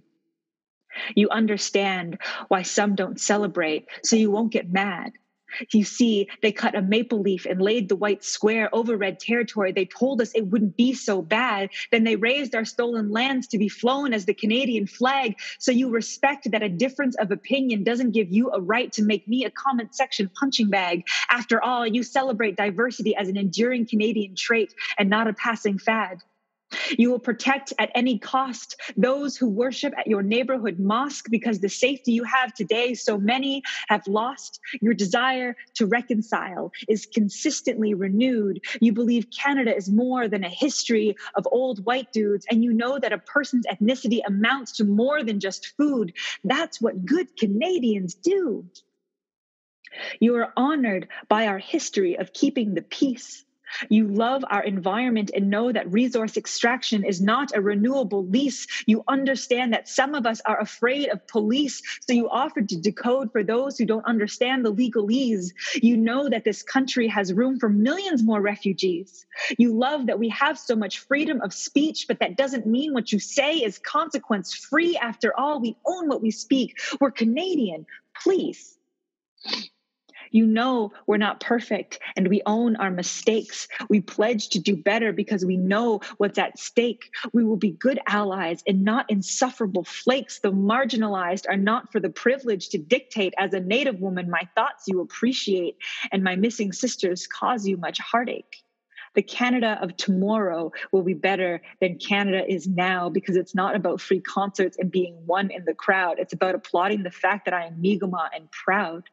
You 1.15 1.29
understand 1.29 2.17
why 2.47 2.63
some 2.63 2.95
don't 2.95 3.19
celebrate, 3.19 3.87
so 4.03 4.15
you 4.15 4.29
won't 4.29 4.51
get 4.51 4.71
mad. 4.71 5.13
You 5.71 5.83
see, 5.83 6.27
they 6.41 6.51
cut 6.51 6.75
a 6.75 6.81
maple 6.81 7.21
leaf 7.21 7.45
and 7.45 7.61
laid 7.61 7.89
the 7.89 7.95
white 7.95 8.23
square 8.23 8.69
over 8.73 8.97
red 8.97 9.19
territory. 9.19 9.71
They 9.71 9.85
told 9.85 10.21
us 10.21 10.31
it 10.33 10.47
wouldn't 10.47 10.77
be 10.77 10.93
so 10.93 11.21
bad. 11.21 11.69
Then 11.91 12.03
they 12.03 12.15
raised 12.15 12.55
our 12.55 12.65
stolen 12.65 13.11
lands 13.11 13.47
to 13.47 13.57
be 13.57 13.69
flown 13.69 14.13
as 14.13 14.25
the 14.25 14.33
Canadian 14.33 14.87
flag. 14.87 15.35
So 15.59 15.71
you 15.71 15.89
respect 15.89 16.51
that 16.51 16.63
a 16.63 16.69
difference 16.69 17.15
of 17.17 17.31
opinion 17.31 17.83
doesn't 17.83 18.11
give 18.11 18.31
you 18.31 18.51
a 18.51 18.61
right 18.61 18.91
to 18.93 19.03
make 19.03 19.27
me 19.27 19.45
a 19.45 19.51
comment 19.51 19.95
section 19.95 20.29
punching 20.39 20.69
bag. 20.69 21.03
After 21.29 21.61
all, 21.63 21.85
you 21.85 22.03
celebrate 22.03 22.55
diversity 22.55 23.15
as 23.15 23.27
an 23.27 23.37
enduring 23.37 23.87
Canadian 23.87 24.35
trait 24.35 24.73
and 24.97 25.09
not 25.09 25.27
a 25.27 25.33
passing 25.33 25.77
fad. 25.77 26.21
You 26.97 27.11
will 27.11 27.19
protect 27.19 27.73
at 27.79 27.91
any 27.95 28.19
cost 28.19 28.79
those 28.97 29.37
who 29.37 29.49
worship 29.49 29.93
at 29.97 30.07
your 30.07 30.23
neighborhood 30.23 30.79
mosque 30.79 31.27
because 31.29 31.59
the 31.59 31.69
safety 31.69 32.11
you 32.13 32.23
have 32.23 32.53
today, 32.53 32.93
so 32.93 33.17
many 33.17 33.63
have 33.87 34.07
lost. 34.07 34.59
Your 34.81 34.93
desire 34.93 35.55
to 35.75 35.85
reconcile 35.85 36.71
is 36.87 37.05
consistently 37.05 37.93
renewed. 37.93 38.61
You 38.79 38.93
believe 38.93 39.27
Canada 39.31 39.75
is 39.75 39.89
more 39.89 40.27
than 40.27 40.43
a 40.43 40.49
history 40.49 41.15
of 41.35 41.47
old 41.51 41.85
white 41.85 42.11
dudes, 42.11 42.45
and 42.49 42.63
you 42.63 42.73
know 42.73 42.99
that 42.99 43.13
a 43.13 43.17
person's 43.17 43.65
ethnicity 43.67 44.21
amounts 44.25 44.73
to 44.73 44.83
more 44.83 45.23
than 45.23 45.39
just 45.39 45.73
food. 45.77 46.13
That's 46.43 46.81
what 46.81 47.05
good 47.05 47.35
Canadians 47.37 48.15
do. 48.15 48.65
You 50.19 50.35
are 50.35 50.53
honored 50.55 51.09
by 51.27 51.47
our 51.47 51.57
history 51.57 52.17
of 52.17 52.33
keeping 52.33 52.73
the 52.73 52.81
peace 52.81 53.43
you 53.89 54.07
love 54.07 54.43
our 54.49 54.63
environment 54.63 55.31
and 55.35 55.49
know 55.49 55.71
that 55.71 55.91
resource 55.91 56.37
extraction 56.37 57.03
is 57.03 57.21
not 57.21 57.55
a 57.55 57.61
renewable 57.61 58.25
lease. 58.25 58.67
You 58.85 59.03
understand 59.07 59.73
that 59.73 59.87
some 59.87 60.15
of 60.15 60.25
us 60.25 60.41
are 60.45 60.59
afraid 60.59 61.09
of 61.09 61.27
police, 61.27 61.81
so 62.01 62.13
you 62.13 62.29
offer 62.29 62.61
to 62.61 62.77
decode 62.77 63.31
for 63.31 63.43
those 63.43 63.77
who 63.77 63.85
don't 63.85 64.05
understand 64.05 64.65
the 64.65 64.73
legalese. 64.73 65.51
You 65.75 65.97
know 65.97 66.29
that 66.29 66.43
this 66.43 66.63
country 66.63 67.07
has 67.07 67.33
room 67.33 67.59
for 67.59 67.69
millions 67.69 68.23
more 68.23 68.41
refugees. 68.41 69.25
You 69.57 69.73
love 69.73 70.07
that 70.07 70.19
we 70.19 70.29
have 70.29 70.57
so 70.57 70.75
much 70.75 70.99
freedom 70.99 71.41
of 71.41 71.53
speech, 71.53 72.05
but 72.07 72.19
that 72.19 72.37
doesn't 72.37 72.65
mean 72.65 72.93
what 72.93 73.11
you 73.11 73.19
say 73.19 73.57
is 73.57 73.79
consequence 73.79 74.53
free. 74.53 74.97
After 74.97 75.37
all, 75.37 75.59
we 75.59 75.75
own 75.85 76.07
what 76.07 76.21
we 76.21 76.31
speak. 76.31 76.79
We're 76.99 77.11
Canadian. 77.11 77.85
Please. 78.23 78.77
You 80.31 80.45
know 80.45 80.93
we're 81.05 81.17
not 81.17 81.39
perfect 81.39 81.99
and 82.15 82.27
we 82.27 82.41
own 82.45 82.75
our 82.77 82.89
mistakes. 82.89 83.67
We 83.89 84.01
pledge 84.01 84.49
to 84.49 84.59
do 84.59 84.75
better 84.75 85.13
because 85.13 85.45
we 85.45 85.57
know 85.57 86.01
what's 86.17 86.39
at 86.39 86.57
stake. 86.57 87.11
We 87.33 87.43
will 87.43 87.57
be 87.57 87.71
good 87.71 87.99
allies 88.07 88.63
and 88.65 88.83
not 88.83 89.09
insufferable 89.09 89.83
flakes. 89.83 90.39
The 90.39 90.51
marginalized 90.51 91.45
are 91.49 91.57
not 91.57 91.91
for 91.91 91.99
the 91.99 92.09
privilege 92.09 92.69
to 92.69 92.77
dictate. 92.77 93.33
As 93.37 93.53
a 93.53 93.59
Native 93.59 93.99
woman, 93.99 94.29
my 94.29 94.47
thoughts 94.55 94.85
you 94.87 95.01
appreciate, 95.01 95.77
and 96.11 96.23
my 96.23 96.35
missing 96.35 96.71
sisters 96.71 97.27
cause 97.27 97.67
you 97.67 97.77
much 97.77 97.99
heartache 97.99 98.63
the 99.13 99.21
Canada 99.21 99.77
of 99.81 99.97
tomorrow 99.97 100.71
will 100.91 101.03
be 101.03 101.13
better 101.13 101.61
than 101.79 101.97
Canada 101.97 102.43
is 102.47 102.67
now 102.67 103.09
because 103.09 103.35
it's 103.35 103.53
not 103.53 103.75
about 103.75 103.99
free 103.99 104.21
concerts 104.21 104.77
and 104.79 104.91
being 104.91 105.15
one 105.25 105.51
in 105.51 105.65
the 105.65 105.73
crowd. 105.73 106.17
It's 106.19 106.33
about 106.33 106.55
applauding 106.55 107.03
the 107.03 107.11
fact 107.11 107.45
that 107.45 107.53
I 107.53 107.65
am 107.65 107.81
Mi'kmaq 107.81 108.29
and 108.33 108.49
proud. 108.51 109.03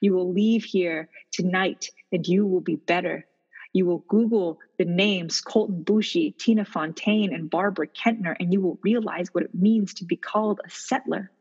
You 0.00 0.14
will 0.14 0.32
leave 0.32 0.64
here 0.64 1.08
tonight 1.32 1.90
and 2.12 2.26
you 2.26 2.46
will 2.46 2.60
be 2.60 2.76
better. 2.76 3.26
You 3.72 3.86
will 3.86 4.04
Google 4.08 4.60
the 4.78 4.84
names 4.84 5.42
Colten 5.42 5.84
Boushie, 5.84 6.36
Tina 6.38 6.64
Fontaine, 6.64 7.34
and 7.34 7.50
Barbara 7.50 7.88
Kentner, 7.88 8.36
and 8.38 8.52
you 8.52 8.60
will 8.60 8.78
realize 8.82 9.34
what 9.34 9.44
it 9.44 9.54
means 9.54 9.94
to 9.94 10.04
be 10.04 10.16
called 10.16 10.60
a 10.64 10.70
settler. 10.70 11.32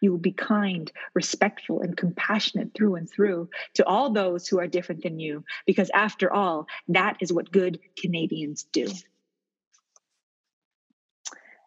You 0.00 0.12
will 0.12 0.18
be 0.18 0.30
kind, 0.30 0.90
respectful, 1.14 1.80
and 1.80 1.96
compassionate 1.96 2.74
through 2.74 2.94
and 2.94 3.10
through 3.10 3.50
to 3.74 3.84
all 3.84 4.10
those 4.10 4.46
who 4.46 4.60
are 4.60 4.68
different 4.68 5.02
than 5.02 5.18
you, 5.18 5.44
because 5.66 5.90
after 5.92 6.32
all, 6.32 6.68
that 6.88 7.16
is 7.20 7.32
what 7.32 7.50
good 7.50 7.80
Canadians 8.00 8.62
do. 8.72 8.86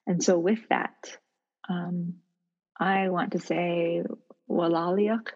And 0.08 0.24
so, 0.24 0.40
with 0.40 0.70
that, 0.70 1.18
um, 1.68 2.16
I 2.80 3.10
want 3.10 3.34
to 3.34 3.40
say, 3.40 4.04
Wela'lioq 4.50 5.28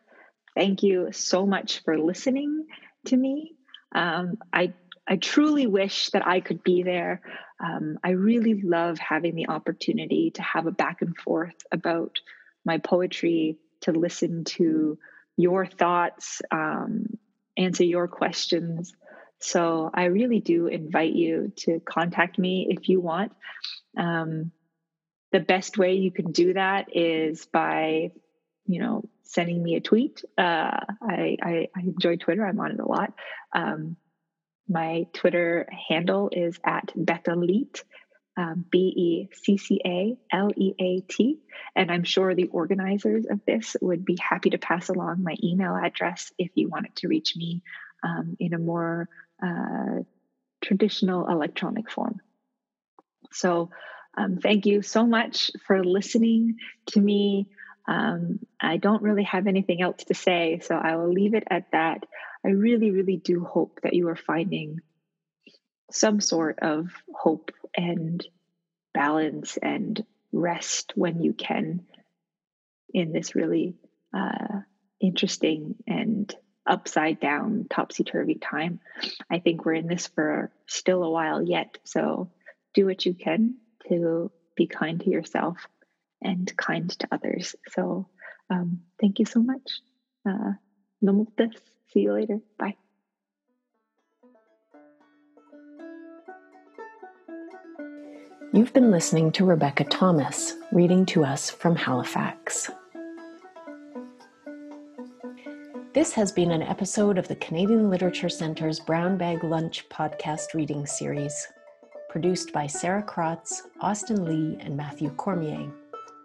Thank 0.56 0.84
you 0.84 1.12
so 1.12 1.46
much 1.46 1.84
for 1.84 1.98
listening 1.98 2.66
to 3.06 3.18
me. 3.18 3.56
Um, 3.94 4.38
I 4.54 4.74
I 5.08 5.18
truly 5.18 5.68
wish 5.68 6.10
that 6.12 6.26
I 6.26 6.40
could 6.42 6.64
be 6.64 6.84
there. 6.84 7.22
Um, 7.60 7.98
I 8.04 8.12
really 8.12 8.62
love 8.62 8.98
having 9.00 9.36
the 9.36 9.50
opportunity 9.50 10.32
to 10.36 10.42
have 10.42 10.68
a 10.68 10.72
back 10.72 11.02
and 11.02 11.18
forth 11.18 11.56
about 11.72 12.20
my 12.64 12.78
poetry, 12.78 13.58
to 13.82 13.92
listen 13.92 14.44
to 14.46 14.98
your 15.38 15.66
thoughts, 15.66 16.42
um, 16.52 17.18
answer 17.58 17.84
your 17.84 18.08
questions. 18.08 18.94
So 19.40 19.90
I 19.94 20.06
really 20.06 20.40
do 20.40 20.68
invite 20.68 21.14
you 21.14 21.52
to 21.58 21.80
contact 21.80 22.38
me 22.38 22.68
if 22.70 22.88
you 22.88 23.02
want. 23.02 23.34
Um, 23.98 24.52
the 25.32 25.40
best 25.40 25.78
way 25.78 25.94
you 25.94 26.12
can 26.12 26.32
do 26.32 26.54
that 26.54 26.96
is 26.96 27.48
by, 27.48 28.12
you 28.66 28.80
know, 28.82 29.04
sending 29.24 29.62
me 29.62 29.76
a 29.76 29.82
tweet. 29.82 30.24
Uh, 30.38 30.80
I, 31.02 31.38
I, 31.42 31.68
I, 31.76 31.80
enjoy 31.80 32.18
Twitter. 32.18 32.46
I'm 32.46 32.60
on 32.60 32.72
it 32.72 32.80
a 32.80 32.86
lot. 32.86 33.14
Um, 33.54 33.96
my 34.68 35.08
Twitter 35.14 35.68
handle 35.90 36.30
is 36.32 36.60
at 36.64 36.92
Becca 36.96 37.36
Leat, 37.36 37.84
um, 38.38 38.66
B 38.70 38.78
E 38.80 39.30
C 39.34 39.58
C 39.58 39.82
A 39.86 40.18
L 40.32 40.52
E 40.56 40.74
A 40.80 41.02
T. 41.02 41.40
And 41.76 41.92
I'm 41.92 42.04
sure 42.04 42.34
the 42.34 42.48
organizers 42.48 43.26
of 43.30 43.42
this 43.46 43.76
would 43.82 44.06
be 44.06 44.18
happy 44.22 44.52
to 44.52 44.58
pass 44.58 44.90
along 44.90 45.24
my 45.24 45.36
email 45.44 45.76
address 45.76 46.32
if 46.38 46.52
you 46.56 46.70
wanted 46.70 46.96
to 46.98 47.08
reach 47.08 47.36
me 47.36 47.64
um, 48.04 48.38
in 48.40 48.54
a 48.54 48.60
more 48.60 49.10
uh, 49.44 50.04
traditional 50.62 51.28
electronic 51.28 51.90
form. 51.90 52.22
So, 53.32 53.72
um, 54.18 54.38
thank 54.38 54.66
you 54.66 54.82
so 54.82 55.06
much 55.06 55.52
for 55.66 55.84
listening 55.84 56.58
to 56.88 57.00
me 57.00 57.48
um, 57.88 58.40
I 58.60 58.78
don't 58.78 59.02
really 59.02 59.24
have 59.24 59.48
anything 59.48 59.82
else 59.82 60.04
to 60.06 60.14
say, 60.14 60.60
so 60.64 60.76
I 60.76 60.96
will 60.96 61.12
leave 61.12 61.34
it 61.34 61.44
at 61.50 61.72
that. 61.72 62.06
I 62.46 62.50
really, 62.50 62.92
really 62.92 63.18
do 63.18 63.44
hope 63.44 63.80
that 63.84 63.94
you 63.94 64.10
are 64.10 64.16
finding 64.16 64.80
some 65.92 66.22
sort 66.22 66.60
of 66.60 66.90
hope 67.14 67.52
and 67.76 68.26
balance 68.94 69.58
and 69.58 70.04
rest 70.32 70.94
when 70.96 71.22
you 71.22 71.34
can 71.34 71.86
in 72.94 73.12
this 73.12 73.36
really 73.36 73.76
uh, 74.14 74.62
interesting 75.00 75.76
and 75.88 76.34
upside 76.66 77.20
down, 77.20 77.66
topsy 77.70 78.04
turvy 78.04 78.36
time. 78.36 78.80
I 79.30 79.40
think 79.40 79.66
we're 79.66 79.74
in 79.74 79.88
this 79.88 80.08
for 80.08 80.52
still 80.68 81.04
a 81.04 81.10
while 81.10 81.42
yet. 81.42 81.78
So 81.84 82.32
do 82.74 82.86
what 82.86 83.06
you 83.06 83.14
can 83.14 83.56
to 83.90 84.32
be 84.56 84.68
kind 84.68 85.00
to 85.02 85.10
yourself 85.10 85.58
and 86.22 86.52
kind 86.58 86.90
to 87.00 87.08
others. 87.12 87.56
So 87.70 88.08
um, 88.50 88.82
thank 89.00 89.20
you 89.20 89.26
so 89.26 89.42
much. 89.42 89.82
Uh, 90.28 90.54
See 91.94 92.02
you 92.02 92.14
later. 92.14 92.40
Bye. 92.58 92.76
You've 98.54 98.74
been 98.74 98.92
listening 98.92 99.32
to 99.34 99.46
Rebecca 99.46 99.86
Thomas 99.86 100.56
reading 100.72 101.06
to 101.08 101.24
us 101.24 101.50
from 101.50 101.76
Halifax. 101.76 102.70
This 105.94 106.14
has 106.14 106.32
been 106.32 106.52
an 106.52 106.62
episode 106.62 107.18
of 107.18 107.28
the 107.28 107.36
Canadian 107.36 107.90
Literature 107.90 108.30
Centre's 108.30 108.80
Brown 108.80 109.18
Bag 109.18 109.44
Lunch 109.44 109.88
podcast 109.90 110.54
reading 110.54 110.86
series, 110.86 111.48
produced 112.10 112.54
by 112.54 112.68
Sarah 112.68 113.04
Krotz, 113.04 113.64
Austin 113.82 114.24
Lee, 114.26 114.58
and 114.62 114.78
Matthew 114.78 115.10
Cormier 115.12 115.72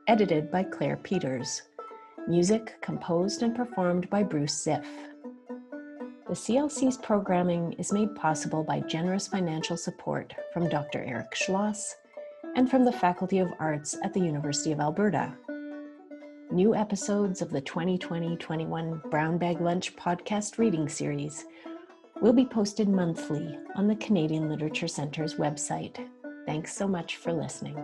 edited 0.08 0.50
by 0.50 0.62
Claire 0.62 0.96
Peters. 0.98 1.62
Music 2.28 2.76
composed 2.80 3.42
and 3.42 3.54
performed 3.54 4.08
by 4.08 4.22
Bruce 4.22 4.64
Ziff. 4.64 4.86
The 6.28 6.34
CLC's 6.34 6.96
programming 6.98 7.72
is 7.74 7.92
made 7.92 8.14
possible 8.14 8.62
by 8.62 8.80
generous 8.80 9.26
financial 9.26 9.76
support 9.76 10.34
from 10.52 10.68
Dr. 10.68 11.02
Eric 11.02 11.34
Schloss 11.34 11.94
and 12.54 12.70
from 12.70 12.84
the 12.84 12.92
Faculty 12.92 13.38
of 13.38 13.52
Arts 13.58 13.96
at 14.02 14.12
the 14.12 14.20
University 14.20 14.72
of 14.72 14.80
Alberta. 14.80 15.32
New 16.52 16.74
episodes 16.74 17.42
of 17.42 17.50
the 17.50 17.60
2020 17.60 18.36
21 18.36 19.02
Brown 19.10 19.38
Bag 19.38 19.60
Lunch 19.60 19.96
podcast 19.96 20.58
reading 20.58 20.88
series 20.88 21.44
will 22.20 22.32
be 22.32 22.46
posted 22.46 22.88
monthly 22.88 23.58
on 23.74 23.88
the 23.88 23.96
Canadian 23.96 24.48
Literature 24.48 24.88
Centre's 24.88 25.34
website. 25.34 26.08
Thanks 26.46 26.76
so 26.76 26.86
much 26.86 27.16
for 27.16 27.32
listening. 27.32 27.76